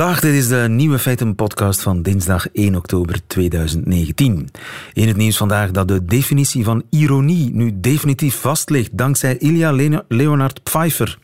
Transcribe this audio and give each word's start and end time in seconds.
Dag, 0.00 0.20
dit 0.20 0.34
is 0.34 0.48
de 0.48 0.66
Nieuwe 0.68 0.98
Feiten 0.98 1.34
podcast 1.34 1.82
van 1.82 2.02
dinsdag 2.02 2.50
1 2.52 2.74
oktober 2.74 3.20
2019. 3.26 4.48
In 4.92 5.08
het 5.08 5.16
nieuws 5.16 5.36
vandaag 5.36 5.70
dat 5.70 5.88
de 5.88 6.04
definitie 6.04 6.64
van 6.64 6.84
ironie 6.90 7.54
nu 7.54 7.80
definitief 7.80 8.34
vast 8.34 8.70
ligt 8.70 8.98
dankzij 8.98 9.36
Ilja 9.36 10.02
Leonard 10.08 10.62
Pfeiffer. 10.62 11.18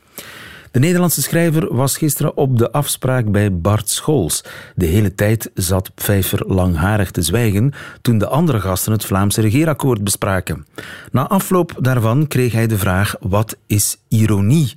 De 0.70 0.78
Nederlandse 0.78 1.22
schrijver 1.22 1.74
was 1.74 1.96
gisteren 1.96 2.36
op 2.36 2.58
de 2.58 2.72
afspraak 2.72 3.30
bij 3.30 3.56
Bart 3.56 3.88
Scholz. 3.88 4.40
De 4.74 4.86
hele 4.86 5.14
tijd 5.14 5.50
zat 5.54 5.94
Pfeiffer 5.94 6.42
langharig 6.46 7.10
te 7.10 7.22
zwijgen 7.22 7.72
toen 8.02 8.18
de 8.18 8.28
andere 8.28 8.60
gasten 8.60 8.92
het 8.92 9.04
Vlaamse 9.04 9.40
regeerakkoord 9.40 10.04
bespraken. 10.04 10.66
Na 11.10 11.28
afloop 11.28 11.74
daarvan 11.80 12.26
kreeg 12.26 12.52
hij 12.52 12.66
de 12.66 12.78
vraag: 12.78 13.14
wat 13.20 13.56
is 13.66 13.96
ironie? 14.08 14.74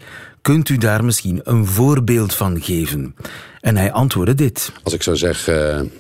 Kunt 0.50 0.70
u 0.70 0.78
daar 0.78 1.06
misschien 1.06 1.42
een 1.44 1.66
voorbeeld 1.66 2.34
van 2.36 2.62
geven? 2.62 3.16
En 3.62 3.78
hij 3.78 3.92
antwoordde 3.92 4.36
dit. 4.36 4.72
Als 4.84 4.94
ik 4.94 5.04
zou 5.04 5.18
zeggen, 5.18 5.92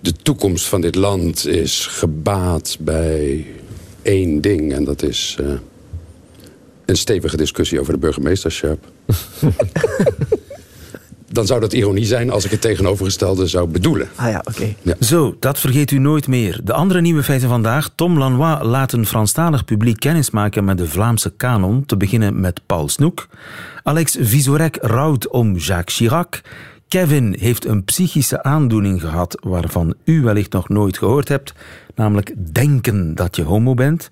de 0.00 0.12
toekomst 0.12 0.66
van 0.66 0.80
dit 0.80 0.94
land 0.94 1.46
is 1.46 1.86
gebaat 1.86 2.76
bij 2.80 3.46
één 4.02 4.40
ding. 4.40 4.72
En 4.72 4.84
dat 4.84 5.02
is 5.02 5.36
uh, 5.40 5.52
een 6.84 6.96
stevige 6.96 7.36
discussie 7.36 7.80
over 7.80 7.92
de 7.92 7.98
burgemeesterschap. 7.98 8.78
dan 11.32 11.46
zou 11.46 11.60
dat 11.60 11.72
ironie 11.72 12.04
zijn 12.04 12.30
als 12.30 12.44
ik 12.44 12.50
het 12.50 12.60
tegenovergestelde 12.60 13.46
zou 13.46 13.68
bedoelen. 13.68 14.08
Ah 14.14 14.30
ja, 14.30 14.42
oké. 14.44 14.74
Ja. 14.82 14.94
Zo, 15.00 15.36
dat 15.40 15.58
vergeet 15.58 15.90
u 15.90 15.98
nooit 15.98 16.26
meer. 16.26 16.60
De 16.64 16.72
andere 16.72 17.00
nieuwe 17.00 17.22
feiten 17.22 17.48
vandaag. 17.48 17.90
Tom 17.94 18.18
Lanois 18.18 18.58
laat 18.62 18.92
een 18.92 19.06
Franstalig 19.06 19.64
publiek 19.64 20.00
kennismaken 20.00 20.64
met 20.64 20.78
de 20.78 20.88
Vlaamse 20.88 21.32
kanon, 21.36 21.86
te 21.86 21.96
beginnen 21.96 22.40
met 22.40 22.60
Paul 22.66 22.88
Snoek. 22.88 23.28
Alex 23.82 24.16
Visorek 24.20 24.78
rouwt 24.80 25.28
om 25.28 25.56
Jacques 25.56 25.96
Chirac. 25.96 26.40
Kevin 26.92 27.36
heeft 27.38 27.66
een 27.66 27.84
psychische 27.84 28.42
aandoening 28.42 29.00
gehad 29.00 29.38
waarvan 29.42 29.94
u 30.04 30.22
wellicht 30.22 30.52
nog 30.52 30.68
nooit 30.68 30.98
gehoord 30.98 31.28
hebt, 31.28 31.54
namelijk 31.94 32.34
denken 32.52 33.14
dat 33.14 33.36
je 33.36 33.42
homo 33.42 33.74
bent. 33.74 34.10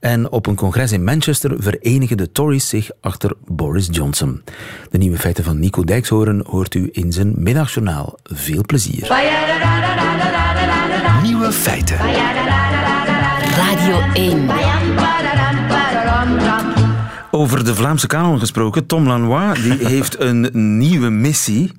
En 0.00 0.30
op 0.30 0.46
een 0.46 0.54
congres 0.54 0.92
in 0.92 1.04
Manchester 1.04 1.54
verenigen 1.58 2.16
de 2.16 2.32
Tories 2.32 2.68
zich 2.68 2.90
achter 3.00 3.34
Boris 3.46 3.88
Johnson. 3.90 4.42
De 4.90 4.98
nieuwe 4.98 5.18
feiten 5.18 5.44
van 5.44 5.60
Nico 5.60 5.84
Dijkshoorn 5.84 6.44
hoort 6.46 6.74
u 6.74 6.88
in 6.92 7.12
zijn 7.12 7.32
middagjournaal. 7.36 8.18
Veel 8.24 8.62
plezier. 8.66 9.08
Nieuwe 11.22 11.52
feiten. 11.52 11.98
Radio 13.56 14.00
1. 14.12 14.50
Over 17.34 17.64
de 17.64 17.74
Vlaamse 17.74 18.06
kanon 18.06 18.38
gesproken, 18.38 18.86
Tom 18.86 19.06
Lanois 19.06 19.62
die 19.62 19.86
heeft 19.94 20.20
een 20.20 20.50
nieuwe 20.78 21.10
missie. 21.10 21.72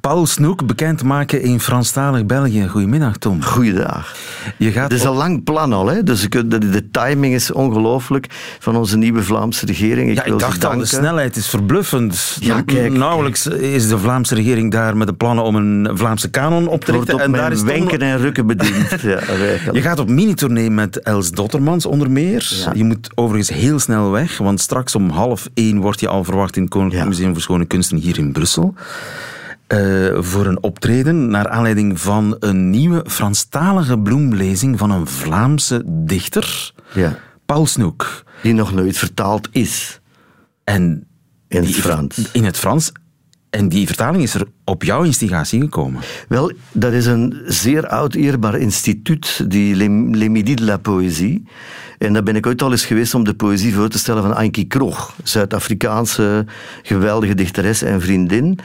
Paul 0.00 0.26
Snoek 0.26 0.66
bekendmaken 0.66 1.42
in 1.42 1.60
Franstalig 1.60 2.26
België. 2.26 2.68
Goedemiddag, 2.68 3.16
Tom. 3.16 3.42
Goeiedag. 3.42 4.14
Je 4.56 4.72
gaat 4.72 4.90
het 4.90 5.00
is 5.00 5.04
een 5.04 5.14
lang 5.14 5.44
plan 5.44 5.72
al, 5.72 5.86
hè? 5.86 6.02
dus 6.02 6.28
de, 6.28 6.48
de 6.70 6.90
timing 6.90 7.34
is 7.34 7.52
ongelooflijk 7.52 8.26
van 8.58 8.76
onze 8.76 8.96
nieuwe 8.96 9.22
Vlaamse 9.22 9.66
regering. 9.66 10.10
Ik, 10.10 10.16
ja, 10.16 10.24
ik 10.24 10.38
dacht 10.38 10.64
al, 10.64 10.78
de 10.78 10.84
snelheid 10.84 11.36
is 11.36 11.48
verbluffend. 11.48 12.36
Ja, 12.40 12.62
kijk, 12.62 12.92
Nauwelijks 12.92 13.46
is 13.46 13.88
de 13.88 13.98
Vlaamse 13.98 14.34
regering 14.34 14.70
daar 14.70 14.96
met 14.96 15.06
de 15.06 15.14
plannen 15.14 15.44
om 15.44 15.56
een 15.56 15.88
Vlaamse 15.92 16.30
kanon 16.30 16.68
op 16.68 16.84
te 16.84 16.92
richten. 16.92 17.18
en 17.18 17.32
daar 17.32 17.52
is 17.52 17.62
wenken 17.62 17.98
en 17.98 18.18
rukken 18.18 18.46
bediend. 18.46 18.90
ja, 19.02 19.20
je 19.72 19.82
gaat 19.82 19.98
op 19.98 20.08
mini-tournee 20.08 20.70
met 20.70 21.00
Els 21.00 21.30
Dottermans 21.30 21.86
onder 21.86 22.10
meer. 22.10 22.68
Je 22.74 22.84
moet 22.84 23.10
overigens 23.14 23.58
heel 23.58 23.78
snel 23.78 24.10
weg, 24.10 24.38
want 24.38 24.60
straks 24.60 24.94
om 24.94 25.10
half 25.10 25.48
één 25.54 25.78
word 25.80 26.00
je 26.00 26.08
al 26.08 26.24
verwacht 26.24 26.56
in 26.56 26.62
het 26.62 26.70
Koninklijk 26.70 27.06
Museum 27.06 27.32
voor 27.32 27.42
Schone 27.42 27.64
Kunsten 27.64 27.96
hier 27.96 28.18
in 28.18 28.32
Brussel. 28.32 28.74
Uh, 29.72 30.22
voor 30.22 30.46
een 30.46 30.62
optreden 30.62 31.30
naar 31.30 31.48
aanleiding 31.48 32.00
van 32.00 32.36
een 32.40 32.70
nieuwe 32.70 33.04
Franstalige 33.06 33.98
bloemlezing 33.98 34.78
van 34.78 34.90
een 34.90 35.06
Vlaamse 35.06 35.82
dichter, 35.86 36.72
ja. 36.94 37.18
Paul 37.46 37.66
Snoek. 37.66 38.24
Die 38.42 38.52
nog 38.52 38.72
nooit 38.72 38.98
vertaald 38.98 39.48
is. 39.52 40.00
En 40.64 41.06
in 41.48 41.62
het 41.62 41.74
Frans. 41.74 42.32
In 42.32 42.44
het 42.44 42.56
Frans. 42.56 42.92
En 43.50 43.68
die 43.68 43.86
vertaling 43.86 44.22
is 44.22 44.34
er 44.34 44.46
op 44.64 44.82
jouw 44.84 45.02
instigatie 45.02 45.60
gekomen? 45.60 46.00
Wel, 46.28 46.52
dat 46.72 46.92
is 46.92 47.06
een 47.06 47.42
zeer 47.46 47.86
oud 47.86 48.14
eerbaar 48.14 48.58
instituut, 48.58 49.50
die 49.50 49.76
Les 50.10 50.28
Midi 50.28 50.54
de 50.54 50.64
la 50.64 50.76
Poésie. 50.76 51.44
En 51.98 52.12
daar 52.12 52.22
ben 52.22 52.36
ik 52.36 52.46
ooit 52.46 52.62
al 52.62 52.70
eens 52.70 52.84
geweest 52.84 53.14
om 53.14 53.24
de 53.24 53.34
poëzie 53.34 53.74
voor 53.74 53.88
te 53.88 53.98
stellen 53.98 54.22
van 54.22 54.36
Ankie 54.36 54.64
Krog, 54.64 55.14
Zuid-Afrikaanse 55.22 56.46
geweldige 56.82 57.34
dichteres 57.34 57.82
en 57.82 58.00
vriendin. 58.00 58.58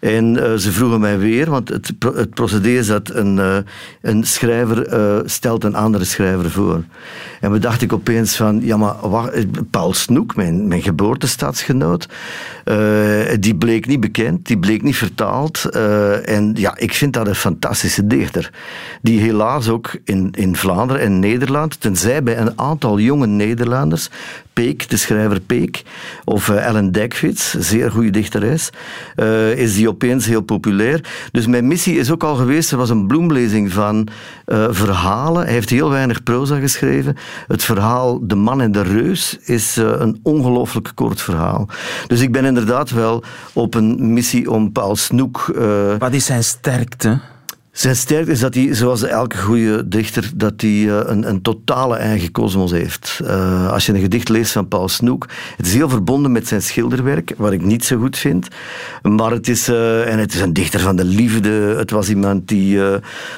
En 0.00 0.36
uh, 0.36 0.54
ze 0.54 0.72
vroegen 0.72 1.00
mij 1.00 1.18
weer, 1.18 1.50
want 1.50 1.68
het, 1.68 1.92
het 2.14 2.34
procedé 2.34 2.68
is 2.68 2.86
dat 2.86 3.10
een, 3.14 3.36
uh, 3.36 3.56
een 4.02 4.24
schrijver 4.24 4.92
uh, 4.92 5.18
stelt 5.24 5.64
een 5.64 5.74
andere 5.74 6.04
schrijver 6.04 6.50
voor. 6.50 6.84
En 7.40 7.52
we 7.52 7.76
ik 7.78 7.92
opeens 7.92 8.36
van, 8.36 8.60
ja 8.62 8.76
maar 8.76 8.94
Paul 9.70 9.94
Snoek, 9.94 10.36
mijn, 10.36 10.68
mijn 10.68 10.82
geboortestaatsgenoot, 10.82 12.08
die 13.40 13.56
bleek 13.56 13.86
niet 13.86 14.00
bekend, 14.00 14.46
die 14.46 14.58
bleek 14.58 14.82
niet 14.82 14.96
vertaald. 14.96 15.47
En 16.24 16.52
ja, 16.54 16.76
ik 16.76 16.94
vind 16.94 17.12
dat 17.12 17.26
een 17.26 17.34
fantastische 17.34 18.06
dichter. 18.06 18.50
Die 19.02 19.20
helaas 19.20 19.68
ook 19.68 19.90
in, 20.04 20.28
in 20.36 20.56
Vlaanderen 20.56 21.02
en 21.02 21.18
Nederland, 21.18 21.80
tenzij 21.80 22.22
bij 22.22 22.38
een 22.38 22.58
aantal 22.58 22.98
jonge 22.98 23.26
Nederlanders, 23.26 24.10
Peek, 24.52 24.88
de 24.88 24.96
schrijver 24.96 25.40
Peek, 25.40 25.82
of 26.24 26.48
Ellen 26.48 26.92
Dekvits, 26.92 27.54
zeer 27.58 27.90
goede 27.90 28.10
dichteres, 28.10 28.70
is 29.54 29.74
die 29.74 29.88
opeens 29.88 30.26
heel 30.26 30.40
populair. 30.40 31.28
Dus 31.32 31.46
mijn 31.46 31.66
missie 31.66 31.98
is 31.98 32.10
ook 32.10 32.22
al 32.22 32.34
geweest, 32.34 32.70
er 32.70 32.76
was 32.76 32.90
een 32.90 33.06
bloemlezing 33.06 33.72
van 33.72 34.08
uh, 34.46 34.66
verhalen. 34.70 35.42
Hij 35.42 35.52
heeft 35.52 35.70
heel 35.70 35.90
weinig 35.90 36.22
proza 36.22 36.58
geschreven. 36.58 37.16
Het 37.46 37.64
verhaal 37.64 38.26
De 38.26 38.34
Man 38.34 38.60
en 38.60 38.72
de 38.72 38.82
Reus 38.82 39.38
is 39.44 39.78
uh, 39.78 39.92
een 39.98 40.20
ongelooflijk 40.22 40.92
kort 40.94 41.20
verhaal. 41.20 41.68
Dus 42.06 42.20
ik 42.20 42.32
ben 42.32 42.44
inderdaad 42.44 42.90
wel 42.90 43.22
op 43.52 43.74
een 43.74 44.12
missie 44.12 44.50
om 44.50 44.72
Paul 44.72 44.96
Snoek... 44.96 45.27
Uh, 45.54 45.94
Wat 45.98 46.12
is 46.12 46.24
zijn 46.24 46.44
sterkte? 46.44 47.20
Zijn 47.78 47.96
sterkte 47.96 48.30
is 48.30 48.40
dat 48.40 48.54
hij, 48.54 48.74
zoals 48.74 49.02
elke 49.02 49.36
goede 49.36 49.88
dichter, 49.88 50.30
dat 50.34 50.52
hij 50.56 50.70
uh, 50.70 51.00
een, 51.04 51.28
een, 51.28 51.42
totale 51.42 51.96
eigen 51.96 52.30
kosmos 52.30 52.70
heeft. 52.70 53.20
Uh, 53.22 53.72
als 53.72 53.86
je 53.86 53.92
een 53.92 54.00
gedicht 54.00 54.28
leest 54.28 54.52
van 54.52 54.68
Paul 54.68 54.88
Snoek, 54.88 55.26
het 55.56 55.66
is 55.66 55.74
heel 55.74 55.88
verbonden 55.88 56.32
met 56.32 56.48
zijn 56.48 56.62
schilderwerk, 56.62 57.34
wat 57.36 57.52
ik 57.52 57.62
niet 57.62 57.84
zo 57.84 57.98
goed 57.98 58.18
vind. 58.18 58.48
Maar 59.02 59.30
het 59.30 59.48
is, 59.48 59.68
uh, 59.68 60.12
en 60.12 60.18
het 60.18 60.34
is 60.34 60.40
een 60.40 60.52
dichter 60.52 60.80
van 60.80 60.96
de 60.96 61.04
liefde. 61.04 61.50
Het 61.50 61.90
was 61.90 62.08
iemand 62.08 62.48
die 62.48 62.80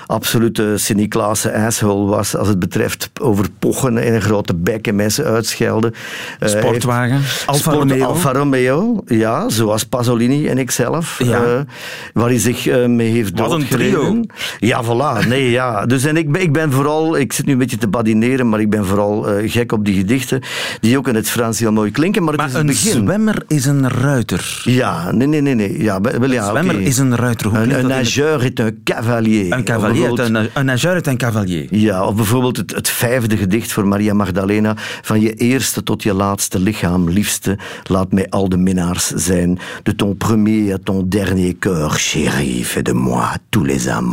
absolute 0.06 0.72
Sint-Niklaase 0.76 1.54
asshole 1.54 2.08
was 2.08 2.36
als 2.36 2.48
het 2.48 2.58
betreft 2.58 3.10
over 3.20 3.46
pochen 3.58 3.98
in 3.98 4.14
een 4.14 4.22
grote 4.22 4.54
bek 4.54 4.86
en 4.86 4.96
mensen 4.96 5.24
uitschelden. 5.24 5.94
Sportwagen, 6.40 7.20
Alfa 7.46 7.72
Romeo. 7.72 8.04
Alfa 8.04 8.32
Romeo, 8.32 9.02
ja, 9.06 9.48
zoals 9.48 9.84
Pasolini 9.84 10.48
en 10.48 10.58
ikzelf. 10.58 11.18
Ja. 11.24 11.64
waar 12.12 12.28
hij 12.28 12.38
zich 12.38 12.86
mee 12.86 13.10
heeft 13.10 13.36
doodgereden. 13.36 14.29
Ja, 14.58 14.84
voilà. 14.84 15.28
Nee, 15.28 15.50
ja. 15.50 15.86
Dus 15.86 16.04
en 16.04 16.16
ik, 16.16 16.36
ik 16.36 16.52
ben 16.52 16.72
vooral, 16.72 17.16
ik 17.16 17.32
zit 17.32 17.46
nu 17.46 17.52
een 17.52 17.58
beetje 17.58 17.76
te 17.76 17.88
badineren, 17.88 18.48
maar 18.48 18.60
ik 18.60 18.70
ben 18.70 18.86
vooral 18.86 19.40
uh, 19.40 19.50
gek 19.50 19.72
op 19.72 19.84
die 19.84 19.94
gedichten, 19.94 20.40
die 20.80 20.98
ook 20.98 21.08
in 21.08 21.14
het 21.14 21.30
Frans 21.30 21.58
heel 21.58 21.72
mooi 21.72 21.90
klinken. 21.90 22.22
Maar, 22.22 22.32
het 22.32 22.40
maar 22.40 22.50
is 22.50 22.56
een 22.56 22.66
begin. 22.66 22.92
zwemmer 22.92 23.42
is 23.48 23.66
een 23.66 23.88
ruiter. 23.88 24.62
Ja, 24.64 25.12
nee, 25.12 25.26
nee, 25.26 25.40
nee. 25.40 25.54
nee. 25.54 25.82
Ja, 25.82 26.00
wel, 26.00 26.30
ja, 26.30 26.42
een 26.42 26.50
zwemmer 26.50 26.74
okay. 26.74 26.86
is 26.86 26.98
een 26.98 27.16
ruiter. 27.16 27.48
Hoe 27.48 27.58
een, 27.58 27.78
een 27.78 27.86
nageur 27.86 28.44
is 28.44 28.50
een 28.54 28.80
cavalier. 28.84 29.52
Een 29.52 29.64
cavalier, 29.64 30.18
een, 30.20 30.48
een 30.54 30.64
nageur 30.64 30.96
is 30.96 31.06
een 31.06 31.16
cavalier. 31.16 31.66
Ja, 31.70 32.04
of 32.04 32.14
bijvoorbeeld 32.14 32.56
het, 32.56 32.74
het 32.74 32.88
vijfde 32.88 33.36
gedicht 33.36 33.72
voor 33.72 33.86
Maria 33.86 34.14
Magdalena. 34.14 34.74
Van 35.02 35.20
je 35.20 35.34
eerste 35.34 35.82
tot 35.82 36.02
je 36.02 36.14
laatste 36.14 36.58
lichaam, 36.58 37.10
liefste, 37.10 37.58
laat 37.82 38.12
mij 38.12 38.26
al 38.28 38.48
de 38.48 38.56
minnaars 38.56 39.06
zijn. 39.06 39.58
De 39.82 39.94
ton 39.94 40.16
premier 40.16 40.72
à 40.72 40.78
ton 40.84 41.04
dernier 41.08 41.56
cœur, 41.58 41.98
chéri, 41.98 42.64
fais 42.64 42.82
de 42.82 42.92
moi 42.92 43.36
tous 43.48 43.66
les 43.66 43.88
amants. 43.88 44.09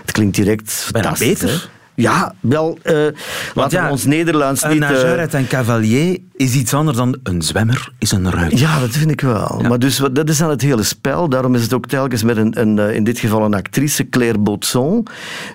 Het 0.00 0.12
klinkt 0.12 0.36
direct 0.36 0.72
fantastisch. 0.72 1.40
beter. 1.40 1.68
Ja, 1.96 2.34
wel, 2.40 2.78
uh, 2.84 3.06
laten 3.54 3.84
we 3.84 3.90
ons 3.90 4.04
Nederlands 4.04 4.62
een 4.62 4.70
niet... 4.70 4.82
Een 4.82 4.92
nageur 4.92 5.18
uit 5.18 5.34
een 5.34 5.46
cavalier 5.46 6.18
is 6.36 6.54
iets 6.54 6.74
anders 6.74 6.96
dan 6.96 7.18
een 7.22 7.42
zwemmer 7.42 7.92
is 7.98 8.12
een 8.12 8.30
ruiter. 8.30 8.58
Ja, 8.58 8.80
dat 8.80 8.90
vind 8.90 9.10
ik 9.10 9.20
wel. 9.20 9.58
Ja. 9.62 9.68
Maar 9.68 9.78
dus, 9.78 10.00
dat 10.12 10.28
is 10.28 10.38
dan 10.38 10.50
het 10.50 10.62
hele 10.62 10.82
spel. 10.82 11.28
Daarom 11.28 11.54
is 11.54 11.62
het 11.62 11.72
ook 11.72 11.86
telkens 11.86 12.22
met 12.22 12.36
een, 12.36 12.60
een 12.60 12.78
in 12.94 13.04
dit 13.04 13.18
geval 13.18 13.44
een 13.44 13.54
actrice, 13.54 14.08
Claire 14.08 14.38
Botson. 14.38 15.06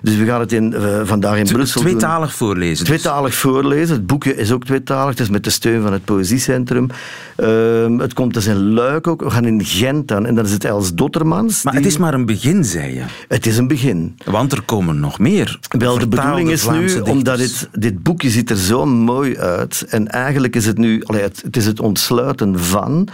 Dus 0.02 0.16
we 0.16 0.24
gaan 0.24 0.40
het 0.40 0.52
in, 0.52 0.74
uh, 0.76 1.00
vandaag 1.04 1.38
in 1.38 1.46
Brussel 1.46 1.80
Tweetalig 1.80 2.28
doen. 2.28 2.36
voorlezen. 2.36 2.84
Dus. 2.84 3.00
Tweetalig 3.00 3.34
voorlezen. 3.34 3.94
Het 3.94 4.06
boekje 4.06 4.36
is 4.36 4.52
ook 4.52 4.64
tweetalig. 4.64 5.10
Het 5.10 5.20
is 5.20 5.28
met 5.28 5.44
de 5.44 5.50
steun 5.50 5.82
van 5.82 5.92
het 5.92 6.04
Poëziecentrum. 6.04 6.88
Uh, 7.36 7.98
het 7.98 8.12
komt 8.12 8.34
dus 8.34 8.46
in 8.46 8.72
Luik 8.72 9.06
ook. 9.06 9.22
We 9.22 9.30
gaan 9.30 9.44
in 9.44 9.64
Gent 9.64 10.08
dan. 10.08 10.26
En 10.26 10.34
dan 10.34 10.44
is 10.44 10.52
het 10.52 10.64
Els 10.64 10.94
Dottermans. 10.94 11.62
Maar 11.62 11.72
die... 11.72 11.82
het 11.82 11.92
is 11.92 11.98
maar 11.98 12.14
een 12.14 12.26
begin, 12.26 12.64
zei 12.64 12.94
je. 12.94 13.02
Het 13.28 13.46
is 13.46 13.56
een 13.56 13.68
begin. 13.68 14.16
Want 14.24 14.52
er 14.52 14.62
komen 14.62 15.00
nog 15.00 15.18
meer 15.18 15.58
Wel, 15.78 15.98
de 15.98 16.08
bedoeling 16.08 16.31
is 16.38 16.68
nu, 16.68 17.00
omdat 17.00 17.38
dit, 17.38 17.68
dit 17.72 18.02
boekje 18.02 18.30
ziet 18.30 18.50
er 18.50 18.56
zo 18.56 18.86
mooi 18.86 19.38
uit. 19.38 19.84
En 19.88 20.08
eigenlijk 20.08 20.56
is 20.56 20.66
het 20.66 20.78
nu, 20.78 21.04
allee, 21.04 21.22
het, 21.22 21.42
het 21.44 21.56
is 21.56 21.66
het 21.66 21.80
ontsluiten 21.80 22.58
van 22.58 23.08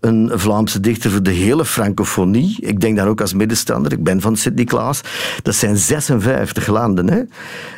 een 0.00 0.30
Vlaamse 0.34 0.80
dichter 0.80 1.10
voor 1.10 1.22
de 1.22 1.30
hele 1.30 1.64
francofonie. 1.64 2.56
Ik 2.60 2.80
denk 2.80 2.96
daar 2.96 3.08
ook 3.08 3.20
als 3.20 3.34
middenstander. 3.34 3.92
Ik 3.92 4.02
ben 4.02 4.20
van 4.20 4.36
Sint-Niklaas. 4.36 5.00
Dat 5.42 5.54
zijn 5.54 5.76
56 5.76 6.66
landen. 6.66 7.08
Hè. 7.10 7.22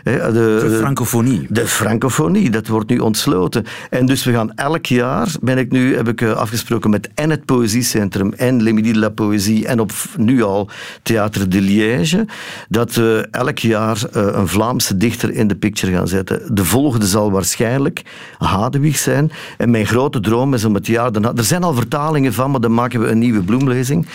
De, 0.02 0.32
de 0.32 0.76
francofonie. 0.78 1.46
De 1.48 1.66
francofonie, 1.66 2.50
dat 2.50 2.66
wordt 2.66 2.88
nu 2.88 2.98
ontsloten. 2.98 3.64
En 3.90 4.06
dus 4.06 4.25
we 4.25 4.32
gaan 4.32 4.54
elk 4.54 4.86
jaar, 4.86 5.28
ben 5.40 5.58
ik 5.58 5.70
nu, 5.70 5.96
heb 5.96 6.08
ik 6.08 6.20
eh, 6.20 6.32
afgesproken 6.32 6.90
met 6.90 7.08
en 7.14 7.31
het 7.31 7.44
Poëziecentrum 7.44 8.32
en 8.32 8.62
L'Emidie 8.62 8.93
de 8.93 8.98
la 8.98 9.08
Poëzie 9.08 9.66
en 9.66 9.81
op 9.81 9.93
nu 10.16 10.43
al 10.43 10.69
Theater 11.02 11.48
de 11.48 11.60
Liège, 11.60 12.26
dat 12.69 12.94
we 12.94 13.28
elk 13.31 13.58
jaar 13.58 14.02
eh, 14.12 14.26
een 14.32 14.48
Vlaamse 14.81 14.97
dichter 15.09 15.32
in 15.32 15.49
de 15.49 15.55
picture 15.55 15.93
gaan 15.93 16.09
zetten. 16.09 16.55
De 16.55 16.65
volgende 16.65 17.06
zal 17.06 17.31
waarschijnlijk 17.31 18.03
Hadewig 18.38 18.97
zijn. 18.97 19.32
En 19.59 19.71
mijn 19.71 19.87
grote 19.87 20.21
droom 20.21 20.55
is 20.55 20.65
om 20.65 20.75
het 20.75 20.87
jaar 20.87 21.12
daarna... 21.12 21.32
Er 21.37 21.44
zijn 21.44 21.62
al 21.62 21.75
vertalingen 21.75 22.32
van, 22.32 22.50
maar 22.50 22.61
dan 22.61 22.75
maken 22.75 23.00
we 23.00 23.06
een 23.06 23.19
nieuwe 23.19 23.43
bloemlezing. 23.43 24.06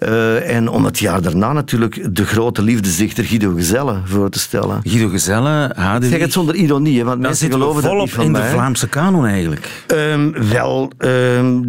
Uh, 0.00 0.56
en 0.56 0.68
om 0.68 0.84
het 0.84 0.98
jaar 0.98 1.22
daarna 1.22 1.52
natuurlijk 1.52 2.16
de 2.16 2.24
grote 2.24 2.62
liefdesdichter 2.62 3.24
Guido 3.24 3.54
Gezelle 3.54 3.96
voor 4.04 4.30
te 4.30 4.38
stellen. 4.38 4.80
Guido 4.82 5.08
Gezelle, 5.08 5.72
Hadewig... 5.74 6.10
zeg 6.10 6.20
het 6.20 6.32
zonder 6.32 6.54
ironie, 6.54 6.98
hè, 6.98 7.04
want 7.04 7.20
mensen 7.20 7.50
geloven 7.50 7.82
dat 7.82 7.98
niet 7.98 8.14
in 8.14 8.32
de 8.32 8.42
Vlaamse 8.42 8.88
kanon 8.88 9.26
eigenlijk. 9.26 9.84
Um, 9.86 10.34
wel, 10.50 10.92
um, 10.98 11.66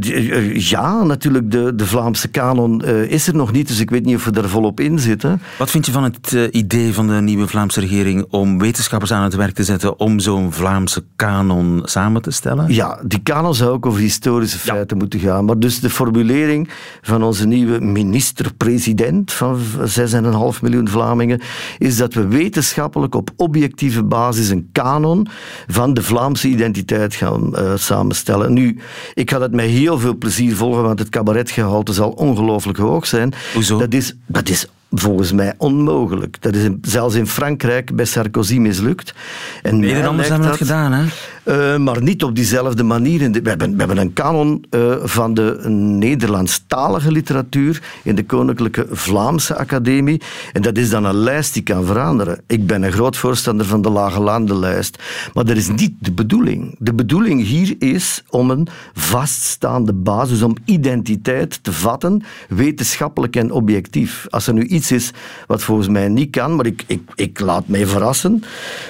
ja, 0.54 1.04
natuurlijk, 1.04 1.52
de, 1.52 1.76
de 1.76 1.86
Vlaamse 1.86 2.28
kanon 2.28 2.82
uh, 2.86 3.12
is 3.12 3.28
er 3.28 3.36
nog 3.36 3.52
niet, 3.52 3.68
dus 3.68 3.80
ik 3.80 3.90
weet 3.90 4.06
niet 4.06 4.16
of 4.16 4.26
we 4.26 4.32
er 4.32 4.50
volop 4.50 4.80
in 4.80 5.00
zitten. 5.00 5.42
Wat 5.58 5.72
vind 5.72 5.86
je 5.86 5.92
van 5.92 6.04
het 6.04 6.32
uh, 6.32 6.44
idee 6.52 6.94
van 6.94 7.08
de 7.08 7.14
nieuwe 7.14 7.48
Vlaamse 7.48 7.80
regering 7.80 8.26
om 8.36 8.60
wetenschappers 8.60 9.12
aan 9.12 9.24
het 9.24 9.36
werk 9.36 9.56
te 9.56 9.64
zetten 9.64 10.00
om 10.00 10.20
zo'n 10.20 10.52
Vlaamse 10.52 11.04
kanon 11.16 11.82
samen 11.84 12.22
te 12.22 12.32
stellen? 12.32 12.74
Ja, 12.74 13.00
die 13.06 13.20
kanon 13.24 13.56
zou 13.56 13.72
ook 13.72 13.86
over 13.86 14.00
historische 14.00 14.60
feiten 14.60 14.98
moeten 14.98 15.20
gaan. 15.20 15.46
Maar 15.46 15.60
dus 15.60 15.80
de 15.80 15.90
formulering 15.90 16.70
van 17.02 17.24
onze 17.24 17.48
nieuwe 17.48 17.80
minister-president 17.80 19.34
van 19.34 19.60
6,5 19.60 20.62
miljoen 20.62 20.90
Vlamingen 20.90 21.42
is 21.78 21.98
dat 21.98 22.14
we 22.14 22.28
wetenschappelijk 22.28 23.16
op 23.16 23.30
objectieve 23.36 24.04
basis 24.04 24.50
een 24.50 24.70
kanon 24.72 25.28
van 25.68 25.94
de 25.94 26.04
Vlaamse 26.04 26.48
identiteit 26.48 27.16
gaan 27.16 27.52
uh, 27.54 27.72
samenstellen. 27.76 28.54
Nu, 28.54 28.80
ik 29.14 29.32
ga 29.32 29.40
dat 29.40 29.52
met 29.52 29.66
heel 29.66 30.00
veel 30.00 30.18
plezier 30.18 30.56
volgen, 30.56 30.84
want 30.84 31.00
het 31.00 31.10
cabaretgehalte 31.10 31.94
zal 31.94 32.10
ongelooflijk 32.10 32.78
hoog 32.78 33.08
zijn. 33.08 33.34
Hoezo? 33.54 33.78
Dat 33.78 33.94
is, 33.94 34.16
dat 34.26 34.50
is 34.50 34.68
volgens 35.02 35.32
mij 35.32 35.54
onmogelijk. 35.58 36.42
Dat 36.42 36.56
is 36.56 36.64
in, 36.64 36.78
zelfs 36.82 37.16
in 37.16 37.28
Frankrijk 37.28 37.96
bij 37.96 38.06
Sarkozy 38.06 38.58
mislukt. 38.58 39.14
En 39.62 39.80
Nederlanders 39.80 40.28
hebben 40.30 40.48
dat 40.48 40.58
gedaan, 40.58 40.92
hè? 40.92 41.04
Uh, 41.46 41.78
maar 41.78 42.02
niet 42.02 42.24
op 42.24 42.36
diezelfde 42.36 42.84
manier. 42.84 43.32
we, 43.32 43.50
hebben, 43.50 43.72
we 43.72 43.78
hebben 43.78 43.98
een 43.98 44.14
kanon 44.14 44.66
uh, 44.70 44.96
van 45.04 45.34
de 45.34 45.70
Nederlandstalige 45.70 47.12
literatuur 47.12 47.82
in 48.04 48.16
de 48.16 48.26
Koninklijke 48.26 48.88
Vlaamse 48.92 49.58
Academie. 49.58 50.22
En 50.54 50.62
dat 50.62 50.78
is 50.78 50.90
dan 50.90 51.04
een 51.04 51.16
lijst 51.16 51.54
die 51.54 51.64
kan 51.64 51.86
veranderen. 51.86 52.42
Ik 52.48 52.68
ben 52.68 52.84
een 52.84 52.92
groot 52.92 53.18
voorstander 53.18 53.66
van 53.66 53.82
de 53.82 53.90
Lage 53.90 54.20
Landenlijst. 54.20 54.98
Maar 55.34 55.46
dat 55.46 55.58
is 55.58 55.70
niet 55.70 55.94
de 56.00 56.12
bedoeling. 56.12 56.76
De 56.80 56.94
bedoeling 56.94 57.44
hier 57.44 57.76
is 57.80 58.24
om 58.30 58.50
een 58.50 58.68
vaststaande 58.94 59.94
basis, 59.94 60.42
om 60.42 60.56
identiteit 60.66 61.64
te 61.64 61.72
vatten, 61.74 62.24
wetenschappelijk 62.50 63.36
en 63.36 63.52
objectief. 63.52 64.26
Als 64.30 64.48
er 64.48 64.54
nu 64.54 64.64
iets 64.64 64.92
is 64.92 65.12
wat 65.48 65.64
volgens 65.64 65.88
mij 65.88 66.08
niet 66.08 66.30
kan, 66.30 66.56
maar 66.56 66.66
ik, 66.66 66.84
ik, 66.88 67.02
ik 67.16 67.40
laat 67.40 67.68
mij 67.68 67.86
verrassen. 67.86 68.44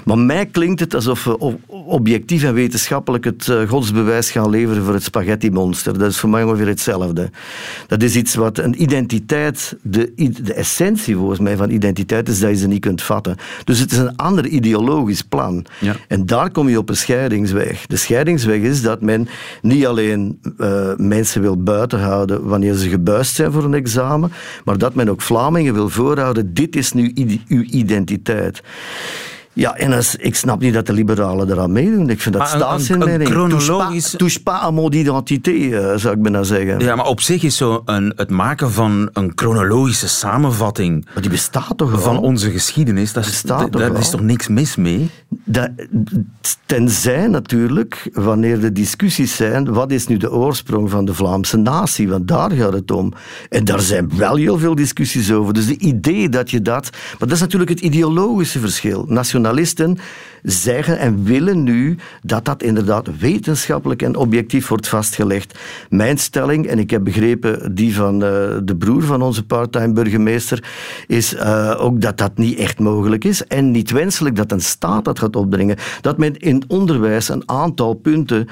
Maar 0.06 0.18
mij 0.18 0.46
klinkt 0.46 0.80
het 0.80 0.94
alsof 0.94 1.24
we 1.24 1.58
objectief 1.68 2.44
en 2.46 2.54
wetenschappelijk 2.54 3.24
het 3.24 3.48
uh, 3.48 3.70
godsbewijs 3.70 4.32
gaan 4.32 4.50
leveren 4.50 4.84
voor 4.84 4.94
het 4.94 5.04
spaghetti-monster. 5.04 5.98
Dat 5.98 6.12
is 6.12 6.20
voor 6.20 6.30
mij 6.30 6.44
ongeveer 6.44 6.68
hetzelfde. 6.68 7.30
Dat 7.88 8.04
is 8.04 8.16
iets 8.16 8.36
wat 8.36 8.58
een 8.58 8.82
identiteit, 8.82 9.78
de, 9.82 10.12
de 10.44 10.54
essentie 10.54 11.16
volgens 11.16 11.40
mij 11.40 11.58
van 11.58 11.70
identiteit 11.70 12.30
is 12.30 12.40
dat 12.40 12.50
je 12.50 12.56
ze 12.56 12.68
niet 12.68 12.82
kunt 12.82 13.02
vatten. 13.02 13.36
Dus 13.64 13.80
het 13.80 13.92
is 13.92 13.98
een 13.98 14.16
ander 14.16 14.48
ideologisch 14.48 15.22
plan. 15.22 15.66
Ja. 15.80 15.96
En 16.08 16.26
daar 16.26 16.52
kom 16.52 16.70
je 16.70 16.78
op 16.78 16.90
een 16.90 16.98
scheidingsweg. 16.98 17.86
De 17.86 17.96
scheidingsweg 17.96 18.62
is 18.62 18.82
dat 18.82 19.02
men 19.02 19.28
niet 19.62 19.86
alleen 19.86 20.40
uh, 20.58 20.96
mensen 20.98 21.42
wil 21.42 21.64
buitenhouden 21.64 22.48
wanneer 22.48 22.74
ze 22.74 22.90
gebuist 22.90 23.36
zijn 23.36 23.52
voor 23.52 23.64
een 23.64 23.74
examen, 23.74 24.32
maar 24.64 24.78
dat 24.78 24.96
men 24.96 25.10
ook 25.10 25.22
Vlamingen 25.22 25.74
wil 25.74 25.90
voorhouden, 25.90 26.54
dit 26.54 26.76
is 26.76 26.92
nu 26.92 27.12
uw 27.48 27.62
identiteit. 27.62 28.62
Ja, 29.56 29.76
en 29.76 29.94
als, 29.94 30.16
ik 30.16 30.36
snap 30.36 30.60
niet 30.60 30.74
dat 30.74 30.86
de 30.86 30.94
liberalen 30.94 31.52
eraan 31.52 31.72
meedoen. 31.72 32.10
Ik 32.10 32.22
vind 32.22 32.36
dat 32.36 32.48
staatsinleiding. 32.48 33.30
Chronologisch... 33.30 34.14
Touche 34.18 34.44
pas 34.44 34.62
à 34.62 34.72
mon 34.72 34.94
identité, 34.94 35.52
uh, 35.52 35.96
zou 35.96 36.16
ik 36.16 36.22
bijna 36.22 36.44
zeggen. 36.44 36.80
Ja, 36.80 36.96
maar 36.96 37.06
op 37.06 37.22
zich 37.22 37.44
is 37.44 37.58
zo 37.58 37.82
een, 37.86 38.14
het 38.16 38.30
maken 38.30 38.72
van 38.72 39.10
een 39.14 39.32
chronologische 39.36 40.08
samenvatting... 40.08 41.06
Maar 41.14 41.22
die 41.22 41.32
bestaat 41.32 41.78
toch 41.78 42.02
Van 42.02 42.18
onze 42.18 42.52
geschiedenis, 42.52 43.14
dat 43.14 43.26
bestaat 43.26 43.72
toch 43.72 43.82
daar 43.82 43.98
is 43.98 44.10
toch 44.10 44.22
niks 44.22 44.48
mis 44.48 44.76
mee? 44.76 45.10
Dat, 45.44 45.70
tenzij 46.66 47.28
natuurlijk, 47.28 48.10
wanneer 48.14 48.60
de 48.60 48.72
discussies 48.72 49.36
zijn, 49.36 49.74
wat 49.74 49.92
is 49.92 50.08
nu 50.08 50.18
de 50.18 50.32
oorsprong 50.32 50.90
van 50.90 51.06
de 51.06 51.14
Vlaamse 51.14 51.58
natie? 51.58 52.10
Want 52.10 52.28
daar 52.28 52.52
gaat 52.52 52.74
het 52.74 52.92
om. 52.92 53.14
En 53.50 53.66
daar 53.66 53.80
zijn 53.80 54.12
wel 54.18 54.36
heel 54.36 54.58
veel 54.58 54.76
discussies 54.76 55.32
over. 55.32 55.54
Dus 55.54 55.68
de 55.68 55.78
idee 55.78 56.30
dat 56.30 56.52
je 56.52 56.62
dat... 56.62 56.90
Maar 56.92 57.28
dat 57.28 57.32
is 57.32 57.40
natuurlijk 57.40 57.70
het 57.70 57.80
ideologische 57.80 58.60
verschil. 58.60 59.06
Nationaal 59.08 59.45
journalisten 59.46 60.00
zeggen 60.46 61.00
en 61.00 61.24
willen 61.24 61.64
nu 61.64 61.98
dat 62.22 62.46
dat 62.46 62.64
inderdaad 62.64 63.18
wetenschappelijk 63.20 64.02
en 64.02 64.16
objectief 64.16 64.68
wordt 64.68 64.88
vastgelegd. 64.88 65.60
Mijn 65.90 66.18
stelling, 66.18 66.68
en 66.68 66.80
ik 66.80 66.90
heb 66.90 67.04
begrepen 67.04 67.76
die 67.76 67.96
van 67.96 68.14
uh, 68.14 68.20
de 68.64 68.76
broer 68.78 69.04
van 69.04 69.22
onze 69.22 69.46
parttime 69.46 69.94
burgemeester, 69.94 70.64
is 71.08 71.34
uh, 71.34 71.76
ook 71.78 72.02
dat 72.02 72.18
dat 72.18 72.38
niet 72.38 72.58
echt 72.58 72.80
mogelijk 72.80 73.24
is 73.24 73.48
en 73.48 73.72
niet 73.72 73.92
wenselijk 73.92 74.36
dat 74.36 74.52
een 74.52 74.62
staat 74.62 75.06
dat 75.06 75.20
gaat 75.20 75.36
opdringen. 75.36 75.78
Dat 76.02 76.18
men 76.18 76.38
in 76.38 76.64
onderwijs 76.68 77.30
een 77.30 77.44
aantal 77.46 77.94
punten 77.94 78.48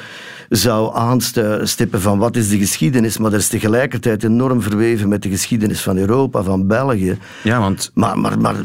zou 0.49 0.95
aanstippen 0.95 2.01
van 2.01 2.17
wat 2.17 2.35
is 2.35 2.49
de 2.49 2.57
geschiedenis, 2.57 3.17
maar 3.17 3.31
dat 3.31 3.39
is 3.39 3.47
tegelijkertijd 3.47 4.23
enorm 4.23 4.61
verweven 4.61 5.09
met 5.09 5.21
de 5.21 5.29
geschiedenis 5.29 5.81
van 5.81 5.97
Europa, 5.97 6.43
van 6.43 6.67
België. 6.67 7.17
Ja, 7.43 7.59
want... 7.59 7.91
Maar, 7.93 8.19
maar, 8.19 8.39
maar 8.39 8.55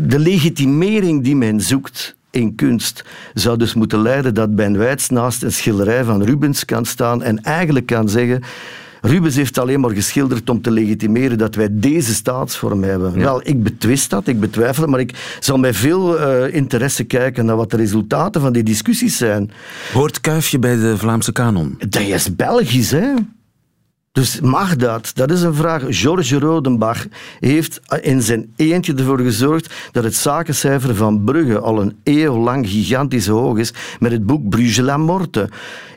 de 0.00 0.18
legitimering 0.18 1.24
die 1.24 1.36
men 1.36 1.60
zoekt 1.60 2.16
in 2.32 2.54
kunst 2.54 3.04
zou 3.34 3.56
dus 3.56 3.74
moeten 3.74 4.02
leiden 4.02 4.34
dat 4.34 4.54
Ben 4.54 4.78
Weitz 4.78 5.08
naast 5.08 5.42
een 5.42 5.52
schilderij 5.52 6.04
van 6.04 6.22
Rubens 6.22 6.64
kan 6.64 6.84
staan 6.84 7.22
en 7.22 7.42
eigenlijk 7.42 7.86
kan 7.86 8.08
zeggen 8.08 8.42
Rubens 9.00 9.36
heeft 9.36 9.58
alleen 9.58 9.80
maar 9.80 9.90
geschilderd 9.90 10.50
om 10.50 10.62
te 10.62 10.70
legitimeren 10.70 11.38
dat 11.38 11.54
wij 11.54 11.68
deze 11.70 12.14
staatsvorm 12.14 12.82
hebben. 12.82 13.18
Wel, 13.18 13.40
ik 13.44 13.62
betwist 13.62 14.10
dat, 14.10 14.26
ik 14.26 14.40
betwijfel 14.40 14.82
het, 14.82 14.90
maar 14.90 15.00
ik 15.00 15.36
zal 15.40 15.58
met 15.58 15.76
veel 15.76 16.20
uh, 16.20 16.54
interesse 16.54 17.04
kijken 17.04 17.44
naar 17.44 17.56
wat 17.56 17.70
de 17.70 17.76
resultaten 17.76 18.40
van 18.40 18.52
die 18.52 18.62
discussies 18.62 19.16
zijn. 19.16 19.50
Hoort 19.92 20.20
Kuifje 20.20 20.58
bij 20.58 20.76
de 20.76 20.98
Vlaamse 20.98 21.32
kanon? 21.32 21.74
Dat 21.88 22.02
is 22.02 22.36
Belgisch, 22.36 22.90
hè? 22.90 23.08
Dus 24.12 24.40
mag 24.40 24.76
dat? 24.76 25.10
Dat 25.14 25.30
is 25.30 25.42
een 25.42 25.54
vraag. 25.54 25.82
George 25.88 26.38
Rodenbach 26.38 27.06
heeft 27.40 27.80
in 28.00 28.22
zijn 28.22 28.52
eentje 28.56 28.94
ervoor 28.94 29.20
gezorgd 29.20 29.74
dat 29.92 30.04
het 30.04 30.14
zakencijfer 30.14 30.94
van 30.94 31.24
Brugge 31.24 31.58
al 31.58 31.80
een 31.80 31.96
eeuw 32.04 32.36
lang 32.36 32.68
gigantisch 32.68 33.26
hoog 33.26 33.58
is 33.58 33.72
met 33.98 34.12
het 34.12 34.26
boek 34.26 34.48
Bruges 34.48 34.76
la 34.76 34.96
Morte. 34.96 35.48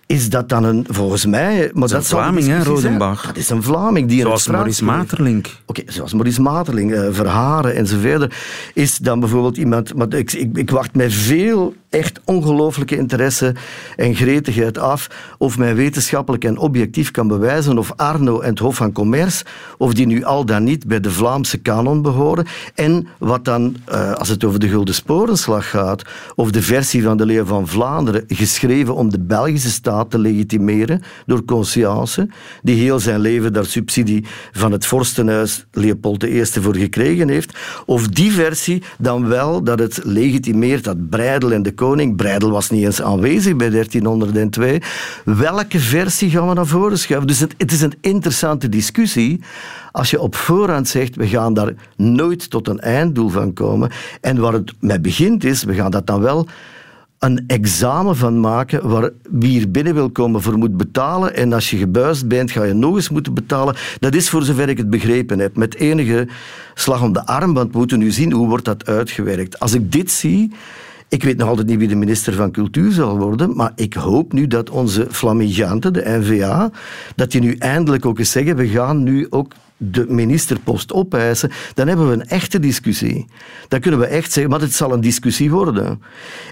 Is 0.07 0.29
dat 0.29 0.49
dan 0.49 0.63
een, 0.63 0.85
volgens 0.89 1.25
mij... 1.25 1.71
Maar 1.73 1.87
dat, 1.87 2.01
is 2.01 2.11
een 2.11 2.17
Vlaming, 2.17 2.47
hè, 2.47 2.63
Rodenbach? 2.63 3.25
Dat 3.25 3.37
is 3.37 3.49
een 3.49 3.63
Vlaming. 3.63 4.07
Die 4.07 4.21
zoals 4.21 4.47
Maurice 4.47 4.83
Materlink. 4.83 5.45
Oké, 5.45 5.79
okay, 5.79 5.93
zoals 5.93 6.13
Maurice 6.13 6.41
Materlink, 6.41 6.91
uh, 6.91 7.07
Verharen 7.11 7.75
enzovoort. 7.75 8.33
Is 8.73 8.97
dan 8.97 9.19
bijvoorbeeld 9.19 9.57
iemand... 9.57 9.95
Maar 9.95 10.13
ik, 10.13 10.33
ik, 10.33 10.57
ik 10.57 10.69
wacht 10.69 10.95
met 10.95 11.13
veel 11.13 11.73
echt 11.89 12.19
ongelooflijke 12.23 12.97
interesse 12.97 13.55
en 13.95 14.15
gretigheid 14.15 14.77
af 14.77 15.09
of 15.37 15.57
men 15.57 15.75
wetenschappelijk 15.75 16.43
en 16.43 16.57
objectief 16.57 17.11
kan 17.11 17.27
bewijzen 17.27 17.77
of 17.77 17.93
Arno 17.95 18.39
en 18.39 18.49
het 18.49 18.59
Hof 18.59 18.75
van 18.75 18.91
Commerce, 18.91 19.45
of 19.77 19.93
die 19.93 20.05
nu 20.05 20.23
al 20.23 20.45
dan 20.45 20.63
niet 20.63 20.87
bij 20.87 20.99
de 20.99 21.11
Vlaamse 21.11 21.57
kanon 21.57 22.01
behoren. 22.01 22.45
En 22.75 23.07
wat 23.17 23.45
dan, 23.45 23.75
uh, 23.89 24.11
als 24.11 24.29
het 24.29 24.43
over 24.43 24.59
de 24.59 24.67
Gulden 24.67 24.93
Sporenslag 24.93 25.69
gaat, 25.69 26.01
of 26.35 26.51
de 26.51 26.61
versie 26.61 27.03
van 27.03 27.17
de 27.17 27.25
Leeuw 27.25 27.45
van 27.45 27.67
Vlaanderen, 27.67 28.23
geschreven 28.27 28.95
om 28.95 29.09
de 29.09 29.19
Belgische 29.19 29.69
staat 29.69 29.94
te 30.03 30.19
legitimeren 30.19 31.01
door 31.25 31.45
conscience, 31.45 32.27
die 32.61 32.75
heel 32.75 32.99
zijn 32.99 33.19
leven 33.19 33.53
daar 33.53 33.65
subsidie 33.65 34.25
van 34.51 34.71
het 34.71 34.85
vorstenhuis 34.85 35.65
Leopold 35.71 36.23
I 36.23 36.45
voor 36.45 36.75
gekregen 36.75 37.29
heeft, 37.29 37.57
of 37.85 38.07
die 38.07 38.31
versie 38.31 38.83
dan 38.97 39.27
wel 39.27 39.63
dat 39.63 39.79
het 39.79 39.99
legitimeert 40.03 40.83
dat 40.83 41.09
Breidel 41.09 41.51
en 41.51 41.63
de 41.63 41.73
koning, 41.73 42.15
Breidel 42.15 42.51
was 42.51 42.69
niet 42.69 42.85
eens 42.85 43.01
aanwezig 43.01 43.55
bij 43.55 43.69
1302, 43.69 44.81
welke 45.25 45.79
versie 45.79 46.29
gaan 46.29 46.47
we 46.47 46.53
naar 46.53 46.67
voren 46.67 46.97
schuiven? 46.97 47.27
Dus 47.27 47.39
het, 47.39 47.53
het 47.57 47.71
is 47.71 47.81
een 47.81 47.93
interessante 48.01 48.69
discussie 48.69 49.41
als 49.95 50.09
je 50.09 50.21
op 50.21 50.35
voorhand 50.35 50.87
zegt, 50.87 51.15
we 51.15 51.27
gaan 51.27 51.53
daar 51.53 51.73
nooit 51.95 52.49
tot 52.49 52.67
een 52.67 52.79
einddoel 52.79 53.29
van 53.29 53.53
komen. 53.53 53.91
En 54.21 54.39
waar 54.39 54.53
het 54.53 54.73
mee 54.79 54.99
begint 54.99 55.43
is, 55.43 55.63
we 55.63 55.73
gaan 55.73 55.91
dat 55.91 56.07
dan 56.07 56.21
wel 56.21 56.47
een 57.25 57.43
examen 57.47 58.15
van 58.15 58.39
maken 58.39 58.89
waar 58.89 59.09
wie 59.29 59.61
er 59.61 59.71
binnen 59.71 59.93
wil 59.93 60.09
komen 60.09 60.41
voor 60.41 60.57
moet 60.57 60.77
betalen. 60.77 61.35
En 61.35 61.53
als 61.53 61.69
je 61.69 61.77
gebuist 61.77 62.27
bent, 62.27 62.51
ga 62.51 62.63
je 62.63 62.73
nog 62.73 62.95
eens 62.95 63.09
moeten 63.09 63.33
betalen. 63.33 63.75
Dat 63.99 64.15
is 64.15 64.29
voor 64.29 64.43
zover 64.43 64.69
ik 64.69 64.77
het 64.77 64.89
begrepen 64.89 65.39
heb. 65.39 65.57
Met 65.57 65.75
enige 65.75 66.27
slag 66.73 67.01
om 67.01 67.13
de 67.13 67.25
arm, 67.25 67.53
want 67.53 67.71
we 67.71 67.77
moeten 67.77 67.99
nu 67.99 68.11
zien 68.11 68.31
hoe 68.31 68.47
wordt 68.47 68.65
dat 68.65 68.85
uitgewerkt. 68.85 69.59
Als 69.59 69.73
ik 69.73 69.91
dit 69.91 70.11
zie... 70.11 70.51
Ik 71.09 71.23
weet 71.23 71.37
nog 71.37 71.47
altijd 71.47 71.67
niet 71.67 71.77
wie 71.77 71.87
de 71.87 71.95
minister 71.95 72.33
van 72.33 72.51
Cultuur 72.51 72.91
zal 72.91 73.17
worden, 73.17 73.55
maar 73.55 73.71
ik 73.75 73.93
hoop 73.93 74.33
nu 74.33 74.47
dat 74.47 74.69
onze 74.69 75.07
flamigante, 75.11 75.91
de 75.91 76.03
NVA, 76.05 76.71
dat 77.15 77.31
die 77.31 77.41
nu 77.41 77.55
eindelijk 77.55 78.05
ook 78.05 78.19
eens 78.19 78.31
zeggen, 78.31 78.55
we 78.55 78.67
gaan 78.67 79.03
nu 79.03 79.27
ook 79.29 79.53
de 79.77 80.05
ministerpost 80.07 80.93
opeisen, 80.93 81.51
dan 81.73 81.87
hebben 81.87 82.07
we 82.07 82.13
een 82.13 82.27
echte 82.27 82.59
discussie. 82.59 83.25
Dan 83.67 83.79
kunnen 83.79 83.99
we 83.99 84.05
echt 84.05 84.31
zeggen, 84.31 84.51
maar 84.51 84.61
het 84.61 84.73
zal 84.73 84.93
een 84.93 85.01
discussie 85.01 85.51
worden. 85.51 86.01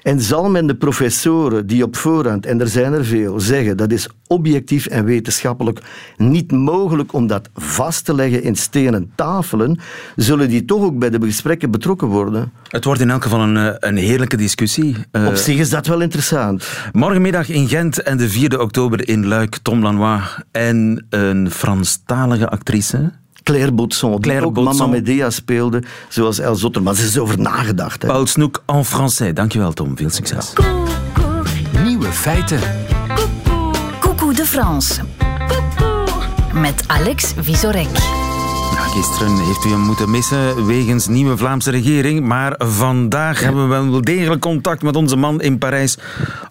En 0.02 0.22
zal 0.22 0.50
men 0.50 0.68
de 0.68 0.76
professoren 0.76 1.68
die 1.68 1.84
op 1.84 1.96
voorhand, 1.96 2.46
en 2.46 2.62
er 2.62 2.68
zijn 2.68 2.94
er 2.94 3.06
veel, 3.06 3.40
zeggen 3.40 3.78
dat 3.78 3.92
is 3.92 4.08
objectief 4.28 4.86
en 4.86 5.06
wetenschappelijk 5.06 5.80
niet 6.18 6.52
mogelijk 6.52 7.14
om 7.14 7.28
dat 7.28 7.50
vast 7.56 8.06
te 8.06 8.16
leggen 8.16 8.44
in 8.44 8.56
stenen 8.56 9.12
tafelen, 9.16 9.80
zullen 10.16 10.50
die 10.50 10.66
toch 10.66 10.82
ook 10.82 11.00
bij 11.00 11.10
de 11.10 11.20
gesprekken 11.22 11.72
betrokken 11.72 12.08
worden. 12.08 12.52
Het 12.68 12.84
wordt 12.84 13.02
in 13.02 13.10
elk 13.10 13.24
geval 13.24 13.42
een, 13.42 13.58
eh, 13.58 13.74
een 13.80 13.98
heerlijke 13.98 14.38
discussie. 14.38 14.96
Uh, 15.12 15.28
Op 15.28 15.36
zich 15.36 15.58
is 15.58 15.70
dat 15.70 15.88
wel 15.88 16.02
interessant. 16.02 16.68
Morgenmiddag 16.92 17.50
in 17.50 17.68
Gent 17.68 18.02
en 18.02 18.18
de 18.18 18.30
4e 18.30 18.62
oktober 18.62 19.08
in 19.08 19.28
Luik, 19.28 19.58
Tom 19.62 19.82
Lanois 19.82 20.22
en 20.52 21.06
een 21.10 21.52
Franstalige 21.52 22.50
actrice. 22.50 23.13
Claire 23.44 23.72
Botson, 23.72 24.20
Claire 24.20 24.42
die 24.42 24.50
ook 24.50 24.56
Botson. 24.56 24.78
Mama 24.78 24.92
Medea 24.92 25.30
speelde, 25.30 25.84
zoals 26.10 26.40
El 26.40 26.56
Zotter. 26.56 26.84
Maar 26.84 26.96
ze 26.96 27.04
is 27.04 27.18
over 27.18 27.40
nagedacht. 27.40 28.02
Hè. 28.02 28.08
Paul 28.08 28.28
Snoek 28.28 28.64
en 28.66 28.86
français. 28.86 29.34
Dankjewel, 29.34 29.74
Tom. 29.74 29.98
Veel 29.98 30.10
succes. 30.10 30.54
Nieuwe 31.84 32.12
feiten. 32.12 32.60
Coucou 34.00 34.34
de 34.34 34.46
France. 34.46 35.02
Met 36.54 36.84
Alex 36.88 37.34
Visorek. 37.38 37.88
gisteren 38.94 39.38
heeft 39.38 39.66
u 39.66 39.70
hem 39.70 39.80
moeten 39.80 40.10
missen 40.10 40.66
wegens 40.66 41.08
nieuwe 41.08 41.38
Vlaamse 41.38 41.72
regering. 41.72 42.26
Maar 42.26 42.56
vandaag 42.58 43.40
hebben 43.40 43.70
we 43.70 43.90
wel 43.90 44.02
degelijk 44.02 44.42
contact 44.42 44.82
met 44.82 44.96
onze 44.96 45.16
man 45.16 45.42
in 45.42 45.58
Parijs. 45.58 45.98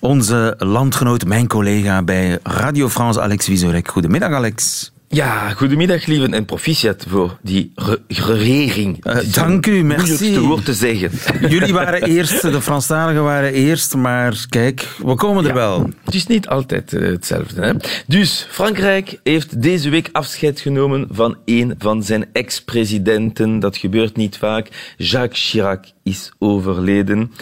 Onze 0.00 0.54
landgenoot, 0.58 1.25
mijn 1.25 1.46
collega 1.46 2.02
bij 2.02 2.38
Radio 2.42 2.88
France, 2.88 3.20
Alex 3.20 3.44
Visorek. 3.44 3.88
Goedemiddag, 3.88 4.32
Alex. 4.32 4.92
Ja, 5.14 5.50
goedemiddag 5.50 6.07
lieven 6.07 6.35
en 6.35 6.45
proficiat 6.45 7.04
voor 7.09 7.38
die 7.42 7.73
regering. 8.09 9.07
Uh, 9.07 9.33
dank 9.33 9.66
u, 9.66 9.83
merci. 9.83 10.33
Het 10.33 10.45
woord 10.45 10.64
te 10.64 10.75
zeggen. 10.75 11.11
Jullie 11.54 11.73
waren 11.73 12.02
eerst, 12.02 12.42
de 12.42 12.61
Franstaligen 12.61 13.23
waren 13.23 13.52
eerst, 13.52 13.95
maar 13.95 14.47
kijk, 14.49 14.88
we 15.04 15.14
komen 15.14 15.47
er 15.47 15.54
wel. 15.54 15.90
Het 16.04 16.14
is 16.14 16.26
niet 16.26 16.49
altijd 16.49 16.92
uh, 16.92 17.11
hetzelfde. 17.11 17.62
Hè? 17.62 17.73
Dus 18.07 18.47
Frankrijk 18.50 19.21
heeft 19.23 19.62
deze 19.62 19.90
week 19.90 20.09
afscheid 20.12 20.61
genomen 20.61 21.09
van 21.11 21.37
een 21.45 21.75
van 21.78 22.02
zijn 22.02 22.26
ex-presidenten. 22.33 23.59
Dat 23.59 23.76
gebeurt 23.76 24.16
niet 24.16 24.38
vaak. 24.38 24.95
Jacques 24.97 25.50
Chirac 25.50 25.85
is 26.02 26.33
overleden. 26.38 27.33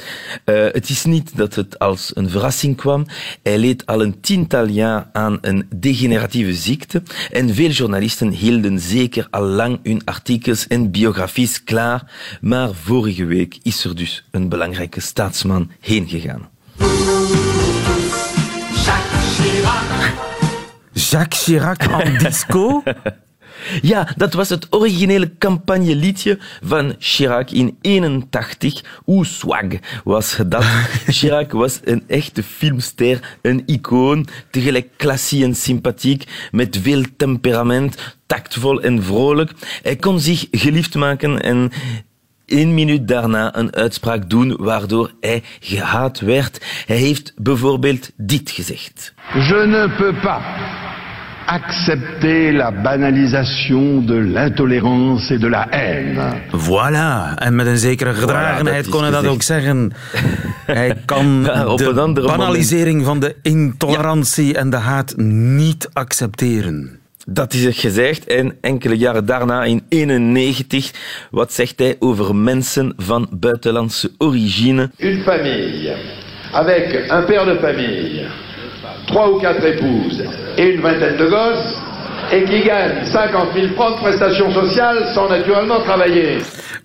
Uh, 0.44 0.64
het 0.72 0.88
is 0.88 1.04
niet 1.04 1.36
dat 1.36 1.54
het 1.54 1.78
als 1.78 2.10
een 2.14 2.30
verrassing 2.30 2.76
kwam. 2.76 3.06
Hij 3.42 3.58
leed 3.58 3.86
al 3.86 4.02
een 4.02 4.20
tiental 4.20 4.66
jaar 4.66 5.08
aan 5.12 5.38
een 5.40 5.66
degeneratieve 5.74 6.54
ziekte 6.54 7.02
en 7.30 7.54
veel 7.60 7.70
journalisten 7.70 8.30
hielden 8.30 8.78
zeker 8.78 9.26
al 9.30 9.42
lang 9.42 9.80
hun 9.82 10.02
artikels 10.04 10.66
en 10.66 10.90
biografies 10.90 11.64
klaar, 11.64 12.02
maar 12.40 12.74
vorige 12.74 13.24
week 13.24 13.58
is 13.62 13.84
er 13.84 13.96
dus 13.96 14.24
een 14.30 14.48
belangrijke 14.48 15.00
staatsman 15.00 15.70
heen 15.80 16.08
gegaan. 16.08 16.48
Jacques 18.84 19.36
Chirac. 19.36 20.12
Jacques 20.92 21.42
Chirac 21.44 21.82
en 22.04 22.18
disco? 22.18 22.82
Ja, 23.82 24.08
dat 24.16 24.32
was 24.32 24.48
het 24.48 24.66
originele 24.70 25.32
campagneliedje 25.38 26.38
van 26.62 26.94
Chirac 26.98 27.50
in 27.50 27.78
81. 27.80 28.84
Hoe 29.04 29.26
swag 29.26 29.66
was 30.04 30.38
dat. 30.46 30.64
Chirac 31.16 31.52
was 31.52 31.80
een 31.84 32.02
echte 32.06 32.42
filmster, 32.42 33.38
een 33.42 33.62
icoon, 33.66 34.26
tegelijk 34.50 34.88
klassie 34.96 35.44
en 35.44 35.54
sympathiek, 35.54 36.48
met 36.50 36.78
veel 36.82 37.02
temperament, 37.16 38.16
tactvol 38.26 38.82
en 38.82 39.02
vrolijk. 39.02 39.52
Hij 39.82 39.96
kon 39.96 40.20
zich 40.20 40.46
geliefd 40.50 40.94
maken 40.94 41.40
en 41.42 41.70
één 42.46 42.74
minuut 42.74 43.08
daarna 43.08 43.56
een 43.56 43.74
uitspraak 43.74 44.30
doen 44.30 44.56
waardoor 44.58 45.12
hij 45.20 45.42
gehaat 45.60 46.20
werd. 46.20 46.84
Hij 46.86 46.96
heeft 46.96 47.32
bijvoorbeeld 47.36 48.10
dit 48.16 48.50
gezegd. 48.50 49.14
Je 49.32 49.64
ne 49.66 49.94
peux 49.96 50.20
pas 50.20 50.42
accepter 51.46 52.52
la 52.52 52.70
banalisation 52.70 54.02
de 54.02 54.14
l'intolérance 54.14 55.30
et 55.30 55.38
de 55.38 55.48
la 55.48 55.66
haine. 55.70 56.42
Voilà, 56.52 57.34
en 57.38 57.54
met 57.54 57.66
een 57.66 57.78
zekere 57.78 58.14
gedragenheid 58.14 58.86
voilà, 58.86 58.90
kon 58.90 59.02
hij 59.02 59.10
dat 59.10 59.26
ook 59.26 59.42
zeggen. 59.42 59.92
Hij 60.66 60.96
kan 61.04 61.42
ja, 61.44 61.64
de 61.74 62.22
banalisering 62.26 63.04
moment. 63.04 63.06
van 63.06 63.20
de 63.20 63.36
intolerantie 63.50 64.52
ja. 64.52 64.58
en 64.58 64.70
de 64.70 64.76
haat 64.76 65.14
niet 65.16 65.88
accepteren. 65.92 66.98
Dat 67.26 67.52
is 67.52 67.64
het 67.64 67.76
gezegd. 67.76 68.26
En 68.26 68.56
enkele 68.60 68.96
jaren 68.96 69.26
daarna, 69.26 69.64
in 69.64 69.82
91, 69.88 70.90
wat 71.30 71.52
zegt 71.52 71.78
hij 71.78 71.96
over 71.98 72.36
mensen 72.36 72.92
van 72.96 73.28
buitenlandse 73.30 74.10
origine? 74.18 74.90
Une 74.98 75.22
famille 75.22 76.19
avec 76.52 77.10
un 77.10 77.22
père 77.22 77.46
de 77.46 77.54
famille 77.56 78.26
trois 79.10 79.30
ou 79.30 79.38
quatre 79.40 79.64
épouses 79.64 80.22
et 80.56 80.74
une 80.74 80.80
vingtaine 80.80 81.16
de 81.16 81.26
gosses, 81.26 81.76
et 82.32 82.44
qui 82.44 82.62
gagnent 82.62 83.04
50 83.04 83.54
000 83.54 83.74
francs 83.74 83.96
de 83.96 84.00
prestations 84.00 84.52
sociales 84.52 85.10
sans 85.14 85.28
naturellement 85.28 85.80
travailler. 85.80 86.38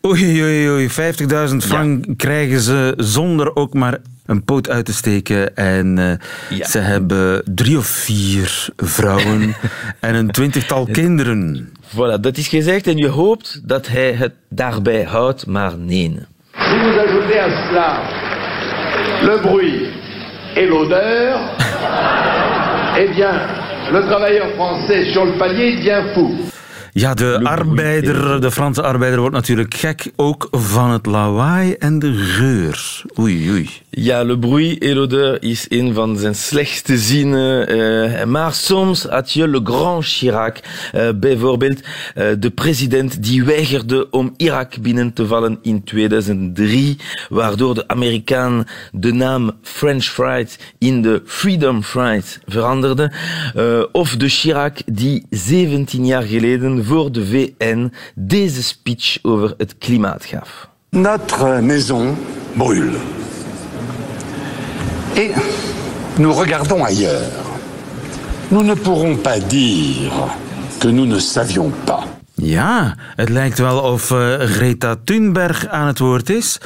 Oei, 0.03 0.41
oei, 0.43 0.69
oei. 0.69 0.89
50.000 0.89 1.57
frank 1.57 2.05
ja. 2.05 2.13
krijgen 2.17 2.60
ze 2.60 2.93
zonder 2.98 3.55
ook 3.55 3.74
maar 3.74 3.98
een 4.25 4.43
poot 4.43 4.69
uit 4.69 4.86
te 4.86 4.93
steken. 4.93 5.55
En 5.55 5.98
uh, 5.98 6.60
ja. 6.60 6.67
ze 6.67 6.79
hebben 6.79 7.41
drie 7.45 7.77
of 7.77 7.86
vier 7.86 8.67
vrouwen 8.77 9.55
en 10.00 10.15
een 10.15 10.31
twintigtal 10.31 10.88
kinderen. 10.91 11.69
Voilà, 11.95 12.19
dat 12.19 12.38
is 12.38 12.48
gezegd 12.48 12.88
en 12.88 12.98
je 12.98 13.07
hoopt 13.07 13.62
dat 13.63 13.88
hij 13.88 14.13
het 14.13 14.34
daarbij 14.50 15.03
houdt, 15.03 15.45
maar 15.45 15.77
nee. 15.77 16.19
Si 16.51 16.79
vous 16.79 16.98
ajoutez 16.98 17.38
à 17.38 17.50
cela 17.50 18.25
le 19.24 19.38
bruit 19.38 19.88
et 20.56 20.66
l'odeur, 20.66 21.40
eh 22.98 23.08
bien, 23.08 23.34
le 23.92 24.02
travailleur 24.02 24.50
français 24.52 25.06
sur 25.12 25.25
le 25.25 25.34
palier 25.34 25.75
devient 25.75 26.02
fou. 26.14 26.36
Ja, 26.98 27.14
de 27.14 27.40
arbeider, 27.44 28.42
de 28.42 28.52
Franse 28.52 28.82
arbeider 28.82 29.20
wordt 29.20 29.36
natuurlijk 29.36 29.74
gek, 29.74 30.12
ook 30.16 30.48
van 30.52 30.90
het 30.90 31.06
lawaai 31.06 31.75
en 31.80 32.00
de 32.00 32.14
geur. 32.14 33.04
Oei, 33.20 33.50
oei. 33.52 33.70
Ja, 33.90 34.24
le 34.24 34.40
bruit 34.40 34.84
et 34.84 34.94
l'odeur 34.94 35.42
is 35.42 35.66
een 35.70 35.94
van 35.94 36.18
zijn 36.18 36.36
slechtste 36.36 36.98
zinnen. 36.98 37.75
Uh, 37.75 38.24
maar 38.24 38.54
soms 38.54 39.04
had 39.04 39.32
je 39.32 39.48
le 39.48 39.60
grand 39.64 40.06
Chirac, 40.06 40.60
uh, 40.96 41.10
bijvoorbeeld 41.16 41.80
uh, 41.80 42.25
de 42.40 42.50
president 42.50 43.24
die 43.24 43.44
weigerde 43.44 44.10
om 44.10 44.34
Irak 44.38 44.82
binnen 44.82 45.14
te 45.14 45.28
vallen 45.28 45.60
in 45.62 45.84
2003, 45.84 46.98
waardoor 47.30 47.74
de 47.74 47.88
Amerikaan 47.88 48.68
de 48.92 49.14
naam 49.14 49.52
French 49.62 50.06
Fries 50.06 50.58
in 50.78 51.02
de 51.02 51.22
Freedom 51.25 51.84
Fries 51.84 52.40
veranderde. 52.48 53.12
of 53.92 54.16
de 54.16 54.30
Chirac 54.30 54.78
die 54.86 55.25
17 55.30 56.06
jaar 56.06 56.24
geleden 56.24 56.85
voor 56.86 57.12
de 57.12 57.25
VN 57.25 57.92
deze 58.15 58.63
speech 58.63 59.18
over 59.22 59.54
het 59.58 59.77
klimaat 59.77 60.25
gaf. 60.25 60.70
Notre 60.89 61.62
maison 61.62 62.15
brûle. 62.54 62.98
Et 65.15 65.32
nous 66.18 66.39
regardons 66.39 66.84
ailleurs. 66.84 67.44
Nous 68.48 68.63
ne 68.63 68.75
pourrons 68.75 69.22
pas 69.22 69.39
dire 69.39 70.12
que 70.80 70.88
nous 70.88 71.08
ne 71.08 71.20
savions 71.20 71.72
pas. 71.84 72.04
Ja, 72.36 72.96
het 73.15 73.30
lijkt 73.30 73.58
wel 73.58 73.80
of 73.80 74.12
uh, 74.12 74.39
Greta 74.39 74.96
Thunberg 75.04 75.68
aan 75.68 75.88
het 75.88 76.00
woord 76.00 76.30
is. 76.30 76.58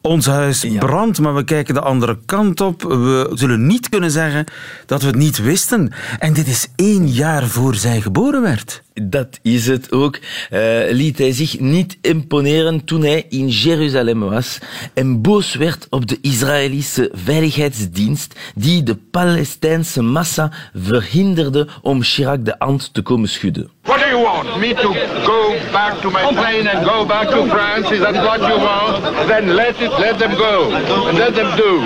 Ons 0.00 0.26
huis 0.26 0.66
brandt, 0.78 1.20
maar 1.20 1.34
we 1.34 1.44
kijken 1.44 1.74
de 1.74 1.80
andere 1.80 2.18
kant 2.26 2.60
op. 2.60 2.82
We 2.82 3.30
zullen 3.34 3.66
niet 3.66 3.88
kunnen 3.88 4.10
zeggen 4.10 4.44
dat 4.86 5.00
we 5.00 5.06
het 5.06 5.16
niet 5.16 5.42
wisten. 5.42 5.92
En 6.18 6.32
dit 6.32 6.46
is 6.46 6.68
één 6.76 7.08
jaar 7.08 7.46
voor 7.46 7.74
zij 7.74 8.00
geboren 8.00 8.42
werd. 8.42 8.82
Dat 9.02 9.38
is 9.42 9.66
het 9.66 9.92
ook. 9.92 10.18
Uh, 10.50 10.60
liet 10.90 11.18
hij 11.18 11.32
zich 11.32 11.60
niet 11.60 11.98
imponeren 12.00 12.84
toen 12.84 13.02
hij 13.02 13.26
in 13.28 13.48
Jeruzalem 13.48 14.20
was 14.20 14.58
en 14.94 15.22
boos 15.22 15.54
werd 15.54 15.86
op 15.90 16.06
de 16.06 16.18
Israëlische 16.20 17.10
veiligheidsdienst 17.12 18.34
die 18.54 18.82
de 18.82 18.96
Palestijnse 19.10 20.02
massa 20.02 20.52
verhinderde 20.74 21.68
om 21.82 22.02
Chirac 22.02 22.44
de 22.44 22.54
hand 22.58 22.94
te 22.94 23.02
komen 23.02 23.28
schudden. 23.28 23.70
What 23.82 24.00
do 24.00 24.06
you 24.06 24.22
want? 24.22 24.58
Me 24.58 24.74
to 24.74 24.92
go 25.24 25.54
back 25.72 26.00
to 26.00 26.10
my 26.10 26.26
plane 26.34 26.68
and 26.68 26.86
go 26.86 27.06
back 27.06 27.30
to 27.30 27.46
France? 27.46 27.94
Is 27.94 28.00
that 28.00 28.14
what 28.14 28.40
you 28.40 28.58
want? 28.60 29.28
Then 29.28 29.54
let 29.54 29.80
it, 29.80 29.87
let 29.98 30.18
them 30.18 30.34
go. 30.34 30.70
And 31.08 31.18
let 31.18 31.34
them 31.34 31.56
do. 31.56 31.80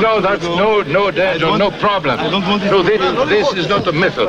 No, 0.00 0.20
that's 0.20 0.46
no, 0.46 0.82
no, 0.82 1.10
no, 1.38 1.56
no 1.56 1.70
problem. 1.70 2.16
No, 2.30 2.82
this, 2.82 3.00
this 3.28 3.52
is 3.52 3.68
not 3.68 3.86
a 3.86 3.92
method. 3.92 4.28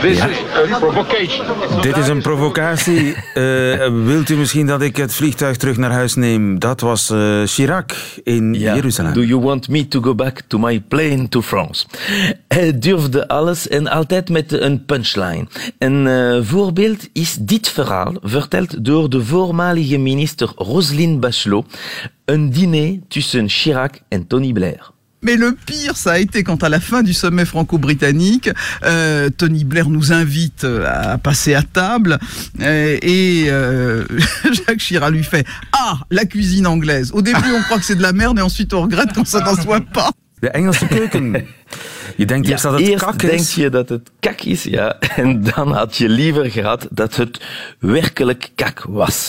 This 0.00 0.18
is 0.18 0.38
a 0.74 0.78
provocation. 0.78 1.46
Dit 1.80 1.96
is 1.96 2.08
een 2.08 2.22
provocatie. 2.22 3.16
Uh, 3.34 4.04
wilt 4.04 4.28
u 4.28 4.36
misschien 4.36 4.66
dat 4.66 4.82
ik 4.82 4.96
het 4.96 5.14
vliegtuig 5.14 5.56
terug 5.56 5.76
naar 5.76 5.90
huis 5.90 6.14
neem? 6.14 6.58
Dat 6.58 6.80
was 6.80 7.10
uh, 7.10 7.42
Chirac 7.44 7.92
in 8.22 8.54
ja. 8.54 8.74
Jeruzalem. 8.74 9.12
Do 9.12 9.24
you 9.24 9.40
want 9.40 9.68
me 9.68 9.88
to 9.88 10.00
go 10.00 10.14
back 10.14 10.40
to 10.46 10.58
my 10.58 10.80
plane 10.80 11.28
to 11.28 11.42
France? 11.42 11.86
Hij 12.48 12.78
durfde 12.78 13.28
alles 13.28 13.68
en 13.68 13.88
altijd 13.88 14.28
met 14.28 14.52
een 14.52 14.84
punchline. 14.84 15.46
Een 15.78 16.06
uh, 16.06 16.38
voorbeeld 16.42 17.08
is 17.12 17.36
dit 17.40 17.68
verhaal, 17.68 18.14
verteld 18.22 18.84
door 18.84 19.10
de 19.10 19.24
voormalige 19.24 19.98
minister 19.98 20.52
Roselyne 20.56 21.18
Bachelot. 21.18 21.66
Een 22.24 22.50
diner 22.50 22.98
tussen 23.08 23.48
Chirac 23.48 24.02
en 24.10 24.26
Tony 24.26 24.52
Blair. 24.52 24.92
Mais 25.22 25.36
le 25.36 25.52
pire, 25.66 25.96
ça 25.96 26.12
a 26.12 26.18
été 26.18 26.42
quand 26.42 26.62
à 26.64 26.68
la 26.68 26.80
fin 26.80 27.02
du 27.02 27.12
sommet 27.12 27.44
franco-britannique, 27.44 28.50
euh, 28.84 29.28
Tony 29.30 29.64
Blair 29.64 29.88
nous 29.88 30.12
invite 30.12 30.64
euh, 30.64 30.84
à 30.86 31.18
passer 31.18 31.54
à 31.54 31.62
table 31.62 32.18
euh, 32.60 32.98
et 33.02 33.44
euh, 33.48 34.04
Jacques 34.52 34.78
Chirac 34.78 35.12
lui 35.12 35.22
fait 35.24 35.46
Ah, 35.72 35.98
la 36.10 36.24
cuisine 36.24 36.66
anglaise. 36.66 37.10
Au 37.12 37.22
début, 37.22 37.52
on 37.56 37.62
croit 37.62 37.78
que 37.78 37.84
c'est 37.84 37.96
de 37.96 38.02
la 38.02 38.12
merde 38.12 38.38
et 38.38 38.42
ensuite 38.42 38.72
on 38.74 38.82
regrette 38.82 39.12
quand 39.14 39.26
ça 39.26 39.40
n'en 39.40 39.54
soit 39.54 39.80
pas. 39.80 40.10
De 40.40 40.50
Engelse 40.54 40.84
keuken. 40.88 41.46
Je 42.16 42.24
denkt 42.24 42.48
eerst 42.48 42.62
dat 42.62 42.72
het 42.72 42.88
eerst 42.88 43.04
kak 43.04 43.22
is. 43.22 43.30
denk 43.30 43.64
je 43.64 43.70
dat 43.70 43.88
het 43.88 44.10
kak 44.20 44.40
is, 44.40 44.62
ja. 44.62 44.98
En 45.16 45.42
dan 45.42 45.72
had 45.72 45.96
je 45.96 46.08
liever 46.08 46.50
gehad 46.50 46.88
dat 46.90 47.16
het 47.16 47.40
werkelijk 47.78 48.50
kak 48.54 48.84
was. 48.88 49.28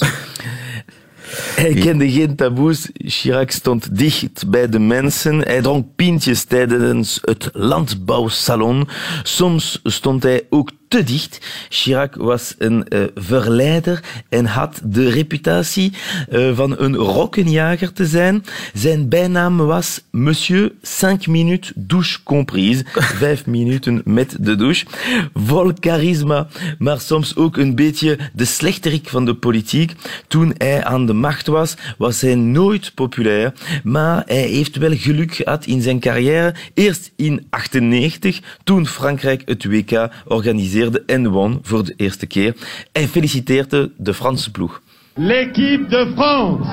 Hij 1.55 1.73
kende 1.73 2.11
geen 2.11 2.35
taboes. 2.35 2.89
Chirac 2.93 3.51
stond 3.51 3.97
dicht 3.97 4.49
bij 4.49 4.69
de 4.69 4.79
mensen. 4.79 5.39
Hij 5.39 5.61
dronk 5.61 5.95
pintjes 5.95 6.43
tijdens 6.43 7.19
het 7.21 7.49
landbouwsalon. 7.53 8.87
Soms 9.23 9.79
stond 9.83 10.23
hij 10.23 10.45
ook 10.49 10.69
te 10.93 11.03
dicht. 11.03 11.39
Chirac 11.69 12.15
was 12.15 12.55
een 12.57 12.85
uh, 12.89 13.03
verleider 13.15 14.03
en 14.29 14.45
had 14.45 14.81
de 14.83 15.09
reputatie 15.09 15.93
uh, 16.31 16.55
van 16.55 16.79
een 16.79 16.95
rokkenjager 16.95 17.93
te 17.93 18.05
zijn. 18.05 18.43
Zijn 18.73 19.09
bijnaam 19.09 19.57
was 19.57 20.01
Monsieur 20.11 20.71
5 20.81 21.27
minutes 21.27 21.71
douche 21.75 22.23
comprise. 22.23 22.83
Vijf 23.23 23.45
minuten 23.45 24.01
met 24.05 24.35
de 24.39 24.55
douche. 24.55 24.85
Vol 25.33 25.71
charisma, 25.79 26.47
maar 26.79 26.99
soms 26.99 27.35
ook 27.35 27.57
een 27.57 27.75
beetje 27.75 28.17
de 28.33 28.45
slechterik 28.45 29.09
van 29.09 29.25
de 29.25 29.35
politiek. 29.35 29.93
Toen 30.27 30.53
hij 30.57 30.83
aan 30.83 31.05
de 31.05 31.13
macht 31.13 31.47
was, 31.47 31.75
was 31.97 32.21
hij 32.21 32.35
nooit 32.35 32.91
populair, 32.93 33.53
maar 33.83 34.23
hij 34.25 34.47
heeft 34.47 34.77
wel 34.77 34.95
geluk 34.95 35.35
gehad 35.35 35.65
in 35.65 35.81
zijn 35.81 35.99
carrière. 35.99 36.55
Eerst 36.73 37.11
in 37.15 37.47
98, 37.49 38.39
toen 38.63 38.87
Frankrijk 38.87 39.41
het 39.45 39.65
WK 39.65 40.09
organiseerde 40.25 40.81
en 41.05 41.29
won 41.29 41.59
voor 41.61 41.83
de 41.83 41.93
eerste 41.97 42.25
keer. 42.25 42.55
Hij 42.91 43.07
feliciteerde 43.07 43.91
de 43.97 44.13
Franse 44.13 44.51
ploeg. 44.51 44.81
L'équipe 45.15 45.89
de 45.89 46.11
France. 46.15 46.69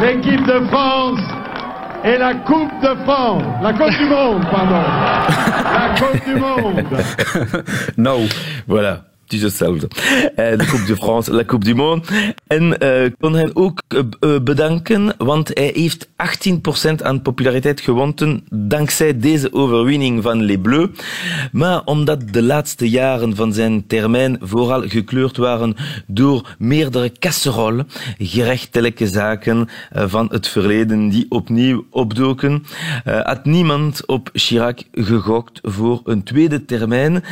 L'équipe 0.00 0.44
de 0.46 0.66
France 0.68 1.20
et 2.04 2.18
la 2.18 2.34
Coupe 2.34 2.80
de 2.80 2.94
France. 3.04 3.42
La 3.62 3.72
Coupe 3.72 3.98
du 3.98 4.08
Monde, 4.08 4.44
pardon. 4.50 4.82
La 5.74 5.94
Coupe 5.98 6.24
du 6.24 6.36
Monde. 6.36 6.84
No. 7.96 8.18
Voilà. 8.66 9.04
Het 9.26 9.34
is 9.34 9.42
hetzelfde. 9.42 9.88
Uh, 10.36 10.58
de 10.58 10.66
Coupe 10.66 10.86
de 10.86 10.96
France, 10.96 11.32
la 11.32 11.44
Coupe 11.44 11.64
du 11.64 11.74
Monde. 11.74 12.02
En 12.46 12.84
uh, 12.84 13.10
kon 13.20 13.34
hen 13.34 13.56
ook 13.56 13.82
uh, 14.20 14.38
bedanken, 14.42 15.14
want 15.18 15.50
hij 15.54 15.70
heeft 15.74 16.08
18% 16.16 17.02
aan 17.02 17.22
populariteit 17.22 17.80
gewonnen 17.80 18.44
dankzij 18.50 19.18
deze 19.18 19.52
overwinning 19.52 20.22
van 20.22 20.42
Les 20.42 20.56
Bleus. 20.62 20.88
Maar 21.52 21.84
omdat 21.84 22.32
de 22.32 22.42
laatste 22.42 22.88
jaren 22.90 23.36
van 23.36 23.52
zijn 23.52 23.86
termijn 23.86 24.38
vooral 24.40 24.88
gekleurd 24.88 25.36
waren 25.36 25.76
door 26.06 26.54
meerdere 26.58 27.12
casseroles, 27.18 27.84
gerechtelijke 28.18 29.06
zaken 29.06 29.68
van 29.92 30.28
het 30.30 30.48
verleden 30.48 31.08
die 31.08 31.26
opnieuw 31.28 31.86
opdoken, 31.90 32.64
had 33.04 33.44
niemand 33.44 34.06
op 34.06 34.30
Chirac 34.32 34.82
gegokt 34.92 35.58
voor 35.62 36.00
een 36.04 36.22
tweede 36.22 36.64
termijn 36.64 37.22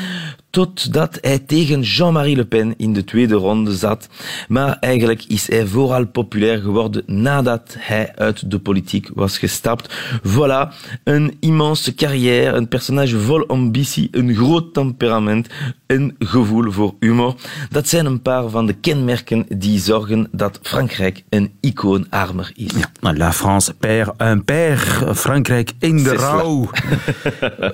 totdat 0.50 1.18
hij 1.20 1.38
tegen 1.38 1.80
Jean-Marie 1.80 2.36
Le 2.36 2.44
Pen 2.44 2.74
in 2.76 2.92
de 2.92 3.04
tweede 3.04 3.34
ronde 3.34 3.76
zat. 3.76 4.08
Maar 4.48 4.76
eigenlijk 4.80 5.24
is 5.24 5.48
hij 5.48 5.66
vooral 5.66 6.06
populair 6.06 6.58
geworden 6.60 7.02
nadat 7.06 7.76
hij 7.78 8.12
uit 8.16 8.50
de 8.50 8.58
politiek 8.58 8.73
was 9.14 9.38
gestapt. 9.38 9.94
Voilà, 10.22 10.68
een 11.04 11.36
immense 11.40 11.94
carrière, 11.94 12.56
een 12.56 12.68
personage 12.68 13.18
vol 13.18 13.46
ambitie, 13.46 14.08
een 14.10 14.34
groot 14.34 14.74
temperament, 14.74 15.48
een 15.86 16.16
gevoel 16.18 16.72
voor 16.72 16.94
humor. 17.00 17.34
Dat 17.70 17.88
zijn 17.88 18.06
een 18.06 18.22
paar 18.22 18.48
van 18.48 18.66
de 18.66 18.72
kenmerken 18.72 19.46
die 19.48 19.80
zorgen 19.80 20.28
dat 20.32 20.58
Frankrijk 20.62 21.22
een 21.28 21.52
icoonarmer 21.60 22.52
is. 22.54 22.70
Ja, 23.00 23.12
la 23.12 23.32
France 23.32 23.74
perd 23.74 24.10
un 24.20 24.44
père. 24.44 25.14
Frankrijk 25.14 25.72
in 25.78 26.02
de 26.02 26.16
rouw. 26.16 26.70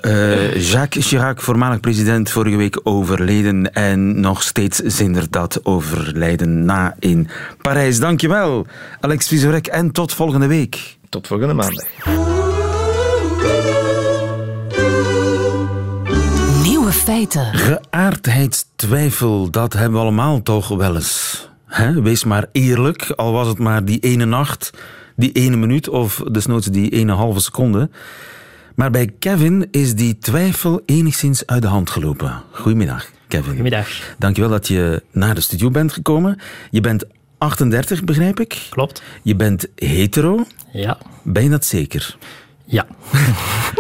uh, 0.02 0.60
Jacques 0.70 1.06
Chirac, 1.06 1.40
voormalig 1.40 1.80
president, 1.80 2.30
vorige 2.30 2.56
week 2.56 2.80
overleden 2.82 3.72
en 3.72 4.20
nog 4.20 4.42
steeds 4.42 4.78
zindert 4.78 5.32
dat 5.32 5.60
overlijden 5.62 6.64
na 6.64 6.94
in 6.98 7.28
Parijs. 7.62 7.98
Dankjewel, 8.00 8.66
Alex 9.00 9.28
Vizorek, 9.28 9.66
en 9.66 9.90
tot 9.92 10.14
volgende 10.14 10.46
week. 10.46 10.89
Tot 11.10 11.26
volgende 11.26 11.54
maandag. 11.54 11.86
Nieuwe 16.62 16.92
feiten. 16.92 17.54
Geaardheidstwijfel, 17.54 19.50
dat 19.50 19.72
hebben 19.72 19.92
we 19.92 19.98
allemaal 19.98 20.42
toch 20.42 20.68
wel 20.68 20.94
eens. 20.94 21.48
He, 21.66 22.02
wees 22.02 22.24
maar 22.24 22.46
eerlijk, 22.52 23.10
al 23.16 23.32
was 23.32 23.46
het 23.46 23.58
maar 23.58 23.84
die 23.84 23.98
ene 24.00 24.24
nacht, 24.24 24.70
die 25.16 25.32
ene 25.32 25.56
minuut 25.56 25.88
of 25.88 26.22
desnoods 26.32 26.66
die 26.66 26.90
ene 26.90 27.12
halve 27.12 27.40
seconde. 27.40 27.90
Maar 28.74 28.90
bij 28.90 29.14
Kevin 29.18 29.68
is 29.70 29.94
die 29.94 30.18
twijfel 30.18 30.82
enigszins 30.86 31.46
uit 31.46 31.62
de 31.62 31.68
hand 31.68 31.90
gelopen. 31.90 32.42
Goedemiddag, 32.50 33.10
Kevin. 33.28 33.46
Goedemiddag. 33.46 33.88
Dankjewel 34.18 34.50
dat 34.50 34.68
je 34.68 35.02
naar 35.10 35.34
de 35.34 35.40
studio 35.40 35.70
bent 35.70 35.92
gekomen. 35.92 36.40
Je 36.70 36.80
bent 36.80 37.04
38, 37.40 38.04
begrijp 38.04 38.40
ik? 38.40 38.66
Klopt. 38.70 39.02
Je 39.22 39.36
bent 39.36 39.66
hetero. 39.74 40.44
Ja. 40.72 40.98
Ben 41.22 41.42
je 41.42 41.50
dat 41.50 41.64
zeker? 41.64 42.16
Ja. 42.64 42.86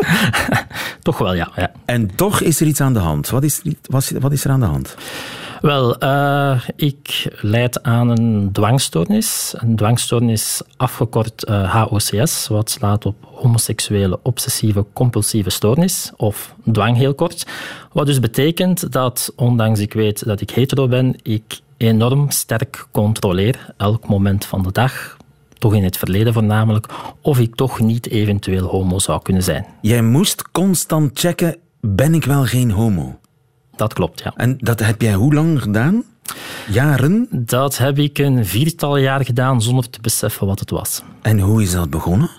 toch 1.02 1.18
wel, 1.18 1.34
ja, 1.34 1.52
ja. 1.56 1.72
En 1.84 2.14
toch 2.14 2.40
is 2.40 2.60
er 2.60 2.66
iets 2.66 2.80
aan 2.80 2.92
de 2.92 2.98
hand. 2.98 3.30
Wat 3.30 3.42
is, 3.42 3.62
wat 4.20 4.32
is 4.32 4.44
er 4.44 4.50
aan 4.50 4.60
de 4.60 4.66
hand? 4.66 4.96
Wel, 5.60 6.04
uh, 6.04 6.62
ik 6.76 7.28
leid 7.40 7.82
aan 7.82 8.08
een 8.08 8.52
dwangstoornis. 8.52 9.54
Een 9.56 9.76
dwangstoornis 9.76 10.62
afgekort 10.76 11.48
HOCS, 11.48 12.48
wat 12.48 12.70
slaat 12.70 13.06
op 13.06 13.14
homoseksuele 13.34 14.18
obsessieve 14.22 14.86
compulsieve 14.92 15.50
stoornis, 15.50 16.12
of 16.16 16.54
dwang 16.72 16.96
heel 16.96 17.14
kort. 17.14 17.46
Wat 17.92 18.06
dus 18.06 18.20
betekent 18.20 18.92
dat, 18.92 19.32
ondanks 19.36 19.80
ik 19.80 19.92
weet 19.92 20.24
dat 20.24 20.40
ik 20.40 20.50
hetero 20.50 20.88
ben, 20.88 21.16
ik 21.22 21.60
enorm 21.76 22.30
sterk 22.30 22.86
controleer, 22.90 23.72
elk 23.76 24.08
moment 24.08 24.44
van 24.44 24.62
de 24.62 24.72
dag, 24.72 25.16
toch 25.58 25.74
in 25.74 25.84
het 25.84 25.96
verleden 25.96 26.32
voornamelijk, 26.32 26.86
of 27.20 27.38
ik 27.38 27.54
toch 27.54 27.80
niet 27.80 28.08
eventueel 28.08 28.66
homo 28.66 28.98
zou 28.98 29.22
kunnen 29.22 29.42
zijn. 29.42 29.66
Jij 29.80 30.02
moest 30.02 30.50
constant 30.50 31.18
checken, 31.18 31.56
ben 31.80 32.14
ik 32.14 32.24
wel 32.24 32.44
geen 32.44 32.70
homo? 32.70 33.18
Dat 33.80 33.92
klopt, 33.92 34.22
ja. 34.22 34.32
En 34.36 34.56
dat 34.58 34.80
heb 34.80 35.02
jij 35.02 35.14
hoe 35.14 35.34
lang 35.34 35.62
gedaan? 35.62 36.02
Jaren? 36.70 37.28
Dat 37.30 37.78
heb 37.78 37.98
ik 37.98 38.18
een 38.18 38.46
viertal 38.46 38.96
jaar 38.96 39.24
gedaan 39.24 39.62
zonder 39.62 39.90
te 39.90 39.98
beseffen 40.00 40.46
wat 40.46 40.60
het 40.60 40.70
was. 40.70 41.02
En 41.22 41.38
hoe 41.38 41.62
is 41.62 41.72
dat 41.72 41.90
begonnen? 41.90 42.30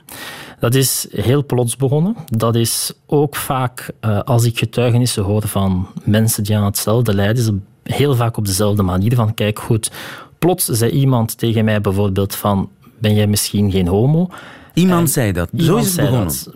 Dat 0.59 0.75
is 0.75 1.07
heel 1.11 1.45
plots 1.45 1.75
begonnen. 1.75 2.15
Dat 2.25 2.55
is 2.55 2.93
ook 3.05 3.35
vaak, 3.35 3.91
uh, 4.01 4.19
als 4.19 4.43
ik 4.43 4.57
getuigenissen 4.57 5.23
hoor 5.23 5.47
van 5.47 5.87
mensen 6.03 6.43
die 6.43 6.57
aan 6.57 6.65
hetzelfde 6.65 7.13
lijden, 7.13 7.65
heel 7.83 8.15
vaak 8.15 8.37
op 8.37 8.45
dezelfde 8.45 8.83
manier. 8.83 9.15
Van 9.15 9.33
kijk 9.33 9.59
goed, 9.59 9.91
plots 10.39 10.65
zei 10.65 10.91
iemand 10.91 11.37
tegen 11.37 11.65
mij 11.65 11.81
bijvoorbeeld 11.81 12.35
van 12.35 12.69
ben 12.97 13.13
jij 13.13 13.27
misschien 13.27 13.71
geen 13.71 13.87
homo? 13.87 14.29
Iemand 14.73 15.09
zei 15.09 15.31
dat. 15.31 15.49
Zo 15.57 15.77
is 15.77 15.85
het 15.85 15.95
begonnen. 15.95 16.25
Dat. 16.27 16.49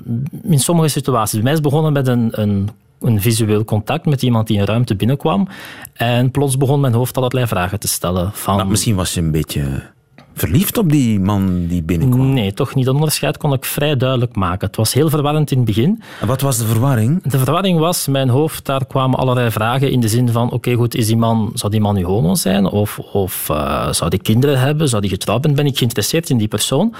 In 0.44 0.60
sommige 0.60 0.88
situaties. 0.88 1.34
Bij 1.34 1.44
mij 1.44 1.54
is 1.54 1.60
begonnen 1.60 1.94
met 1.94 2.08
een, 2.08 2.30
een 2.32 2.70
een 3.06 3.22
visueel 3.22 3.64
contact 3.64 4.06
met 4.06 4.22
iemand 4.22 4.48
die 4.48 4.58
in 4.58 4.64
ruimte 4.64 4.96
binnenkwam. 4.96 5.48
En 5.94 6.32
plots 6.32 6.58
begon 6.58 6.80
mijn 6.80 6.94
hoofd 6.94 7.18
allerlei 7.18 7.48
vragen 7.48 7.80
te 7.80 7.88
stellen. 7.88 8.32
Van... 8.34 8.56
Maar 8.56 8.68
misschien 8.68 8.96
was 8.96 9.14
je 9.14 9.22
een 9.22 9.32
beetje 9.32 9.94
verliefd 10.34 10.78
op 10.78 10.90
die 10.90 11.20
man 11.20 11.68
die 11.68 11.84
binnenkwam? 11.84 12.34
Nee, 12.34 12.54
toch 12.54 12.76
niet. 12.76 12.86
Dat 12.86 12.94
onderscheid 12.94 13.38
kon 13.38 13.54
ik 13.54 13.66
vrij 13.66 13.98
duidelijk 13.98 14.36
maken. 14.36 14.68
Het 14.68 14.76
was 14.76 14.94
heel 14.94 15.10
verwarrend 15.10 15.52
in 15.52 15.58
het 15.58 15.66
begin. 15.66 16.02
En 16.22 16.28
wat 16.28 16.42
was 16.42 16.58
de 16.58 16.66
verwarring? 16.66 17.24
De 17.24 17.38
verwarring 17.38 17.80
was, 17.80 18.08
mijn 18.08 18.30
hoofd, 18.30 18.66
daar 18.66 18.86
kwamen 18.86 19.20
allerlei 19.20 19.52
vragen 19.52 19.92
in 19.92 20.00
de 20.00 20.08
zin 20.08 20.30
van, 20.30 20.52
oké 20.52 20.74
goed, 20.74 20.96
is 20.96 21.08
die 21.08 21.18
man, 21.18 21.52
zou 21.54 21.72
die 21.72 21.82
man 21.82 21.96
nu 21.96 22.04
homo 22.04 22.36
zijn? 22.36 22.66
Of, 22.66 23.00
of 23.00 23.48
uh, 23.52 23.92
zou 23.92 24.10
die 24.10 24.22
kinderen 24.22 24.60
hebben? 24.60 24.90
Zou 24.90 25.02
die 25.02 25.12
getrouwd 25.12 25.44
zijn? 25.44 25.56
Ben 25.56 25.66
ik 25.66 25.78
geïnteresseerd 25.78 26.30
in 26.30 26.38
die 26.38 26.48
persoon? 26.48 26.94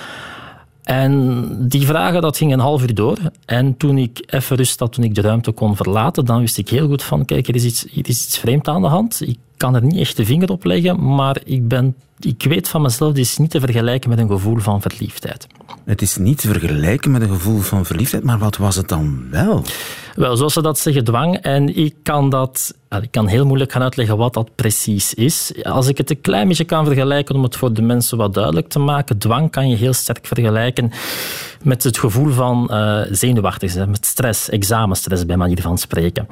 En 0.86 1.48
die 1.68 1.86
vragen, 1.86 2.22
dat 2.22 2.38
ging 2.38 2.54
een 2.54 2.60
half 2.60 2.82
uur 2.82 2.94
door. 2.94 3.18
En 3.46 3.78
toen 3.78 3.98
ik 3.98 4.24
even 4.28 4.56
rust 4.58 4.80
had, 4.80 4.94
toen 4.94 5.04
ik 5.04 5.16
de 5.16 5.22
ruimte 5.22 5.52
kon 5.52 5.76
verlaten, 5.76 6.26
dan 6.26 6.40
wist 6.40 6.58
ik 6.58 6.70
heel 6.70 6.88
goed 6.88 7.04
van, 7.04 7.26
kijk, 7.26 7.48
er 7.48 7.56
is 7.56 7.64
iets, 7.64 7.86
iets 7.86 8.38
vreemd 8.38 8.68
aan 8.68 8.82
de 8.82 8.88
hand. 8.88 9.22
Ik 9.28 9.38
kan 9.58 9.76
er 9.76 9.84
niet 9.84 9.98
echt 9.98 10.18
de 10.18 10.26
vinger 10.26 10.50
op 10.50 10.64
leggen, 10.64 11.16
maar 11.16 11.38
ik, 11.44 11.68
ben, 11.68 11.96
ik 12.20 12.44
weet 12.44 12.68
van 12.68 12.82
mezelf, 12.82 13.14
dit 13.14 13.26
is 13.26 13.38
niet 13.38 13.50
te 13.50 13.60
vergelijken 13.60 14.10
met 14.10 14.20
een 14.20 14.28
gevoel 14.28 14.58
van 14.58 14.82
verliefdheid. 14.82 15.48
Het 15.86 16.02
is 16.02 16.18
niet 16.18 16.38
te 16.38 16.48
vergelijken 16.48 17.12
met 17.12 17.22
een 17.22 17.30
gevoel 17.30 17.60
van 17.60 17.86
verliefdheid, 17.86 18.24
maar 18.24 18.38
wat 18.38 18.58
was 18.58 18.76
het 18.76 18.88
dan 18.88 19.30
wel? 19.32 19.64
Wel, 20.16 20.38
zoals 20.38 20.54
ze 20.54 20.62
dat 20.62 20.80
zeggen, 20.80 21.04
dwang. 21.04 21.38
En 21.38 21.76
ik 21.78 21.96
kan 22.04 22.30
dat 22.30 22.74
ik 23.02 23.12
kan 23.12 23.28
heel 23.28 23.46
moeilijk 23.46 23.72
gaan 23.72 23.82
uitleggen 23.82 24.18
wat 24.18 24.34
dat 24.34 24.56
precies 24.56 25.14
is. 25.14 25.54
Als 25.64 25.88
ik 25.88 25.98
het 25.98 26.10
een 26.10 26.22
klein 26.22 26.48
beetje 26.48 26.64
kan 26.64 26.86
vergelijken, 26.86 27.36
om 27.36 27.44
het 27.44 27.56
voor 27.56 27.74
de 27.74 27.82
mensen 27.82 28.18
wat 28.18 28.34
duidelijk 28.34 28.68
te 28.68 28.80
maken, 28.80 29.18
dwang 29.18 29.52
kan 29.52 29.70
je 29.70 29.76
heel 29.76 29.94
sterk 29.94 30.28
vergelijken 30.28 30.92
met 31.64 31.84
het 31.84 31.98
gevoel 31.98 32.32
van 32.32 32.68
uh, 32.72 33.02
zenuwachtig 33.12 33.88
met 33.88 34.06
stress, 34.06 34.50
examenstress 34.50 35.26
bij 35.26 35.38
manier 35.38 35.62
van 35.62 35.78
spreken. 35.78 36.28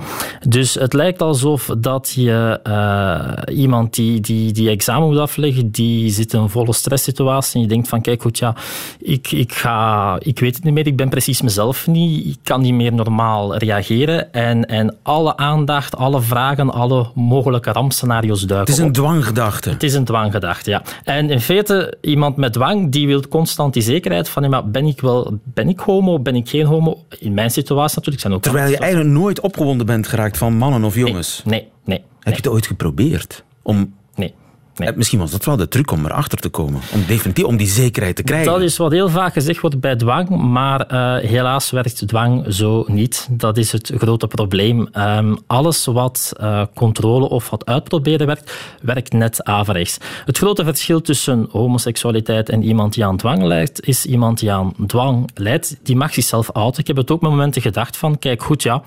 Dus 0.47 0.73
het 0.73 0.93
lijkt 0.93 1.21
alsof 1.21 1.69
dat 1.77 2.11
je 2.15 2.59
uh, 2.67 3.12
iemand 3.51 3.93
die, 3.93 4.19
die, 4.19 4.51
die 4.51 4.69
examen 4.69 5.07
moet 5.07 5.17
afleggen, 5.17 5.71
die 5.71 6.11
zit 6.11 6.33
in 6.33 6.39
een 6.39 6.49
volle 6.49 6.73
stresssituatie 6.73 7.55
en 7.55 7.61
je 7.61 7.67
denkt 7.67 7.87
van 7.87 8.01
kijk 8.01 8.21
goed, 8.21 8.37
ja, 8.37 8.55
ik, 8.99 9.31
ik, 9.31 9.53
ga, 9.53 10.15
ik 10.19 10.39
weet 10.39 10.55
het 10.55 10.63
niet 10.63 10.73
meer, 10.73 10.87
ik 10.87 10.95
ben 10.95 11.09
precies 11.09 11.41
mezelf 11.41 11.87
niet, 11.87 12.25
ik 12.25 12.37
kan 12.43 12.61
niet 12.61 12.73
meer 12.73 12.93
normaal 12.93 13.57
reageren 13.57 14.33
en, 14.33 14.65
en 14.65 14.95
alle 15.01 15.37
aandacht, 15.37 15.95
alle 15.95 16.21
vragen, 16.21 16.73
alle 16.73 17.07
mogelijke 17.15 17.71
rampscenario's 17.71 18.41
duiken 18.41 18.73
Het 18.73 18.81
is 18.81 18.87
een 18.87 18.93
dwanggedachte. 18.93 19.69
Het 19.69 19.83
is 19.83 19.93
een 19.93 20.05
dwanggedachte, 20.05 20.69
ja. 20.69 20.81
En 21.03 21.29
in 21.29 21.41
feite, 21.41 21.97
iemand 22.01 22.35
met 22.35 22.53
dwang, 22.53 22.91
die 22.91 23.07
wil 23.07 23.27
constant 23.27 23.73
die 23.73 23.83
zekerheid 23.83 24.29
van, 24.29 24.49
ja, 24.49 24.61
ben 24.61 24.85
ik 24.85 25.01
wel 25.01 25.39
ben 25.43 25.69
ik 25.69 25.79
homo, 25.79 26.19
ben 26.19 26.35
ik 26.35 26.49
geen 26.49 26.65
homo? 26.65 27.03
In 27.19 27.33
mijn 27.33 27.51
situatie 27.51 27.95
natuurlijk 27.95 28.21
zijn 28.21 28.33
ook 28.33 28.41
Terwijl 28.41 28.69
je 28.69 28.77
eigenlijk 28.77 29.13
nooit 29.13 29.39
opgewonden 29.39 29.85
bent 29.85 30.07
geraakt 30.07 30.37
van 30.37 30.57
mannen 30.57 30.83
of 30.83 30.95
jongens. 30.95 31.41
Nee, 31.45 31.59
nee. 31.59 31.71
Heb 32.23 32.33
je 32.33 32.41
het 32.41 32.47
ooit 32.47 32.67
geprobeerd? 32.67 33.43
Om 33.61 33.93
nee. 34.15 34.33
Nee. 34.75 34.89
Eh, 34.89 34.95
misschien 34.95 35.19
was 35.19 35.31
dat 35.31 35.45
wel 35.45 35.55
de 35.55 35.67
truc 35.67 35.91
om 35.91 36.05
erachter 36.05 36.37
te 36.37 36.49
komen. 36.49 36.81
Om 36.93 37.05
definitief 37.07 37.45
om 37.45 37.57
die 37.57 37.67
zekerheid 37.67 38.15
te 38.15 38.23
krijgen. 38.23 38.51
Dat 38.51 38.61
is 38.61 38.77
wat 38.77 38.91
heel 38.91 39.09
vaak 39.09 39.33
gezegd 39.33 39.61
wordt 39.61 39.79
bij 39.79 39.95
dwang, 39.95 40.29
maar 40.29 40.91
uh, 40.91 41.29
helaas 41.29 41.71
werkt 41.71 42.07
dwang 42.07 42.45
zo 42.49 42.83
niet. 42.87 43.27
Dat 43.31 43.57
is 43.57 43.71
het 43.71 43.91
grote 43.97 44.27
probleem. 44.27 44.87
Um, 44.97 45.37
alles 45.47 45.85
wat 45.85 46.33
uh, 46.41 46.63
controle 46.75 47.29
of 47.29 47.49
wat 47.49 47.65
uitproberen 47.65 48.27
werkt, 48.27 48.53
werkt 48.81 49.13
net 49.13 49.43
averechts. 49.43 49.97
Het 50.25 50.37
grote 50.37 50.63
verschil 50.63 51.01
tussen 51.01 51.47
homoseksualiteit 51.51 52.49
en 52.49 52.63
iemand 52.63 52.93
die 52.93 53.05
aan 53.05 53.17
dwang 53.17 53.43
leidt, 53.43 53.87
is 53.87 54.05
iemand 54.05 54.39
die 54.39 54.51
aan 54.51 54.73
dwang 54.87 55.29
leidt, 55.33 55.77
die 55.83 55.95
mag 55.95 56.13
zichzelf 56.13 56.49
outen. 56.51 56.81
Ik 56.81 56.87
heb 56.87 56.95
het 56.95 57.11
ook 57.11 57.21
met 57.21 57.31
momenten 57.31 57.61
gedacht 57.61 57.97
van, 57.97 58.19
kijk 58.19 58.43
goed, 58.43 58.63
ja, 58.63 58.83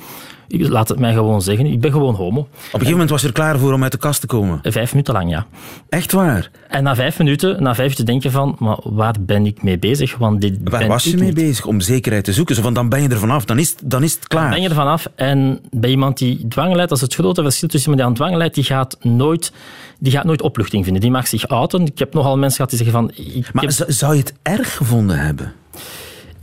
laat 0.49 0.89
het 0.89 0.99
mij 0.99 1.13
gewoon 1.13 1.43
zeggen, 1.43 1.67
ik 1.67 1.81
ben 1.81 1.93
gewoon 1.93 2.15
homo. 2.15 2.41
Op 2.41 2.49
een 2.49 2.71
gegeven 2.71 2.91
moment 2.91 3.11
was 3.11 3.21
je 3.21 3.27
er 3.27 3.33
klaar 3.33 3.59
voor 3.59 3.73
om 3.73 3.83
uit 3.83 3.93
de 3.93 3.99
kast 3.99 4.21
te 4.21 4.27
komen? 4.27 4.59
Vijf 4.63 4.91
minuten 4.91 5.15
lang, 5.15 5.31
ja. 5.31 5.47
Echt 5.89 6.13
waar? 6.13 6.51
En 6.69 6.83
na 6.83 6.95
vijf 6.95 7.19
minuten, 7.19 7.63
na 7.63 7.75
vijf 7.75 7.79
minuten 7.79 8.05
denk 8.05 8.23
je 8.23 8.31
van, 8.31 8.57
maar 8.59 8.79
waar 8.83 9.15
ben 9.21 9.47
ik 9.47 9.63
mee 9.63 9.79
bezig? 9.79 10.17
Want 10.17 10.41
dit 10.41 10.59
waar 10.65 10.87
was 10.87 11.05
je 11.05 11.17
mee 11.17 11.33
bezig? 11.33 11.67
Om 11.67 11.81
zekerheid 11.81 12.25
te 12.25 12.33
zoeken? 12.33 12.55
Zo 12.55 12.63
van, 12.63 12.75
dan 12.75 12.89
ben 12.89 13.03
je 13.03 13.09
er 13.09 13.19
vanaf, 13.19 13.45
dan 13.45 13.59
is, 13.59 13.75
dan 13.85 14.03
is 14.03 14.15
het 14.15 14.29
klaar. 14.29 14.43
Dan 14.43 14.53
ben 14.53 14.63
je 14.63 14.69
er 14.69 14.75
vanaf 14.75 15.09
en 15.15 15.61
bij 15.71 15.91
iemand 15.91 16.19
die 16.19 16.49
dwang 16.49 16.75
leidt, 16.75 16.89
dat 16.89 16.99
is 16.99 17.05
het 17.05 17.15
grote 17.15 17.43
verschil 17.43 17.69
tussen 17.69 17.91
iemand 17.91 18.09
die 18.09 18.21
aan 18.21 18.27
dwang 18.27 18.39
leidt, 18.39 18.55
die 18.55 18.65
gaat 18.65 18.97
nooit 19.01 19.53
die 19.99 20.13
gaat 20.13 20.25
nooit 20.25 20.43
opluchting 20.43 20.85
vinden. 20.85 21.03
Die 21.03 21.11
mag 21.11 21.27
zich 21.27 21.49
outen. 21.49 21.87
Ik 21.87 21.99
heb 21.99 22.15
nogal 22.15 22.39
mensen 22.39 22.57
gehad 22.57 22.71
die 22.71 22.79
zeggen 22.79 22.97
van... 22.97 23.35
Ik 23.37 23.53
maar 23.53 23.65
heb... 23.65 23.85
zou 23.89 24.15
je 24.15 24.21
het 24.21 24.35
erg 24.43 24.77
gevonden 24.77 25.19
hebben? 25.19 25.53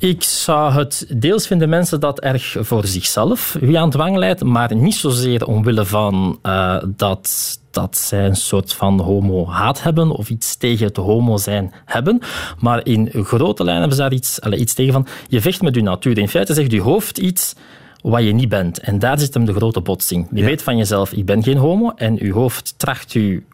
Ik 0.03 0.23
zou 0.23 0.73
het 0.73 1.05
deels 1.17 1.47
vinden 1.47 1.69
mensen 1.69 1.99
dat 1.99 2.19
erg 2.19 2.55
voor 2.59 2.85
zichzelf, 2.85 3.57
wie 3.59 3.79
aan 3.79 3.89
dwang 3.89 4.17
leidt, 4.17 4.43
maar 4.43 4.75
niet 4.75 4.95
zozeer 4.95 5.47
omwille 5.47 5.85
van 5.85 6.39
uh, 6.43 6.77
dat, 6.87 7.59
dat 7.71 7.97
zij 7.97 8.25
een 8.25 8.35
soort 8.35 8.73
van 8.73 8.99
homo-haat 8.99 9.83
hebben 9.83 10.11
of 10.11 10.29
iets 10.29 10.55
tegen 10.57 10.85
het 10.85 10.97
homo 10.97 11.37
zijn 11.37 11.73
hebben. 11.85 12.21
Maar 12.59 12.85
in 12.85 13.09
grote 13.13 13.63
lijnen 13.63 13.81
hebben 13.81 13.97
ze 13.97 14.03
daar 14.03 14.13
iets, 14.13 14.41
allez, 14.41 14.59
iets 14.59 14.73
tegen 14.73 14.93
van. 14.93 15.07
Je 15.27 15.41
vecht 15.41 15.61
met 15.61 15.75
je 15.75 15.81
natuur. 15.81 16.17
In 16.17 16.29
feite 16.29 16.53
zegt 16.53 16.71
je 16.71 16.81
hoofd 16.81 17.17
iets 17.17 17.55
wat 18.01 18.23
je 18.23 18.33
niet 18.33 18.49
bent. 18.49 18.79
En 18.79 18.99
daar 18.99 19.19
zit 19.19 19.33
hem 19.33 19.45
de 19.45 19.53
grote 19.53 19.81
botsing. 19.81 20.27
Je 20.31 20.43
weet 20.43 20.63
van 20.63 20.77
jezelf, 20.77 21.11
ik 21.11 21.25
ben 21.25 21.43
geen 21.43 21.57
homo. 21.57 21.91
En 21.95 22.15
je 22.15 22.33
hoofd 22.33 22.73
tracht 22.77 23.13
u 23.13 23.45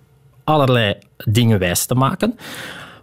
allerlei 0.44 0.96
dingen 1.26 1.60
wijs 1.60 1.86
te 1.86 1.96
maken. 1.96 2.38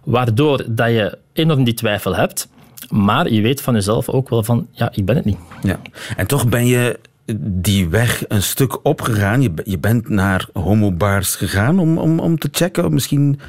Waardoor 0.03 0.63
dat 0.67 0.87
je 0.87 1.17
enorm 1.33 1.63
die 1.63 1.73
twijfel 1.73 2.15
hebt. 2.15 2.47
Maar 2.89 3.31
je 3.31 3.41
weet 3.41 3.61
van 3.61 3.73
jezelf 3.73 4.09
ook 4.09 4.29
wel 4.29 4.43
van, 4.43 4.67
ja, 4.71 4.91
ik 4.93 5.05
ben 5.05 5.15
het 5.15 5.25
niet. 5.25 5.37
Ja. 5.63 5.79
En 6.17 6.27
toch 6.27 6.47
ben 6.47 6.65
je 6.65 6.99
die 7.39 7.89
weg 7.89 8.23
een 8.27 8.41
stuk 8.41 8.85
opgegaan. 8.85 9.41
Je, 9.41 9.51
je 9.63 9.77
bent 9.77 10.09
naar 10.09 10.47
homobars 10.53 11.35
gegaan 11.35 11.79
om, 11.79 11.97
om, 11.97 12.19
om 12.19 12.37
te 12.37 12.49
checken, 12.51 12.93
misschien? 12.93 13.39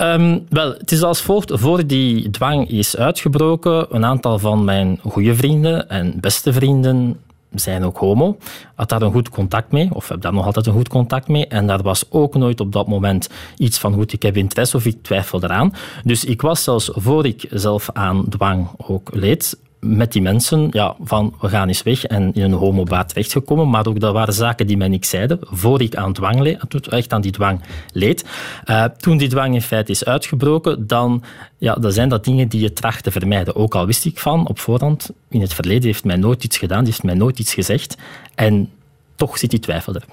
Um, 0.00 0.46
wel, 0.48 0.72
het 0.72 0.92
is 0.92 1.02
als 1.02 1.22
volgt. 1.22 1.52
Voor 1.54 1.86
die 1.86 2.30
dwang 2.30 2.68
is 2.68 2.96
uitgebroken, 2.96 3.86
een 3.90 4.04
aantal 4.04 4.38
van 4.38 4.64
mijn 4.64 4.98
goede 5.02 5.34
vrienden 5.34 5.88
en 5.88 6.20
beste 6.20 6.52
vrienden 6.52 7.16
zijn 7.54 7.84
ook 7.84 7.98
homo. 7.98 8.36
Had 8.74 8.88
daar 8.88 9.02
een 9.02 9.12
goed 9.12 9.28
contact 9.28 9.72
mee, 9.72 9.94
of 9.94 10.08
heb 10.08 10.20
daar 10.20 10.32
nog 10.32 10.46
altijd 10.46 10.66
een 10.66 10.72
goed 10.72 10.88
contact 10.88 11.28
mee. 11.28 11.46
En 11.46 11.66
daar 11.66 11.82
was 11.82 12.04
ook 12.10 12.34
nooit 12.34 12.60
op 12.60 12.72
dat 12.72 12.88
moment 12.88 13.28
iets 13.56 13.78
van 13.78 13.94
goed, 13.94 14.12
ik 14.12 14.22
heb 14.22 14.36
interesse 14.36 14.76
of 14.76 14.86
ik 14.86 15.02
twijfel 15.02 15.42
eraan. 15.42 15.74
Dus 16.04 16.24
ik 16.24 16.42
was 16.42 16.62
zelfs 16.62 16.90
voor 16.92 17.26
ik 17.26 17.46
zelf 17.50 17.90
aan 17.92 18.28
dwang 18.28 18.68
ook 18.86 19.14
leed, 19.14 19.58
met 19.80 20.12
die 20.12 20.22
mensen 20.22 20.68
ja, 20.70 20.96
van 21.02 21.34
we 21.40 21.48
gaan 21.48 21.68
eens 21.68 21.82
weg 21.82 22.04
en 22.04 22.34
in 22.34 22.42
een 22.42 22.52
homobaat 22.52 23.08
terechtgekomen. 23.08 23.70
Maar 23.70 23.86
ook 23.86 24.00
dat 24.00 24.12
waren 24.12 24.34
zaken 24.34 24.66
die 24.66 24.76
mij 24.76 24.88
niks 24.88 25.08
zeiden, 25.08 25.38
voor 25.42 25.82
ik 25.82 25.94
aan 25.96 26.12
dwang 26.12 26.40
leed, 26.40 26.88
echt 26.88 27.12
aan 27.12 27.20
die 27.20 27.32
dwang 27.32 27.60
leed. 27.92 28.24
Uh, 28.66 28.84
toen 28.84 29.16
die 29.16 29.28
dwang 29.28 29.54
in 29.54 29.62
feite 29.62 29.90
is 29.90 30.04
uitgebroken, 30.04 30.86
dan, 30.86 31.22
ja, 31.58 31.74
dan 31.74 31.92
zijn 31.92 32.08
dat 32.08 32.24
dingen 32.24 32.48
die 32.48 32.60
je 32.60 32.72
tracht 32.72 33.02
te 33.02 33.10
vermijden. 33.10 33.56
Ook 33.56 33.74
al 33.74 33.86
wist 33.86 34.04
ik 34.04 34.18
van 34.18 34.48
op 34.48 34.58
voorhand, 34.58 35.10
in 35.28 35.40
het 35.40 35.54
verleden 35.54 35.84
heeft 35.84 36.04
mij 36.04 36.16
nooit 36.16 36.44
iets 36.44 36.58
gedaan, 36.58 36.84
die 36.84 36.92
heeft 36.92 37.04
mij 37.04 37.14
nooit 37.14 37.38
iets 37.38 37.54
gezegd. 37.54 37.96
En 38.34 38.70
toch 39.14 39.38
zit 39.38 39.50
die 39.50 39.58
twijfel 39.58 39.94
er. 39.94 40.04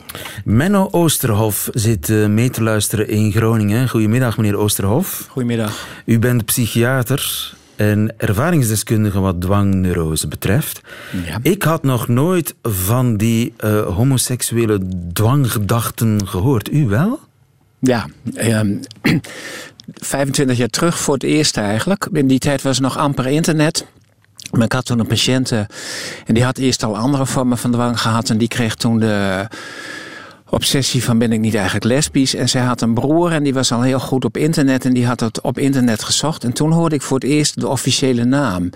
Menno 0.44 0.88
Oosterhof 0.92 1.70
zit 1.74 2.10
uh, 2.10 2.28
mee 2.28 2.50
te 2.50 2.64
luisteren 2.64 3.08
in 3.08 3.32
Groningen. 3.32 3.90
Goedemiddag, 3.90 4.38
meneer 4.38 4.58
Oosterhof. 4.58 5.28
Goedemiddag. 5.30 5.88
U 6.06 6.20
bent 6.20 6.46
psychiater 6.46 7.56
en 7.78 8.13
ervaringsdeskundige 8.18 9.20
wat 9.20 9.42
dwangneurose 9.42 10.28
betreft. 10.28 10.82
Ja. 11.26 11.38
Ik 11.42 11.63
had 11.63 11.84
nog 11.84 12.08
nooit 12.08 12.56
van 12.62 13.18
die 13.18 13.54
uh, 13.63 13.86
homoseksuele 13.86 14.80
dwanggedachten 15.13 16.28
gehoord. 16.28 16.72
U 16.72 16.88
wel? 16.88 17.20
Ja, 17.80 18.08
um, 18.38 18.80
25 19.94 20.58
jaar 20.58 20.68
terug 20.68 21.00
voor 21.00 21.13
het 21.13 21.24
eerst 21.24 21.58
eigenlijk. 21.58 22.08
In 22.12 22.28
die 22.28 22.40
tijd 22.40 22.62
was 22.62 22.76
er 22.76 22.82
nog 22.82 22.98
amper 22.98 23.28
internet. 23.28 23.86
Maar 24.52 24.66
ik 24.66 24.72
had 24.72 24.86
toen 24.86 25.00
een 25.00 25.08
patiënt 25.08 25.52
en 25.52 25.68
die 26.26 26.44
had 26.44 26.58
eerst 26.58 26.84
al 26.84 26.98
andere 26.98 27.26
vormen 27.26 27.58
van 27.58 27.72
dwang 27.72 28.02
gehad. 28.02 28.30
En 28.30 28.38
die 28.38 28.48
kreeg 28.48 28.76
toen 28.76 29.00
de 29.00 29.48
obsessie 30.50 31.04
van 31.04 31.18
ben 31.18 31.32
ik 31.32 31.40
niet 31.40 31.56
eigenlijk 31.56 31.86
lesbisch. 31.86 32.36
En 32.36 32.50
zij 32.50 32.62
had 32.62 32.82
een 32.82 32.94
broer 32.94 33.32
en 33.32 33.44
die 33.44 33.54
was 33.54 33.72
al 33.72 33.82
heel 33.82 34.00
goed 34.00 34.26
op 34.26 34.38
internet 34.38 34.86
en 34.86 34.94
die 34.94 35.06
had 35.06 35.20
het 35.20 35.42
op 35.42 35.58
internet 35.58 36.04
gezocht. 36.04 36.44
En 36.44 36.54
toen 36.54 36.72
hoorde 36.72 36.96
ik 36.96 37.02
voor 37.02 37.20
het 37.20 37.30
eerst 37.30 37.60
de 37.60 37.68
officiële 37.68 38.24
naam. 38.24 38.70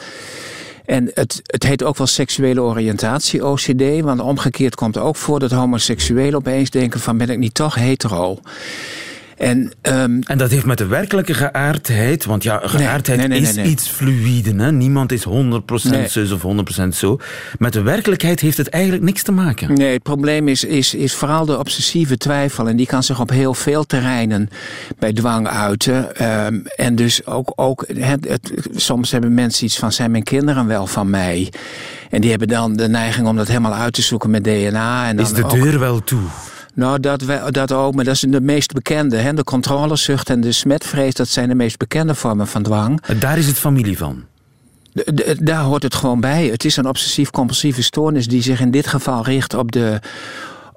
En 0.85 1.11
het, 1.13 1.41
het 1.43 1.63
heet 1.63 1.83
ook 1.83 1.97
wel 1.97 2.07
seksuele 2.07 2.61
oriëntatie, 2.61 3.45
OCD. 3.45 4.01
Want 4.01 4.19
omgekeerd 4.21 4.75
komt 4.75 4.97
ook 4.97 5.15
voor 5.15 5.39
dat 5.39 5.51
homoseksuelen 5.51 6.35
opeens 6.35 6.69
denken 6.69 6.99
van 6.99 7.17
ben 7.17 7.29
ik 7.29 7.37
niet 7.37 7.53
toch 7.53 7.75
hetero. 7.75 8.39
En, 9.41 9.71
ehm, 9.81 10.21
en 10.21 10.37
dat 10.37 10.51
heeft 10.51 10.65
met 10.65 10.77
de 10.77 10.85
werkelijke 10.85 11.33
geaardheid, 11.33 12.25
want 12.25 12.43
ja, 12.43 12.61
geaardheid 12.63 13.17
nee, 13.19 13.27
nee, 13.27 13.41
nee, 13.41 13.63
is 13.63 13.71
iets 13.71 13.89
fluïde. 13.89 14.53
Hè? 14.63 14.71
Niemand 14.71 15.11
is 15.11 15.23
100% 15.23 16.11
zus 16.11 16.31
of 16.31 16.41
100% 16.41 16.95
zo. 16.95 17.19
Met 17.57 17.73
de 17.73 17.81
werkelijkheid 17.81 18.39
heeft 18.39 18.57
het 18.57 18.69
eigenlijk 18.69 19.03
niks 19.03 19.23
te 19.23 19.31
maken. 19.31 19.73
Nee, 19.73 19.93
het 19.93 20.03
probleem 20.03 20.47
is, 20.47 20.63
is, 20.63 20.93
is 20.93 21.13
vooral 21.13 21.45
de 21.45 21.57
obsessieve 21.57 22.17
twijfel. 22.17 22.67
En 22.67 22.75
die 22.75 22.85
kan 22.85 23.03
zich 23.03 23.19
op 23.19 23.29
heel 23.29 23.53
veel 23.53 23.83
terreinen 23.83 24.49
bij 24.99 25.13
dwang 25.13 25.47
uiten. 25.47 26.15
Ehm, 26.15 26.59
en 26.75 26.95
dus 26.95 27.25
ook, 27.25 27.51
ook 27.55 27.85
het, 27.93 28.27
het, 28.27 28.53
soms 28.75 29.11
hebben 29.11 29.33
mensen 29.33 29.65
iets 29.65 29.77
van, 29.77 29.91
zijn 29.91 30.11
mijn 30.11 30.23
kinderen 30.23 30.67
wel 30.67 30.87
van 30.87 31.09
mij? 31.09 31.51
En 32.09 32.21
die 32.21 32.29
hebben 32.29 32.47
dan 32.47 32.75
de 32.75 32.89
neiging 32.89 33.27
om 33.27 33.35
dat 33.35 33.47
helemaal 33.47 33.73
uit 33.73 33.93
te 33.93 34.01
zoeken 34.01 34.29
met 34.29 34.43
DNA. 34.43 35.07
En 35.07 35.15
dan 35.15 35.25
is 35.25 35.33
de 35.33 35.47
deur 35.47 35.79
wel 35.79 36.03
toe? 36.03 36.21
Nou, 36.73 36.99
dat, 36.99 37.23
dat 37.49 37.71
ook, 37.71 37.95
maar 37.95 38.03
dat 38.03 38.13
is 38.13 38.19
de 38.19 38.41
meest 38.41 38.73
bekende. 38.73 39.17
Hè? 39.17 39.33
De 39.33 39.43
controlezucht 39.43 40.29
en 40.29 40.41
de 40.41 40.51
smetvrees, 40.51 41.13
dat 41.13 41.27
zijn 41.27 41.49
de 41.49 41.55
meest 41.55 41.77
bekende 41.77 42.15
vormen 42.15 42.47
van 42.47 42.63
dwang. 42.63 43.01
Daar 43.19 43.37
is 43.37 43.47
het 43.47 43.57
familie 43.57 43.97
van? 43.97 44.23
daar 45.39 45.63
hoort 45.63 45.83
het 45.83 45.95
gewoon 45.95 46.19
bij. 46.19 46.45
Het 46.45 46.65
is 46.65 46.77
een 46.77 46.87
obsessief-compulsieve 46.87 47.83
stoornis 47.83 48.27
die 48.27 48.41
zich 48.41 48.59
in 48.59 48.71
dit 48.71 48.87
geval 48.87 49.23
richt 49.23 49.53
op 49.53 49.71
de 49.71 49.99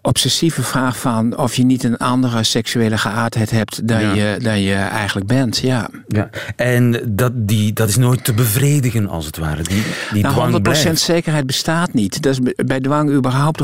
obsessieve 0.07 0.63
vraag 0.63 0.99
van 0.99 1.37
of 1.39 1.57
je 1.57 1.65
niet 1.65 1.85
een 1.85 1.97
andere 1.97 2.43
seksuele 2.43 2.99
geaardheid 2.99 3.51
hebt 3.51 3.89
dan, 3.89 4.15
je, 4.15 4.37
dan 4.43 4.61
je 4.61 4.75
eigenlijk 4.75 5.27
bent. 5.27 5.59
Ja. 5.59 5.89
ja. 6.09 6.31
En 6.57 7.01
dat, 7.09 7.33
die, 7.35 7.73
dat 7.73 7.89
is 7.89 7.97
nooit 7.97 8.25
te 8.25 8.33
bevredigen 8.33 9.09
als 9.09 9.27
het 9.27 9.37
ware. 9.37 9.63
Die, 9.63 9.83
die 10.13 10.23
nou, 10.23 10.53
100% 10.59 10.63
blijft. 10.63 11.01
zekerheid 11.01 11.47
bestaat 11.47 11.93
niet. 11.93 12.23
Dat 12.23 12.33
is 12.33 12.53
bij 12.67 12.81
dwang 12.81 13.11
überhaupt 13.11 13.63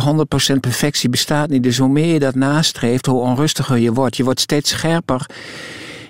100% 0.52 0.54
perfectie 0.60 1.08
bestaat 1.08 1.48
niet. 1.48 1.62
Dus 1.62 1.78
hoe 1.78 1.88
meer 1.88 2.12
je 2.12 2.18
dat 2.18 2.34
nastreeft, 2.34 3.06
hoe 3.06 3.20
onrustiger 3.20 3.78
je 3.78 3.92
wordt. 3.92 4.16
Je 4.16 4.24
wordt 4.24 4.40
steeds 4.40 4.70
scherper 4.70 5.26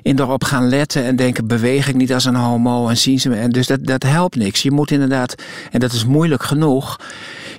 in 0.02 0.18
erop 0.18 0.44
gaan 0.44 0.68
letten 0.68 1.04
en 1.04 1.16
denken: 1.16 1.46
beweeg 1.46 1.88
ik 1.88 1.94
niet 1.94 2.14
als 2.14 2.24
een 2.24 2.34
homo 2.34 2.88
en 2.88 2.96
zien 2.96 3.20
ze 3.20 3.28
me. 3.28 3.36
En 3.36 3.50
dus 3.50 3.66
dat, 3.66 3.86
dat 3.86 4.02
helpt 4.02 4.36
niks. 4.36 4.62
Je 4.62 4.70
moet 4.70 4.90
inderdaad, 4.90 5.34
en 5.70 5.80
dat 5.80 5.92
is 5.92 6.04
moeilijk 6.04 6.42
genoeg. 6.42 7.00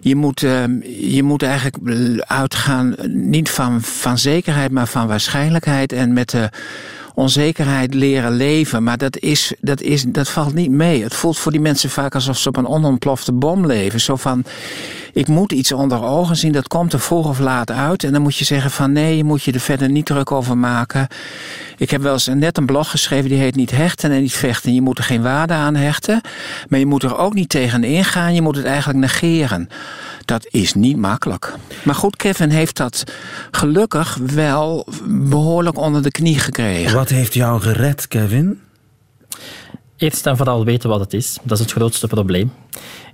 Je 0.02 0.16
moet, 0.16 0.42
uh, 0.42 0.64
je 1.14 1.24
moet 1.24 1.44
eigenlijk 1.44 1.78
uitgaan 2.20 2.96
niet 3.08 3.50
van, 3.50 3.82
van 3.82 4.18
zekerheid, 4.18 4.72
maar 4.72 4.88
van 4.88 5.08
waarschijnlijkheid. 5.08 5.94
En 5.94 6.14
met 6.14 6.30
de 6.30 6.50
onzekerheid 7.22 7.94
leren 7.94 8.32
leven. 8.32 8.84
Maar 8.84 8.98
dat, 8.98 9.18
is, 9.18 9.54
dat, 9.60 9.82
is, 9.82 10.04
dat 10.04 10.30
valt 10.30 10.54
niet 10.54 10.72
mee. 10.72 11.04
Het 11.04 11.14
voelt 11.14 11.38
voor 11.38 11.52
die 11.52 11.62
mensen 11.62 11.90
vaak 11.90 12.16
alsof 12.16 12.38
ze 12.38 12.48
op 12.48 12.58
een 12.58 12.68
onontplofte 12.68 13.32
bom 13.32 13.66
leven. 13.66 14.00
Zo 14.00 14.16
van, 14.16 14.44
ik 15.14 15.28
moet 15.28 15.52
iets 15.52 15.72
onder 15.72 16.04
ogen 16.04 16.36
zien, 16.36 16.52
dat 16.52 16.68
komt 16.68 16.94
er 16.94 17.00
vroeg 17.00 17.28
of 17.28 17.40
laat 17.40 17.72
uit. 17.72 18.04
En 18.04 18.12
dan 18.12 18.22
moet 18.22 18.36
je 18.36 18.46
zeggen 18.46 18.72
van 18.72 18.92
nee, 18.92 19.18
je 19.18 19.24
moet 19.24 19.44
je 19.44 19.52
er 19.52 19.60
verder 19.60 19.90
niet 19.90 20.06
druk 20.06 20.32
over 20.32 20.58
maken. 20.58 21.08
Ik 21.78 21.90
heb 21.90 22.02
wel 22.02 22.14
eens 22.14 22.28
net 22.28 22.58
een 22.58 22.66
blog 22.66 22.90
geschreven 22.90 23.30
die 23.30 23.40
heet 23.40 23.56
niet 23.56 23.72
hechten 23.72 24.12
en 24.12 24.22
niet 24.22 24.34
vechten. 24.34 24.74
Je 24.74 24.82
moet 24.82 24.98
er 24.98 25.04
geen 25.04 25.22
waarde 25.22 25.54
aan 25.54 25.76
hechten. 25.76 26.22
Maar 26.68 26.80
je 26.80 26.86
moet 26.86 27.04
er 27.04 27.18
ook 27.18 27.34
niet 27.34 27.50
tegen 27.50 27.84
ingaan. 27.84 28.34
Je 28.34 28.42
moet 28.42 28.56
het 28.56 28.66
eigenlijk 28.66 29.00
negeren. 29.00 29.70
Dat 30.32 30.48
is 30.50 30.74
niet 30.74 30.98
makkelijk. 30.98 31.54
Maar 31.84 31.96
goed, 31.96 32.16
Kevin 32.16 32.50
heeft 32.50 32.78
dat 32.78 33.04
gelukkig 33.52 34.16
wel 34.16 34.88
behoorlijk 35.06 35.78
onder 35.78 36.04
de 36.04 36.12
knie 36.12 36.40
gekregen. 36.40 36.94
Wat 36.94 37.10
heeft 37.10 37.34
jou 37.34 37.62
gered, 37.62 38.08
Kevin? 38.08 38.60
Eerst 40.02 40.26
en 40.26 40.38
vooral 40.38 40.66
weten 40.66 40.90
wat 40.90 41.00
het 41.00 41.14
is. 41.14 41.38
Dat 41.44 41.58
is 41.58 41.64
het 41.64 41.74
grootste 41.74 42.08
probleem. 42.08 42.52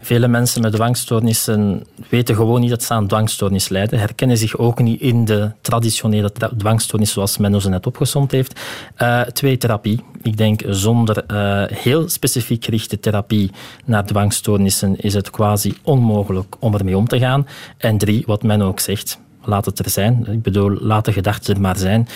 Vele 0.01 0.27
mensen 0.27 0.61
met 0.61 0.73
dwangstoornissen 0.73 1.85
weten 2.09 2.35
gewoon 2.35 2.61
niet 2.61 2.69
dat 2.69 2.83
ze 2.83 2.93
aan 2.93 3.07
dwangstoornis 3.07 3.69
lijden, 3.69 3.99
herkennen 3.99 4.37
zich 4.37 4.57
ook 4.57 4.79
niet 4.79 5.01
in 5.01 5.25
de 5.25 5.51
traditionele 5.61 6.31
dwangstoornis 6.57 7.11
zoals 7.11 7.37
Menno 7.37 7.59
ze 7.59 7.69
net 7.69 7.87
opgezond 7.87 8.31
heeft. 8.31 8.59
Uh, 9.01 9.21
twee, 9.21 9.57
therapie. 9.57 10.03
Ik 10.21 10.37
denk 10.37 10.61
zonder 10.67 11.23
uh, 11.31 11.63
heel 11.77 12.09
specifiek 12.09 12.65
gerichte 12.65 12.99
therapie 12.99 13.51
naar 13.85 14.05
dwangstoornissen 14.05 14.95
is 14.99 15.13
het 15.13 15.29
quasi 15.29 15.77
onmogelijk 15.83 16.55
om 16.59 16.73
ermee 16.73 16.97
om 16.97 17.07
te 17.07 17.19
gaan. 17.19 17.47
En 17.77 17.97
drie, 17.97 18.23
wat 18.25 18.43
men 18.43 18.61
ook 18.61 18.79
zegt, 18.79 19.19
laat 19.43 19.65
het 19.65 19.79
er 19.79 19.89
zijn. 19.89 20.27
Ik 20.31 20.41
bedoel, 20.41 20.77
laat 20.79 21.05
de 21.05 21.13
gedachten 21.13 21.55
er 21.55 21.61
maar 21.61 21.77
zijn 21.77 22.07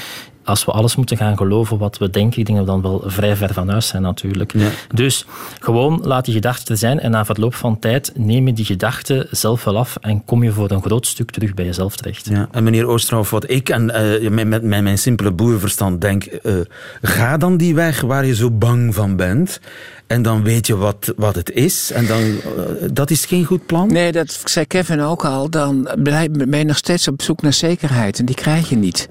als 0.44 0.66
we 0.66 0.72
alles 0.72 0.96
moeten 0.96 1.18
gaan 1.18 1.38
geloven 1.38 1.78
wat 1.78 1.98
we 1.98 2.10
denken, 2.10 2.40
ik 2.40 2.46
denk 2.46 2.58
dat 2.58 2.68
we 2.68 2.72
dan 2.72 2.82
wel 2.82 3.04
vrij 3.06 3.36
ver 3.36 3.54
van 3.54 3.70
huis 3.70 3.88
zijn 3.88 4.02
natuurlijk. 4.02 4.54
Dus 4.94 5.26
gewoon 5.60 6.02
laat 6.04 6.26
die 6.26 6.34
gedachten 6.34 6.72
er 6.72 6.78
zijn 6.78 7.00
en 7.00 7.12
na 7.12 7.26
verloop 7.26 7.56
van 7.56 7.80
tijd 7.80 8.12
neem 8.16 8.48
je 8.48 8.54
die 8.54 8.66
gedachten 8.66 9.28
zelf 9.32 9.64
wel 9.64 9.78
af 9.78 9.98
en 10.02 10.26
kom 10.26 10.44
je 10.44 10.52
voor 10.52 10.72
een 10.72 10.82
groot 10.82 11.08
stuk 11.08 11.32
terug 11.32 11.54
bij 11.54 11.66
jezelf 11.66 11.96
terecht. 11.96 12.28
Ja. 12.30 12.48
En 12.52 12.64
meneer 12.64 12.88
Oosterhoff, 12.88 13.30
wat 13.30 13.50
ik 13.50 13.70
en, 13.70 13.92
uh, 14.22 14.30
met, 14.30 14.48
met, 14.48 14.64
mijn 14.64 14.98
simpele 14.98 15.32
boerenverstand 15.32 16.02
denk, 16.02 16.26
uh, 16.44 16.56
ga 17.02 17.38
dan 17.38 17.58
die 17.58 17.76
weg 17.76 18.02
waar 18.02 18.26
je 18.26 18.36
zo 18.36 18.52
bang 18.52 18.96
van 18.96 19.16
bent 19.16 19.60
en 20.12 20.22
dan 20.22 20.44
weet 20.44 20.68
je 20.68 20.78
wat, 20.78 21.14
wat 21.16 21.36
het 21.36 21.52
is. 21.52 21.92
En 21.92 22.06
dan, 22.06 22.22
uh, 22.22 22.40
dat 22.94 23.10
is 23.10 23.26
geen 23.26 23.46
goed 23.46 23.66
plan? 23.66 23.88
Nee, 23.88 24.12
dat 24.12 24.42
zei 24.46 24.66
Kevin 24.66 25.02
ook 25.02 25.26
al. 25.26 25.50
Dan 25.50 25.90
ben 25.98 26.58
je 26.58 26.64
nog 26.64 26.78
steeds 26.78 27.08
op 27.08 27.22
zoek 27.22 27.42
naar 27.42 27.54
zekerheid. 27.54 28.20
En 28.20 28.26
die 28.26 28.36
krijg 28.36 28.70
je 28.70 28.76
niet. 28.76 29.08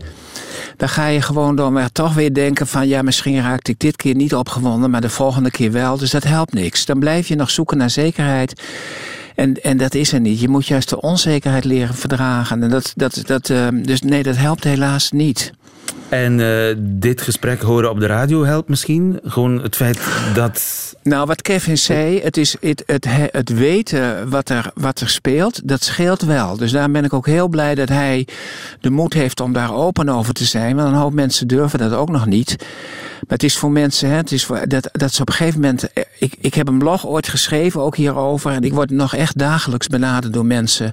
Dan 0.80 0.88
ga 0.88 1.06
je 1.06 1.22
gewoon 1.22 1.56
dan 1.56 1.72
maar 1.72 1.92
toch 1.92 2.14
weer 2.14 2.34
denken 2.34 2.66
van... 2.66 2.88
ja, 2.88 3.02
misschien 3.02 3.42
raakte 3.42 3.70
ik 3.70 3.78
dit 3.78 3.96
keer 3.96 4.14
niet 4.14 4.34
opgewonden, 4.34 4.90
maar 4.90 5.00
de 5.00 5.08
volgende 5.08 5.50
keer 5.50 5.72
wel. 5.72 5.98
Dus 5.98 6.10
dat 6.10 6.24
helpt 6.24 6.52
niks. 6.52 6.84
Dan 6.84 6.98
blijf 6.98 7.28
je 7.28 7.34
nog 7.34 7.50
zoeken 7.50 7.76
naar 7.76 7.90
zekerheid. 7.90 8.62
En, 9.34 9.62
en 9.62 9.76
dat 9.76 9.94
is 9.94 10.12
er 10.12 10.20
niet. 10.20 10.40
Je 10.40 10.48
moet 10.48 10.66
juist 10.66 10.88
de 10.88 11.00
onzekerheid 11.00 11.64
leren 11.64 11.94
verdragen. 11.94 12.62
En 12.62 12.70
dat, 12.70 12.92
dat, 12.96 13.22
dat, 13.26 13.48
uh, 13.48 13.68
dus 13.72 14.00
nee, 14.00 14.22
dat 14.22 14.36
helpt 14.36 14.64
helaas 14.64 15.10
niet. 15.10 15.52
En 16.09 16.38
uh, 16.38 16.74
dit 16.79 17.22
gesprek 17.22 17.61
horen 17.61 17.90
op 17.90 18.00
de 18.00 18.07
radio 18.07 18.44
helpt 18.44 18.68
misschien? 18.68 19.20
Gewoon 19.24 19.62
het 19.62 19.76
feit 19.76 20.00
dat... 20.35 20.88
Nou, 21.03 21.26
wat 21.26 21.42
Kevin 21.42 21.79
zei, 21.79 22.20
het, 22.22 22.37
is 22.37 22.57
het, 22.61 22.83
het, 22.87 23.07
het 23.33 23.48
weten 23.48 24.31
wat 24.31 24.48
er, 24.48 24.70
wat 24.74 25.00
er 25.00 25.09
speelt, 25.09 25.68
dat 25.68 25.85
scheelt 25.85 26.22
wel. 26.22 26.57
Dus 26.57 26.72
daar 26.72 26.90
ben 26.90 27.05
ik 27.05 27.12
ook 27.12 27.26
heel 27.26 27.48
blij 27.48 27.74
dat 27.74 27.88
hij 27.88 28.26
de 28.81 28.90
moed 28.90 29.12
heeft 29.12 29.40
om 29.40 29.53
daar 29.53 29.74
open 29.74 30.09
over 30.09 30.35
te 30.35 30.44
zijn. 30.44 30.76
Want 30.76 30.88
een 30.88 31.00
hoop 31.00 31.12
mensen 31.12 31.48
durven 31.48 31.79
dat 31.79 31.92
ook 31.92 32.11
nog 32.11 32.26
niet. 32.26 32.57
Maar 32.59 33.38
het 33.38 33.42
is 33.42 33.57
voor 33.57 33.70
mensen, 33.70 34.09
hè, 34.09 34.16
het 34.16 34.33
is 34.33 34.44
voor, 34.44 34.68
dat, 34.68 34.88
dat 34.92 35.12
ze 35.12 35.20
op 35.20 35.29
een 35.29 35.35
gegeven 35.35 35.61
moment... 35.61 35.92
Eh, 35.92 36.05
ik, 36.18 36.35
ik 36.40 36.55
heb 36.55 36.68
een 36.68 36.79
blog 36.79 37.07
ooit 37.07 37.29
geschreven, 37.29 37.81
ook 37.81 37.96
hierover. 37.96 38.53
En 38.53 38.62
ik 38.62 38.72
word 38.72 38.90
nog 38.90 39.14
echt 39.14 39.38
dagelijks 39.38 39.87
benaderd 39.87 40.33
door 40.33 40.46
mensen 40.46 40.92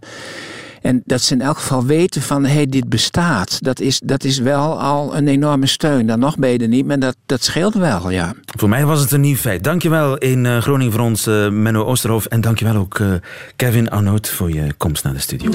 en 0.81 1.01
dat 1.05 1.21
ze 1.21 1.33
in 1.33 1.41
elk 1.41 1.57
geval 1.57 1.85
weten 1.85 2.21
van, 2.21 2.45
hé, 2.45 2.53
hey, 2.53 2.65
dit 2.65 2.89
bestaat. 2.89 3.57
Dat 3.63 3.79
is, 3.79 4.01
dat 4.03 4.23
is 4.23 4.39
wel 4.39 4.81
al 4.81 5.15
een 5.15 5.27
enorme 5.27 5.67
steun. 5.67 6.07
Dan 6.07 6.19
nog 6.19 6.37
ben 6.37 6.49
je 6.49 6.57
er 6.57 6.67
niet, 6.67 6.85
maar 6.85 6.99
dat, 6.99 7.15
dat 7.25 7.43
scheelt 7.43 7.73
wel, 7.73 8.09
ja. 8.09 8.33
Voor 8.57 8.69
mij 8.69 8.85
was 8.85 9.01
het 9.01 9.11
een 9.11 9.21
nieuw 9.21 9.35
feit. 9.35 9.63
Dankjewel 9.63 10.17
in 10.17 10.45
uh, 10.45 10.57
Groningen 10.57 10.93
voor 10.93 11.01
ons, 11.01 11.27
uh, 11.27 11.49
Menno 11.49 11.83
Oosterhof. 11.83 12.25
En 12.25 12.41
dankjewel 12.41 12.75
ook 12.75 12.99
uh, 12.99 13.13
Kevin 13.55 13.89
Arnoud 13.89 14.29
voor 14.29 14.53
je 14.53 14.73
komst 14.77 15.03
naar 15.03 15.13
de 15.13 15.19
studio. 15.19 15.51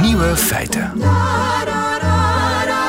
Nieuwe 0.00 0.36
feiten. 0.36 0.92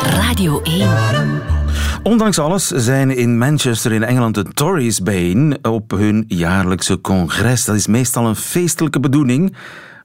Radio 0.04 0.62
1. 0.62 1.57
Ondanks 2.04 2.40
alles 2.40 2.68
zijn 2.68 3.16
in 3.16 3.38
Manchester 3.38 3.92
in 3.92 4.04
Engeland 4.04 4.36
de 4.36 4.44
Tories 4.44 5.02
bijeen 5.02 5.58
op 5.62 5.92
hun 5.92 6.26
jaarlijkse 6.28 7.02
congres. 7.02 7.66
Dat 7.66 7.76
is 7.76 7.88
meestal 7.88 8.26
een 8.26 8.36
feestelijke 8.36 9.00
bedoeling. 9.00 9.56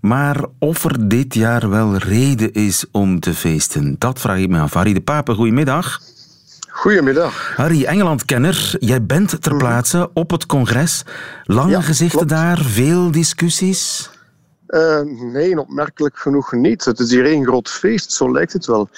Maar 0.00 0.36
of 0.58 0.84
er 0.84 1.08
dit 1.08 1.34
jaar 1.34 1.70
wel 1.70 1.96
reden 1.96 2.52
is 2.52 2.84
om 2.92 3.20
te 3.20 3.34
feesten, 3.34 3.96
dat 3.98 4.20
vraag 4.20 4.38
ik 4.38 4.48
me 4.48 4.60
af. 4.60 4.72
Harry 4.72 4.92
de 4.92 5.00
Pape, 5.00 5.34
goedemiddag. 5.34 6.00
Goedemiddag. 6.68 7.52
Harry, 7.56 7.84
Engeland-kenner. 7.84 8.76
Jij 8.78 9.04
bent 9.04 9.42
ter 9.42 9.56
plaatse 9.56 10.10
op 10.14 10.30
het 10.30 10.46
congres. 10.46 11.02
Lange 11.44 11.70
ja, 11.70 11.80
gezichten 11.80 12.26
klopt. 12.26 12.32
daar, 12.32 12.58
veel 12.58 13.10
discussies. 13.10 14.10
Uh, 14.72 15.00
nee, 15.32 15.60
opmerkelijk 15.60 16.18
genoeg 16.18 16.52
niet. 16.52 16.84
Het 16.84 16.98
is 16.98 17.10
hier 17.10 17.24
één 17.24 17.44
groot 17.44 17.70
feest, 17.70 18.12
zo 18.12 18.32
lijkt 18.32 18.52
het 18.52 18.66
wel. 18.66 18.88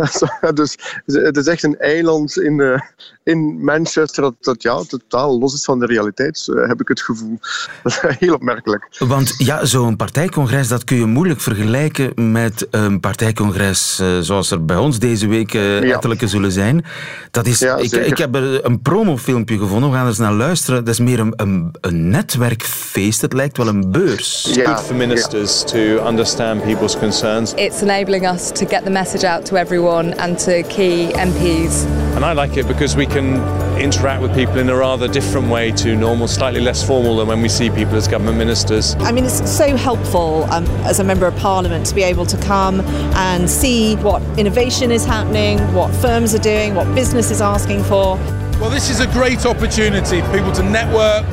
dus 0.54 0.78
het 1.04 1.36
is 1.36 1.46
echt 1.46 1.62
een 1.62 1.78
eiland 1.78 2.38
in, 2.38 2.58
uh, 2.58 2.80
in 3.22 3.64
Manchester 3.64 4.22
dat, 4.22 4.34
dat 4.40 4.62
ja, 4.62 4.82
totaal 4.82 5.38
los 5.38 5.54
is 5.54 5.64
van 5.64 5.78
de 5.78 5.86
realiteit, 5.86 6.46
uh, 6.50 6.68
heb 6.68 6.80
ik 6.80 6.88
het 6.88 7.00
gevoel. 7.00 7.38
Dat 7.82 7.92
is 7.92 8.00
heel 8.18 8.34
opmerkelijk. 8.34 8.88
Want 8.98 9.34
ja, 9.38 9.64
zo'n 9.64 9.96
partijcongres 9.96 10.68
dat 10.68 10.84
kun 10.84 10.96
je 10.96 11.06
moeilijk 11.06 11.40
vergelijken 11.40 12.32
met 12.32 12.66
een 12.70 13.00
partijcongres 13.00 14.02
zoals 14.20 14.50
er 14.50 14.64
bij 14.64 14.76
ons 14.76 14.98
deze 14.98 15.26
week 15.28 15.54
ettelijke 15.54 16.24
ja. 16.24 16.30
zullen 16.30 16.52
zijn. 16.52 16.84
Dat 17.30 17.46
is, 17.46 17.58
ja, 17.58 17.76
ik, 17.76 17.92
ik, 17.92 18.18
heb 18.18 18.34
een 18.34 18.82
promofilmpje 18.82 19.58
gevonden, 19.58 19.90
we 19.90 19.96
gaan 19.96 20.06
eens 20.06 20.18
naar 20.18 20.32
luisteren. 20.32 20.84
Dat 20.84 20.94
is 20.94 21.00
meer 21.00 21.20
een, 21.20 21.32
een, 21.36 21.74
een 21.80 22.08
netwerkfeest, 22.08 23.20
het 23.20 23.32
lijkt 23.32 23.56
wel 23.56 23.68
een 23.68 23.90
beurs. 23.90 24.50
Ja 24.54 24.80
ministers 25.12 25.64
to 25.64 26.02
understand 26.02 26.62
people's 26.62 26.94
concerns. 26.94 27.54
It's 27.58 27.82
enabling 27.82 28.26
us 28.26 28.50
to 28.52 28.64
get 28.64 28.84
the 28.84 28.90
message 28.90 29.24
out 29.24 29.44
to 29.46 29.56
everyone 29.56 30.14
and 30.14 30.38
to 30.40 30.62
key 30.64 31.10
MPs. 31.14 31.84
And 32.16 32.24
I 32.24 32.32
like 32.32 32.56
it 32.56 32.66
because 32.66 32.96
we 32.96 33.06
can 33.06 33.36
interact 33.78 34.22
with 34.22 34.34
people 34.34 34.58
in 34.58 34.68
a 34.68 34.76
rather 34.76 35.08
different 35.08 35.48
way 35.48 35.72
to 35.72 35.96
normal, 35.96 36.28
slightly 36.28 36.60
less 36.60 36.86
formal 36.86 37.16
than 37.16 37.28
when 37.28 37.42
we 37.42 37.48
see 37.48 37.68
people 37.70 37.96
as 37.96 38.08
government 38.08 38.38
ministers. 38.38 38.94
I 39.00 39.12
mean, 39.12 39.24
it's 39.24 39.50
so 39.50 39.76
helpful 39.76 40.44
um, 40.50 40.64
as 40.84 41.00
a 41.00 41.04
member 41.04 41.26
of 41.26 41.36
parliament 41.36 41.86
to 41.86 41.94
be 41.94 42.02
able 42.02 42.26
to 42.26 42.36
come 42.38 42.80
and 43.14 43.50
see 43.50 43.96
what 43.96 44.22
innovation 44.38 44.90
is 44.90 45.04
happening, 45.04 45.58
what 45.74 45.94
firms 45.96 46.34
are 46.34 46.42
doing, 46.42 46.74
what 46.74 46.92
business 46.94 47.30
is 47.30 47.40
asking 47.40 47.82
for. 47.84 48.16
Well, 48.60 48.70
this 48.70 48.90
is 48.90 49.00
a 49.00 49.06
great 49.08 49.44
opportunity 49.44 50.20
for 50.20 50.32
people 50.32 50.52
to 50.52 50.62
network, 50.62 51.26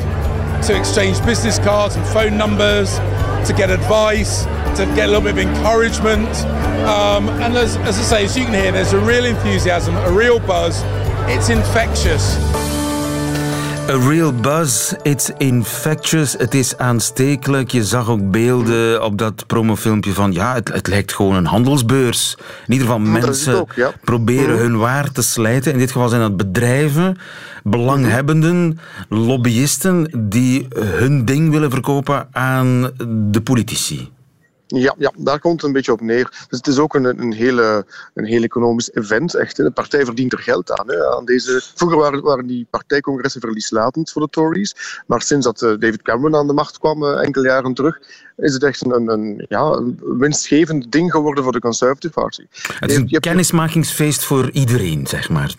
to 0.63 0.77
exchange 0.77 1.23
business 1.23 1.59
cards 1.59 1.95
and 1.95 2.05
phone 2.07 2.37
numbers, 2.37 2.97
to 3.45 3.53
get 3.53 3.69
advice, 3.69 4.43
to 4.77 4.85
get 4.95 5.09
a 5.09 5.11
little 5.11 5.21
bit 5.21 5.31
of 5.31 5.39
encouragement. 5.39 6.29
Um, 6.87 7.29
and 7.29 7.55
as, 7.55 7.77
as 7.77 7.97
I 7.99 8.01
say, 8.01 8.25
as 8.25 8.37
you 8.37 8.45
can 8.45 8.53
hear, 8.53 8.71
there's 8.71 8.93
a 8.93 8.99
real 8.99 9.25
enthusiasm, 9.25 9.95
a 9.95 10.11
real 10.11 10.39
buzz. 10.39 10.81
It's 11.27 11.49
infectious. 11.49 12.37
A 13.89 13.97
real 13.97 14.33
buzz, 14.33 14.93
it's 15.01 15.31
infectious, 15.37 16.33
het 16.37 16.53
is 16.53 16.77
aanstekelijk. 16.77 17.71
Je 17.71 17.83
zag 17.83 18.09
ook 18.09 18.31
beelden 18.31 19.03
op 19.03 19.17
dat 19.17 19.47
promofilmpje 19.47 20.13
van 20.13 20.31
ja, 20.31 20.53
het, 20.53 20.67
het 20.73 20.87
lijkt 20.87 21.13
gewoon 21.13 21.35
een 21.35 21.45
handelsbeurs. 21.45 22.35
In 22.67 22.73
ieder 22.73 22.87
geval 22.87 23.01
mensen 23.01 23.59
ook, 23.59 23.73
ja. 23.73 23.91
proberen 24.03 24.53
Mhm. 24.53 24.61
hun 24.61 24.77
waar 24.77 25.11
te 25.11 25.21
slijten. 25.21 25.71
In 25.71 25.77
dit 25.77 25.91
geval 25.91 26.09
zijn 26.09 26.21
dat 26.21 26.37
bedrijven, 26.37 27.17
belanghebbenden, 27.63 28.79
lobbyisten 29.09 30.11
die 30.29 30.67
hun 30.75 31.25
ding 31.25 31.51
willen 31.51 31.71
verkopen 31.71 32.27
aan 32.31 32.91
de 33.31 33.41
politici. 33.41 34.09
Ja, 34.75 34.95
ja, 34.97 35.11
daar 35.17 35.39
komt 35.39 35.53
het 35.53 35.63
een 35.63 35.71
beetje 35.71 35.91
op 35.91 36.01
neer. 36.01 36.45
Dus 36.49 36.57
het 36.57 36.67
is 36.67 36.77
ook 36.77 36.93
een, 36.93 37.03
een, 37.03 37.33
hele, 37.33 37.85
een 38.13 38.25
heel 38.25 38.43
economisch 38.43 38.93
event. 38.93 39.35
Echt. 39.35 39.55
De 39.55 39.71
partij 39.71 40.05
verdient 40.05 40.33
er 40.33 40.39
geld 40.39 40.71
aan. 40.71 40.89
Hè. 40.89 41.15
aan 41.15 41.25
deze... 41.25 41.61
Vroeger 41.75 41.97
waren, 41.97 42.21
waren 42.21 42.47
die 42.47 42.67
partijcongressen 42.69 43.41
verlieslatend 43.41 44.11
voor 44.11 44.21
de 44.21 44.27
Tories. 44.29 45.01
Maar 45.07 45.21
sinds 45.21 45.45
dat 45.45 45.61
eh, 45.61 45.69
David 45.69 46.01
Cameron 46.01 46.35
aan 46.35 46.47
de 46.47 46.53
macht 46.53 46.79
kwam, 46.79 47.03
eh, 47.03 47.23
enkele 47.23 47.47
jaren 47.47 47.73
terug, 47.73 47.99
is 48.39 48.53
het 48.53 48.63
echt 48.63 48.85
een, 48.85 48.91
een, 48.91 49.09
een, 49.09 49.45
ja, 49.49 49.61
een 49.61 49.99
winstgevend 50.17 50.91
ding 50.91 51.11
geworden 51.11 51.43
voor 51.43 51.53
de 51.53 51.59
Conservative 51.59 52.13
Party. 52.13 52.45
Het 52.79 52.91
is 52.91 52.97
een 52.97 53.19
kennismakingsfeest 53.19 54.23
voor 54.23 54.49
iedereen, 54.51 55.07
zeg 55.07 55.29
maar. 55.29 55.53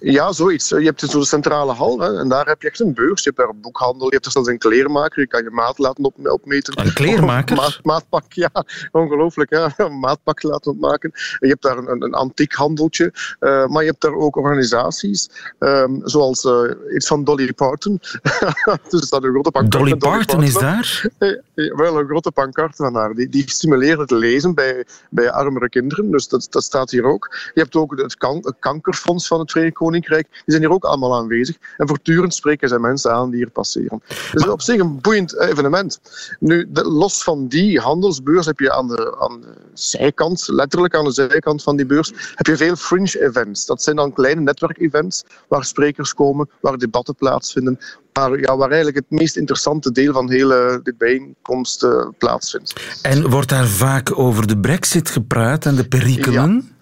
Ja, 0.00 0.32
zoiets. 0.32 0.68
Je 0.68 0.80
hebt 0.80 1.00
zo'n 1.00 1.24
centrale 1.24 1.72
hal 1.72 2.00
hè, 2.00 2.18
en 2.18 2.28
daar 2.28 2.46
heb 2.46 2.62
je 2.62 2.68
echt 2.68 2.80
een 2.80 2.94
beurs. 2.94 3.22
Je 3.22 3.30
hebt 3.30 3.36
daar 3.36 3.48
een 3.48 3.60
boekhandel, 3.60 4.06
je 4.06 4.12
hebt 4.14 4.26
er 4.26 4.30
zelfs 4.32 4.48
een 4.48 4.58
kleermaker. 4.58 5.20
Je 5.20 5.26
kan 5.26 5.42
je 5.42 5.50
maat 5.50 5.78
laten 5.78 6.04
op, 6.04 6.14
opmeten. 6.22 6.86
Een 6.86 6.92
kleermaker? 6.92 7.56
Maat, 7.56 7.78
maatpak, 7.82 8.32
ja. 8.32 8.50
Ongelooflijk, 8.92 9.50
hè. 9.50 9.66
Een 9.76 9.98
maatpak 10.06 10.42
laten 10.42 10.70
opmaken. 10.72 11.10
Je 11.38 11.48
hebt 11.48 11.62
daar 11.62 11.78
een, 11.78 12.02
een, 12.02 12.14
antiek 12.14 12.52
handeltje. 12.52 13.12
eh, 13.38 13.66
maar 13.66 13.82
je 13.82 13.88
hebt 13.88 14.00
daar 14.00 14.14
ook 14.14 14.36
organisaties, 14.36 15.30
ehm, 15.58 15.94
zoals 16.02 16.44
eh, 16.44 16.60
iets 16.94 17.06
van 17.06 17.24
Dolly 17.24 17.52
Parton. 17.52 18.00
dus 18.90 19.06
staat 19.06 19.22
een 19.24 19.30
grote 19.30 19.50
pancart 19.50 19.72
Dolly 19.72 19.96
Parton 19.96 20.42
is 20.42 20.54
daar? 20.54 21.10
Eh, 21.18 21.76
Wel, 21.76 21.98
een 21.98 22.06
grote 22.06 22.25
pancart 22.30 22.76
van 22.76 22.94
haar. 22.94 23.14
Die, 23.14 23.28
die 23.28 23.50
stimuleert 23.50 23.98
het 23.98 24.10
lezen 24.10 24.54
bij, 24.54 24.86
bij 25.10 25.30
armere 25.30 25.68
kinderen. 25.68 26.10
Dus 26.10 26.28
dat, 26.28 26.46
dat 26.50 26.62
staat 26.62 26.90
hier 26.90 27.04
ook. 27.04 27.36
Je 27.54 27.60
hebt 27.60 27.76
ook 27.76 27.98
het, 28.00 28.16
kan, 28.16 28.36
het 28.36 28.56
kankerfonds 28.58 29.26
van 29.26 29.40
het 29.40 29.50
Verenigd 29.50 29.74
Koninkrijk. 29.76 30.28
Die 30.30 30.42
zijn 30.44 30.62
hier 30.62 30.72
ook 30.72 30.84
allemaal 30.84 31.14
aanwezig. 31.16 31.56
En 31.76 31.88
voortdurend 31.88 32.34
spreken 32.34 32.68
zij 32.68 32.78
mensen 32.78 33.12
aan 33.12 33.30
die 33.30 33.38
hier 33.38 33.50
passeren. 33.50 34.02
Dus 34.32 34.48
op 34.48 34.62
zich 34.62 34.80
een 34.80 35.00
boeiend 35.00 35.38
evenement. 35.40 36.00
Nu, 36.40 36.66
de- 36.68 36.84
los 36.84 37.22
van 37.22 37.48
die 37.48 37.80
handelsbeurs 37.80 38.46
heb 38.46 38.58
je 38.58 38.72
aan 38.72 38.88
de, 38.88 39.16
aan 39.18 39.40
de 39.40 39.54
zijkant, 39.72 40.48
letterlijk 40.48 40.94
aan 40.94 41.04
de 41.04 41.12
zijkant 41.12 41.62
van 41.62 41.76
die 41.76 41.86
beurs, 41.86 42.12
heb 42.34 42.46
je 42.46 42.56
veel 42.56 42.76
fringe 42.76 43.24
events. 43.26 43.66
Dat 43.66 43.82
zijn 43.82 43.96
dan 43.96 44.12
kleine 44.12 44.40
netwerkevents 44.40 45.24
waar 45.48 45.64
sprekers 45.64 46.14
komen, 46.14 46.50
waar 46.60 46.78
debatten 46.78 47.14
plaatsvinden. 47.14 47.78
Waar, 48.16 48.40
ja, 48.40 48.56
waar 48.56 48.68
eigenlijk 48.68 48.96
het 48.96 49.18
meest 49.18 49.36
interessante 49.36 49.92
deel 49.92 50.12
van 50.12 50.30
hele 50.30 50.80
dit 50.82 50.98
bijeenkomst 50.98 51.82
eh, 51.82 52.08
plaatsvindt. 52.18 53.00
En 53.02 53.30
wordt 53.30 53.48
daar 53.48 53.66
vaak 53.66 54.18
over 54.18 54.46
de 54.46 54.58
brexit 54.58 55.10
gepraat 55.10 55.66
en 55.66 55.74
de 55.74 55.88
perikelen? 55.88 56.74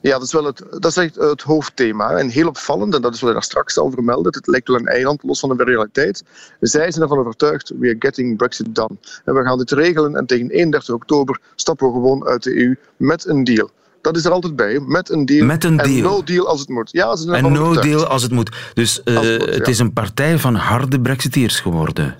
Ja, 0.00 0.12
dat 0.12 0.22
is 0.22 0.32
wel 0.32 0.44
het, 0.44 0.64
dat 0.70 0.84
is 0.84 0.96
echt 0.96 1.14
het 1.14 1.42
hoofdthema. 1.42 2.10
En 2.10 2.28
heel 2.28 2.48
opvallend, 2.48 2.94
en 2.94 3.02
dat 3.02 3.14
is 3.14 3.20
wat 3.20 3.28
je 3.28 3.34
daar 3.34 3.44
straks 3.44 3.78
al 3.78 3.90
vermeldde, 3.90 4.28
het 4.28 4.46
lijkt 4.46 4.68
wel 4.68 4.76
een 4.76 4.86
eiland 4.86 5.22
los 5.22 5.40
van 5.40 5.56
de 5.56 5.64
realiteit. 5.64 6.24
Zij 6.60 6.90
zijn 6.90 7.02
ervan 7.02 7.18
overtuigd, 7.18 7.72
we 7.78 7.86
are 7.86 7.96
getting 7.98 8.36
Brexit 8.36 8.74
done. 8.74 8.96
En 9.24 9.34
we 9.34 9.42
gaan 9.42 9.58
dit 9.58 9.70
regelen 9.70 10.16
en 10.16 10.26
tegen 10.26 10.50
31 10.50 10.94
oktober 10.94 11.40
stappen 11.54 11.86
we 11.86 11.92
gewoon 11.92 12.26
uit 12.26 12.42
de 12.42 12.56
EU 12.56 12.76
met 12.96 13.26
een 13.26 13.44
deal. 13.44 13.70
Dat 14.02 14.16
is 14.16 14.24
er 14.24 14.30
altijd 14.30 14.56
bij, 14.56 14.80
met 14.80 15.10
een 15.10 15.26
deal. 15.26 15.46
Met 15.46 15.64
een 15.64 15.80
En 15.80 15.86
deal. 15.92 16.10
no 16.10 16.22
deal 16.22 16.48
als 16.48 16.60
het 16.60 16.68
moet. 16.68 16.88
Ja, 16.92 17.16
ze 17.16 17.22
zijn 17.22 17.44
En 17.44 17.52
no 17.52 17.74
deal 17.80 18.06
als 18.06 18.22
het 18.22 18.32
moet. 18.32 18.56
Dus 18.74 19.02
eh, 19.02 19.14
het 19.20 19.38
moet, 19.38 19.54
het 19.54 19.68
is 19.68 19.78
een 19.78 19.92
partij 19.92 20.38
van 20.38 20.54
harde 20.54 21.00
brexiteers 21.00 21.60
geworden. 21.60 22.16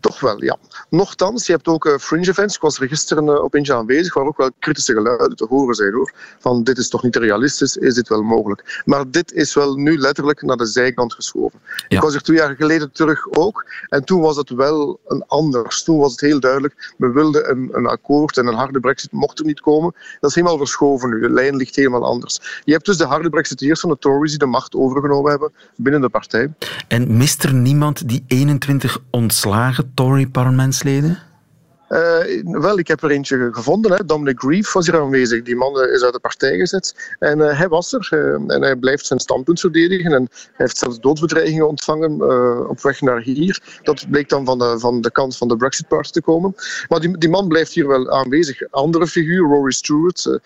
Toch 0.00 0.20
wel, 0.20 0.44
ja. 0.44 0.56
Nochtans, 0.88 1.46
je 1.46 1.52
hebt 1.52 1.68
ook 1.68 1.86
eh, 1.86 1.98
fringe 1.98 2.28
events. 2.28 2.54
Ik 2.54 2.60
was 2.60 2.80
er 2.80 2.88
gisteren 2.88 3.28
eh, 3.28 3.42
op 3.42 3.54
eentje 3.54 3.74
aanwezig, 3.74 4.14
waar 4.14 4.24
ook 4.24 4.36
wel 4.36 4.50
kritische 4.58 4.92
geluiden 4.92 5.36
te 5.36 5.46
horen 5.48 5.74
zijn 5.74 5.92
hoor. 5.92 6.12
Van 6.38 6.62
dit 6.62 6.78
is 6.78 6.88
toch 6.88 7.02
niet 7.02 7.16
realistisch, 7.16 7.76
is 7.76 7.94
dit 7.94 8.08
wel 8.08 8.22
mogelijk? 8.22 8.82
Maar 8.84 9.10
dit 9.10 9.32
is 9.32 9.54
wel 9.54 9.74
nu 9.74 9.98
letterlijk 9.98 10.42
naar 10.42 10.56
de 10.56 10.66
zijkant 10.66 11.14
geschoven. 11.14 11.60
Ik 11.88 12.00
was 12.00 12.14
er 12.14 12.22
twee 12.22 12.36
jaar 12.36 12.56
geleden 12.56 12.92
terug 12.92 13.26
ook. 13.30 13.64
En 13.88 14.04
toen 14.04 14.20
was 14.20 14.36
het 14.36 14.50
wel 14.50 15.00
een 15.06 15.24
anders. 15.26 15.82
Toen 15.82 15.98
was 15.98 16.10
het 16.10 16.20
heel 16.20 16.40
duidelijk, 16.40 16.94
we 16.96 17.10
wilden 17.10 17.50
een, 17.50 17.68
een 17.72 17.86
akkoord 17.86 18.36
en 18.36 18.46
een 18.46 18.54
harde 18.54 18.80
brexit 18.80 19.12
mocht 19.12 19.38
er 19.38 19.44
niet 19.44 19.60
komen. 19.60 19.94
Dat 20.20 20.30
is 20.30 20.36
helemaal 20.36 20.58
verschoven 20.58 21.10
nu. 21.10 21.20
De 21.20 21.30
lijn 21.30 21.56
ligt 21.56 21.76
helemaal 21.76 22.04
anders. 22.04 22.62
Je 22.64 22.72
hebt 22.72 22.86
dus 22.86 22.96
de 22.96 23.04
harde 23.04 23.30
brexiteers 23.30 23.80
van 23.80 23.90
de 23.90 23.98
Tories 23.98 24.30
die 24.30 24.38
de 24.38 24.46
macht 24.46 24.74
overgenomen 24.74 25.30
hebben 25.30 25.52
binnen 25.76 26.00
de 26.00 26.08
partij. 26.08 26.52
En 26.88 27.16
mist 27.16 27.44
er 27.44 27.54
niemand 27.54 28.08
die 28.08 28.24
21 28.26 28.98
ontslagen 29.10 29.89
Tory-parlementsleden? 29.94 31.18
Eh, 31.90 32.42
wel, 32.42 32.78
ik 32.78 32.88
heb 32.88 33.02
er 33.02 33.10
eentje 33.10 33.48
gevonden. 33.52 33.92
Hè. 33.92 34.04
Dominic 34.04 34.40
Grieve 34.40 34.70
was 34.72 34.86
hier 34.86 35.00
aanwezig. 35.00 35.42
Die 35.42 35.56
man 35.56 35.80
eh, 35.80 35.92
is 35.92 36.02
uit 36.02 36.12
de 36.12 36.18
partij 36.18 36.56
gezet. 36.56 37.14
En 37.18 37.48
eh, 37.48 37.58
hij 37.58 37.68
was 37.68 37.92
er. 37.92 38.08
en 38.46 38.62
hij 38.62 38.76
blijft 38.76 39.06
zijn 39.06 39.20
standpunt 39.20 39.60
verdedigen. 39.60 40.12
En 40.12 40.28
hij 40.30 40.52
heeft 40.56 40.78
zelfs 40.78 41.00
doodsbedreigingen 41.00 41.68
ontvangen 41.68 42.68
op 42.68 42.80
weg 42.80 43.00
naar 43.00 43.20
hier. 43.20 43.80
Dat 43.82 44.06
bleek 44.10 44.28
dan 44.28 44.44
van 44.44 44.58
de, 44.58 44.78
van 44.78 45.00
de 45.00 45.10
kant 45.10 45.36
van 45.36 45.48
de 45.48 45.56
Brexit 45.56 45.88
Party 45.88 46.10
te 46.10 46.22
komen. 46.22 46.54
Maar 46.88 47.00
die, 47.00 47.18
die 47.18 47.28
man 47.28 47.48
blijft 47.48 47.72
hier 47.72 47.86
wel 47.86 48.10
aanwezig. 48.10 48.70
Andere 48.70 49.06
figuur, 49.06 49.48
Rory 49.48 49.72
Stewart, 49.72 50.40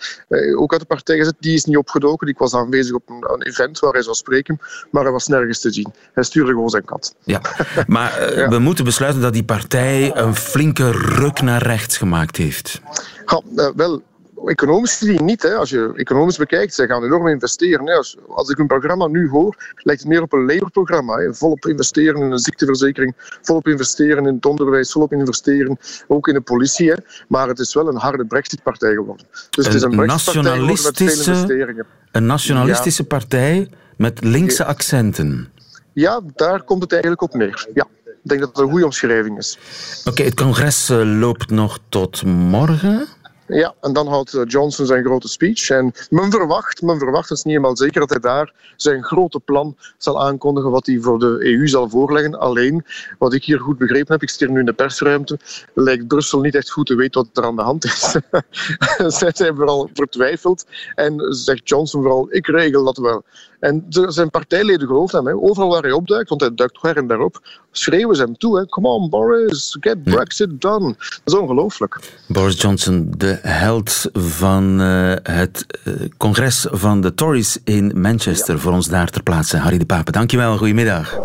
ook 0.56 0.72
uit 0.72 0.80
de 0.80 0.86
partij 0.86 1.16
gezet, 1.16 1.34
die 1.38 1.54
is 1.54 1.64
niet 1.64 1.76
opgedoken. 1.76 2.26
Die 2.26 2.36
was 2.38 2.54
aanwezig 2.54 2.94
op 2.94 3.08
een, 3.08 3.32
een 3.32 3.42
event 3.42 3.78
waar 3.78 3.92
hij 3.92 4.02
zou 4.02 4.16
spreken. 4.16 4.58
Maar 4.90 5.02
hij 5.02 5.12
was 5.12 5.26
nergens 5.26 5.60
te 5.60 5.72
zien. 5.72 5.92
Hij 6.12 6.24
stuurde 6.24 6.50
gewoon 6.50 6.70
zijn 6.70 6.84
kat. 6.84 7.14
Ja, 7.24 7.40
maar 7.86 8.32
we 8.54 8.58
moeten 8.58 8.84
besluiten 8.84 9.22
dat 9.22 9.32
die 9.32 9.44
partij 9.44 10.16
een 10.16 10.34
flinke 10.34 10.90
ruk 10.90 11.33
naar 11.42 11.62
rechts 11.62 11.96
gemaakt 11.96 12.36
heeft. 12.36 12.80
Ja, 13.26 13.40
eh, 13.56 13.68
wel, 13.76 14.02
economisch 14.46 14.96
gezien 14.96 15.24
niet. 15.24 15.42
Hè. 15.42 15.54
Als 15.54 15.70
je 15.70 15.92
economisch 15.96 16.36
bekijkt, 16.36 16.74
zij 16.74 16.86
gaan 16.86 17.04
enorm 17.04 17.28
investeren. 17.28 17.86
Hè. 17.86 17.94
Als, 17.94 18.16
als 18.28 18.48
ik 18.48 18.56
hun 18.56 18.66
programma 18.66 19.06
nu 19.06 19.28
hoor, 19.28 19.56
lijkt 19.76 20.00
het 20.00 20.10
meer 20.10 20.22
op 20.22 20.32
een 20.32 20.46
Labour-programma. 20.46 21.16
hè. 21.16 21.34
Volop 21.34 21.66
investeren 21.66 22.20
in 22.20 22.30
een 22.30 22.38
ziekteverzekering, 22.38 23.14
volop 23.42 23.68
investeren 23.68 24.26
in 24.26 24.34
het 24.34 24.46
onderwijs, 24.46 24.92
volop 24.92 25.12
investeren 25.12 25.78
ook 26.06 26.28
in 26.28 26.34
de 26.34 26.40
politie. 26.40 26.90
Hè. 26.90 26.96
Maar 27.28 27.48
het 27.48 27.58
is 27.58 27.74
wel 27.74 27.88
een 27.88 27.96
harde 27.96 28.24
brexit-partij 28.26 28.92
geworden. 28.94 29.26
Dus 29.50 29.66
het 29.66 29.74
is 29.74 29.82
een 29.82 29.90
Een 29.90 29.96
met 29.96 30.06
nationalistische, 30.06 31.30
investeringen. 31.30 31.86
een 32.12 32.26
nationalistische 32.26 33.04
partij 33.04 33.70
met 33.96 34.24
linkse 34.24 34.64
accenten. 34.64 35.48
Ja, 35.92 36.20
daar 36.34 36.62
komt 36.62 36.82
het 36.82 36.92
eigenlijk 36.92 37.22
op 37.22 37.34
neer. 37.34 37.66
Ja, 37.74 37.86
ik 38.24 38.30
denk 38.30 38.40
dat 38.40 38.48
het 38.48 38.58
een 38.58 38.70
goede 38.70 38.84
omschrijving 38.84 39.38
is. 39.38 39.58
Oké, 40.04 40.22
het 40.22 40.34
congres 40.34 40.88
eh, 40.88 41.18
loopt 41.18 41.50
nog 41.50 41.78
tot 41.88 42.24
morgen. 42.24 43.06
Ja, 43.46 43.74
en 43.80 43.92
dan 43.92 44.06
houdt 44.06 44.34
eh, 44.34 44.42
Johnson 44.46 44.86
zijn 44.86 45.04
grote 45.04 45.28
speech. 45.28 45.70
En 45.70 45.92
men 46.10 46.30
verwacht, 46.30 46.82
men 46.82 46.98
verwacht, 46.98 47.28
het 47.28 47.38
is 47.38 47.44
niet 47.44 47.54
helemaal 47.54 47.76
zeker, 47.76 48.00
dat 48.00 48.10
hij 48.10 48.18
daar 48.18 48.52
zijn 48.76 49.04
grote 49.04 49.40
plan 49.40 49.76
zal 49.98 50.22
aankondigen 50.22 50.70
wat 50.70 50.86
hij 50.86 50.98
voor 51.00 51.18
de 51.18 51.38
EU 51.40 51.68
zal 51.68 51.88
voorleggen. 51.88 52.38
Alleen, 52.38 52.84
wat 53.18 53.34
ik 53.34 53.44
hier 53.44 53.60
goed 53.60 53.78
begrepen 53.78 54.12
heb, 54.12 54.22
ik 54.22 54.30
zit 54.30 54.38
hier 54.38 54.50
nu 54.50 54.58
in 54.58 54.66
de 54.66 54.72
persruimte, 54.72 55.38
lijkt 55.74 56.06
Brussel 56.06 56.40
niet 56.40 56.54
echt 56.54 56.70
goed 56.70 56.86
te 56.86 56.94
weten 56.94 57.22
wat 57.22 57.44
er 57.44 57.48
aan 57.48 57.56
de 57.56 57.62
hand 57.62 57.84
is. 57.84 58.16
Zij 59.18 59.30
zijn 59.34 59.56
vooral 59.56 59.90
vertwijfeld 59.92 60.64
en 60.94 61.34
zegt 61.34 61.68
Johnson 61.68 62.02
vooral, 62.02 62.26
ik 62.30 62.46
regel 62.46 62.84
dat 62.84 62.96
wel. 62.96 63.24
En 63.64 63.84
zijn 63.88 64.30
partijleden 64.30 64.86
geloven 64.86 65.18
hem. 65.18 65.26
Hè. 65.26 65.34
Overal 65.42 65.68
waar 65.68 65.82
hij 65.82 65.92
opduikt, 65.92 66.28
want 66.28 66.40
hij 66.40 66.54
duikt 66.54 66.82
her 66.82 66.96
en 66.96 67.06
daarop, 67.06 67.40
schreeuwen 67.70 68.16
ze 68.16 68.22
hem 68.22 68.36
toe. 68.36 68.58
Hè. 68.58 68.66
Come 68.66 68.88
on, 68.88 69.10
Boris, 69.10 69.76
get 69.80 70.02
Brexit 70.02 70.60
done. 70.60 70.94
Dat 70.98 71.20
is 71.24 71.34
ongelooflijk. 71.34 71.98
Boris 72.28 72.60
Johnson, 72.60 73.12
de 73.16 73.38
held 73.42 74.08
van 74.12 74.80
eh, 74.80 75.12
het 75.22 75.66
eh, 75.84 75.92
congres 76.16 76.66
van 76.70 77.00
de 77.00 77.14
Tories 77.14 77.58
in 77.64 78.00
Manchester. 78.00 78.58
Voor 78.58 78.72
ons 78.72 78.88
daar 78.88 79.10
ter 79.10 79.22
plaatse. 79.22 79.56
Harry 79.56 79.78
de 79.78 79.86
Pape, 79.86 80.10
dankjewel. 80.10 80.56
Goedemiddag. 80.56 81.18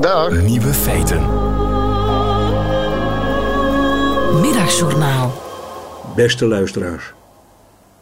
Dag. 0.00 0.42
Nieuwe 0.42 0.72
feiten. 0.72 1.20
Middagjournaal. 4.40 5.32
Beste 6.16 6.46
luisteraars. 6.46 7.12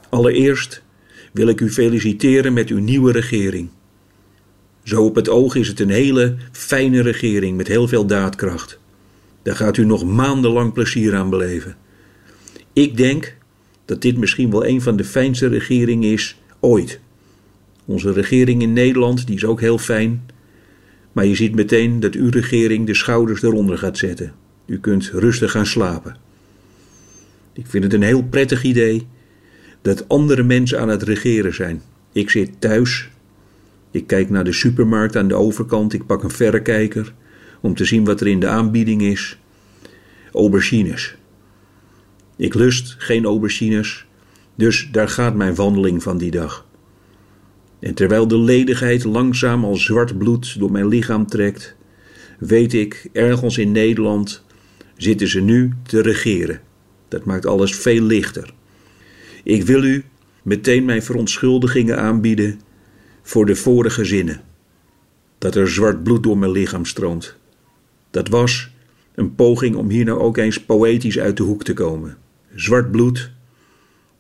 Allereerst 0.09 0.83
wil 1.33 1.49
ik 1.49 1.61
u 1.61 1.71
feliciteren 1.71 2.53
met 2.53 2.69
uw 2.69 2.79
nieuwe 2.79 3.13
regering. 3.13 3.69
Zo 4.83 5.05
op 5.05 5.15
het 5.15 5.29
oog 5.29 5.55
is 5.55 5.69
het 5.69 5.81
een 5.81 5.91
hele 5.91 6.37
fijne 6.53 7.01
regering 7.01 7.57
met 7.57 7.69
heel 7.69 7.89
veel 7.89 8.07
daadkracht. 8.07 8.79
Daar 9.43 9.57
gaat 9.57 9.77
u 9.77 9.85
nog 9.85 10.05
maandenlang 10.05 10.73
plezier 10.73 11.15
aan 11.15 11.31
beleven. 11.31 11.77
Ik 12.73 12.97
denk 12.97 13.37
dat 13.85 14.03
dit 14.03 14.17
misschien 14.17 14.51
wel 14.51 14.67
een 14.67 14.83
van 14.83 14.97
de 14.97 15.05
fijnste 15.05 15.47
regeringen 15.47 16.13
is 16.13 16.37
ooit. 16.61 17.01
Onze 17.85 18.13
regering 18.13 18.63
in 18.63 18.73
Nederland 18.73 19.27
die 19.27 19.37
is 19.37 19.45
ook 19.45 19.61
heel 19.61 19.79
fijn. 19.79 20.27
Maar 21.13 21.27
je 21.27 21.35
ziet 21.35 21.55
meteen 21.55 22.01
dat 22.01 22.15
uw 22.15 22.31
regering 22.31 22.87
de 22.87 22.95
schouders 22.95 23.43
eronder 23.43 23.79
gaat 23.79 23.99
zetten. 23.99 24.33
U 24.67 24.79
kunt 24.79 25.11
rustig 25.13 25.51
gaan 25.51 25.67
slapen. 25.67 26.17
Ik 27.53 27.67
vind 27.67 27.85
het 27.85 27.93
een 27.93 28.03
heel 28.03 28.23
prettig 28.23 28.63
idee 28.63 29.07
dat 29.83 30.09
andere 30.09 30.43
mensen 30.43 30.81
aan 30.81 30.89
het 30.89 31.03
regeren 31.03 31.55
zijn. 31.55 31.83
Ik 32.13 32.31
zit 32.31 32.51
thuis. 32.59 33.09
Ik 33.91 34.07
kijk 34.07 34.31
naar 34.31 34.45
de 34.45 34.53
supermarkt 34.53 35.17
aan 35.17 35.29
de 35.29 35.35
overkant. 35.35 35.93
Ik 35.93 36.07
pak 36.07 36.23
een 36.23 36.31
verrekijker 36.31 37.13
om 37.61 37.75
te 37.75 37.85
zien 37.85 38.05
wat 38.05 38.21
er 38.21 38.27
in 38.27 38.41
de 38.41 38.49
aanbieding 38.49 39.03
is. 39.03 39.39
Aubergines. 40.33 41.17
Ik 42.37 42.55
lust 42.55 42.95
geen 42.99 43.25
aubergines, 43.25 44.07
dus 44.55 44.89
daar 44.93 45.09
gaat 45.09 45.35
mijn 45.35 45.55
wandeling 45.55 46.03
van 46.03 46.19
die 46.19 46.31
dag. 46.31 46.67
En 47.81 47.95
terwijl 47.95 48.29
de 48.29 48.39
ledigheid 48.39 49.05
langzaam 49.05 49.65
als 49.65 49.85
zwart 49.85 50.19
bloed 50.19 50.59
door 50.59 50.71
mijn 50.71 50.89
lichaam 50.89 51.27
trekt, 51.27 51.77
weet 52.39 52.75
ik, 52.75 53.09
ergens 53.13 53.59
in 53.59 53.73
Nederland 53.73 54.45
zitten 54.97 55.29
ze 55.29 55.41
nu 55.41 55.73
te 55.83 56.03
regeren. 56.03 56.61
Dat 57.09 57.25
maakt 57.25 57.47
alles 57.47 57.77
veel 57.77 58.03
lichter. 58.03 58.55
Ik 59.43 59.63
wil 59.63 59.85
u 59.85 60.05
meteen 60.43 60.85
mijn 60.85 61.03
verontschuldigingen 61.03 61.99
aanbieden 61.99 62.61
voor 63.23 63.47
de 63.47 63.57
vorige 63.57 64.05
zinnen. 64.05 64.41
Dat 65.39 65.55
er 65.55 65.71
zwart 65.71 66.03
bloed 66.03 66.23
door 66.23 66.39
mijn 66.39 66.51
lichaam 66.51 66.85
stroomt. 66.85 67.37
Dat 68.11 68.29
was 68.29 68.71
een 69.15 69.35
poging 69.35 69.77
om 69.77 69.91
hier 69.91 70.05
nou 70.05 70.19
ook 70.19 70.37
eens 70.37 70.65
poëtisch 70.65 71.19
uit 71.19 71.37
de 71.37 71.43
hoek 71.43 71.65
te 71.65 71.73
komen. 71.73 72.17
Zwart 72.55 72.91
bloed, 72.91 73.31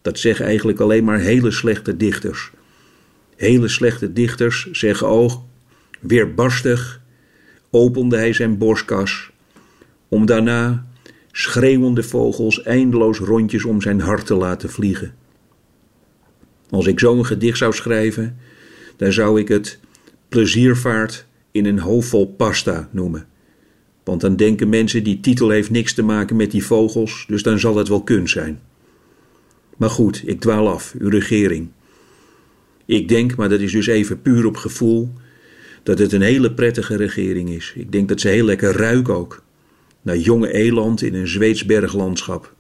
dat 0.03 0.19
zeggen 0.19 0.47
eigenlijk 0.47 0.81
alleen 0.81 1.05
maar 1.05 1.19
hele 1.19 1.51
slechte 1.51 1.97
dichters. 1.97 2.51
Hele 3.37 3.69
slechte 3.69 4.13
dichters 4.13 4.71
zeggen 4.71 5.07
ook, 5.07 5.43
weerbarstig 6.01 7.01
opende 7.71 8.17
hij 8.17 8.33
zijn 8.33 8.59
borstkas, 8.59 9.31
om 10.09 10.27
daarna 10.27 10.87
schreeuwende 11.33 12.03
vogels 12.03 12.63
eindeloos 12.63 13.19
rondjes 13.19 13.65
om 13.65 13.81
zijn 13.81 14.01
hart 14.01 14.27
te 14.27 14.35
laten 14.35 14.71
vliegen. 14.71 15.15
Als 16.71 16.87
ik 16.87 16.99
zo'n 16.99 17.27
gedicht 17.27 17.59
zou 17.59 17.73
schrijven, 17.73 18.37
dan 18.97 19.13
zou 19.13 19.41
ik 19.41 19.49
het 19.49 19.79
pleziervaart 20.29 21.27
in 21.51 21.67
een 21.67 21.79
hoofdvol 21.79 22.27
pasta 22.27 22.89
noemen. 22.93 23.27
Want 24.05 24.21
dan 24.21 24.37
denken 24.37 24.69
mensen 24.69 25.05
die 25.05 25.21
titel 25.21 25.49
heeft 25.49 25.71
niks 25.71 25.95
te 25.95 26.03
maken 26.03 26.37
met 26.37 26.51
die 26.51 26.65
vogels, 26.65 27.25
dus 27.29 27.43
dan 27.43 27.59
zal 27.59 27.77
het 27.77 27.89
wel 27.89 28.03
kunst 28.03 28.33
zijn. 28.33 28.61
Maar 29.77 29.91
goed, 29.91 30.23
ik 30.27 30.41
dwaal 30.41 30.69
af, 30.69 30.95
uw 30.99 31.09
regering. 31.09 31.69
Ik 32.85 33.09
denk, 33.09 33.37
maar 33.37 33.49
dat 33.49 33.61
is 33.61 33.73
dus 33.73 33.87
even 33.87 34.23
puur 34.23 34.47
op 34.47 34.57
gevoel, 34.57 35.13
dat 35.83 35.99
het 35.99 36.13
een 36.13 36.23
hele 36.23 36.55
prettige 36.55 36.97
regering 36.97 37.51
is. 37.51 37.73
Ik 37.77 37.93
denk 37.93 38.09
dat 38.09 38.21
ze 38.21 38.29
heel 38.29 38.45
lekker 38.45 38.77
ruiken 38.77 39.15
ook. 39.15 39.43
Naar 40.03 40.17
jonge 40.17 40.53
eland 40.53 41.03
in 41.03 41.15
een 41.15 41.29
Zweeds 41.29 41.67
berglandschap. 41.67 42.55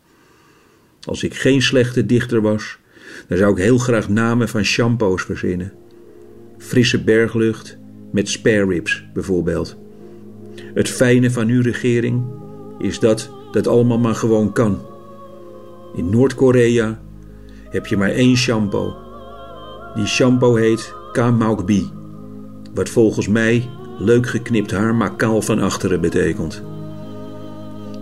Als 1.04 1.22
ik 1.22 1.34
geen 1.34 1.62
slechte 1.62 2.06
dichter 2.06 2.40
was, 2.40 2.78
dan 3.28 3.38
zou 3.38 3.52
ik 3.52 3.62
heel 3.62 3.78
graag 3.78 4.08
namen 4.08 4.48
van 4.48 4.64
shampoos 4.64 5.22
verzinnen. 5.22 5.72
Frisse 6.58 7.02
berglucht 7.02 7.78
met 8.10 8.28
spare 8.28 8.66
ribs 8.66 9.04
bijvoorbeeld. 9.12 9.76
Het 10.74 10.88
fijne 10.88 11.30
van 11.30 11.48
uw 11.48 11.62
regering 11.62 12.24
is 12.78 12.98
dat 12.98 13.30
dat 13.52 13.66
allemaal 13.66 13.98
maar 13.98 14.14
gewoon 14.14 14.52
kan. 14.52 14.86
In 15.94 16.10
Noord-Korea 16.10 17.02
heb 17.70 17.86
je 17.86 17.96
maar 17.96 18.10
één 18.10 18.36
shampoo. 18.36 18.94
Die 19.94 20.06
shampoo 20.06 20.54
heet 20.54 20.94
Kamaukbi, 21.12 21.90
wat 22.74 22.88
volgens 22.88 23.28
mij 23.28 23.68
leuk 23.98 24.28
geknipt 24.28 24.70
haar 24.70 24.94
maar 24.94 25.16
kaal 25.16 25.42
van 25.42 25.58
achteren 25.58 26.00
betekent. 26.00 26.62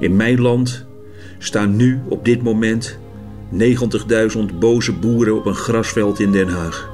In 0.01 0.17
mijn 0.17 0.41
land 0.41 0.87
staan 1.39 1.77
nu 1.77 2.01
op 2.09 2.25
dit 2.25 2.43
moment 2.43 2.99
90.000 3.53 3.59
boze 4.59 4.93
boeren 4.93 5.37
op 5.37 5.47
een 5.47 5.55
grasveld 5.55 6.21
in 6.21 6.33
Den 6.33 6.49
Haag. 6.49 6.91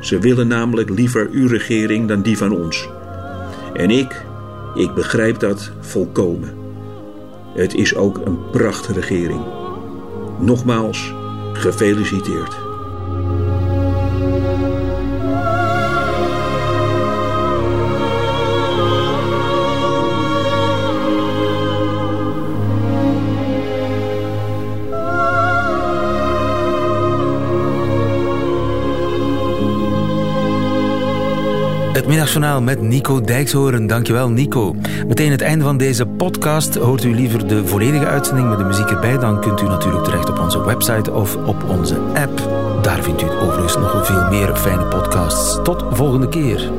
Ze 0.00 0.18
willen 0.18 0.48
namelijk 0.48 0.90
liever 0.90 1.28
uw 1.30 1.48
regering 1.48 2.08
dan 2.08 2.22
die 2.22 2.36
van 2.36 2.52
ons. 2.52 2.88
En 3.74 3.90
ik, 3.90 4.24
ik 4.74 4.94
begrijp 4.94 5.38
dat 5.38 5.72
volkomen. 5.80 6.54
Het 7.54 7.74
is 7.74 7.94
ook 7.94 8.20
een 8.24 8.50
prachtregering. 8.50 9.40
Nogmaals, 10.40 11.14
gefeliciteerd. 11.52 12.61
Middagjournaal 32.12 32.62
met 32.62 32.80
Nico 32.80 33.20
Dijkshoorn. 33.20 33.86
Dankjewel, 33.86 34.28
Nico. 34.28 34.74
Meteen 35.06 35.30
het 35.30 35.40
einde 35.40 35.64
van 35.64 35.76
deze 35.76 36.06
podcast. 36.06 36.74
Hoort 36.74 37.04
u 37.04 37.14
liever 37.14 37.46
de 37.46 37.66
volledige 37.66 38.06
uitzending 38.06 38.48
met 38.48 38.58
de 38.58 38.64
muziek 38.64 38.90
erbij? 38.90 39.18
Dan 39.18 39.40
kunt 39.40 39.60
u 39.60 39.66
natuurlijk 39.66 40.04
terecht 40.04 40.28
op 40.28 40.38
onze 40.38 40.64
website 40.64 41.12
of 41.12 41.36
op 41.36 41.64
onze 41.68 41.98
app. 42.14 42.48
Daar 42.82 43.02
vindt 43.02 43.22
u 43.22 43.30
overigens 43.30 43.76
nog 43.76 44.06
veel 44.06 44.28
meer 44.30 44.56
fijne 44.56 44.84
podcasts. 44.84 45.58
Tot 45.62 45.84
volgende 45.90 46.28
keer. 46.28 46.70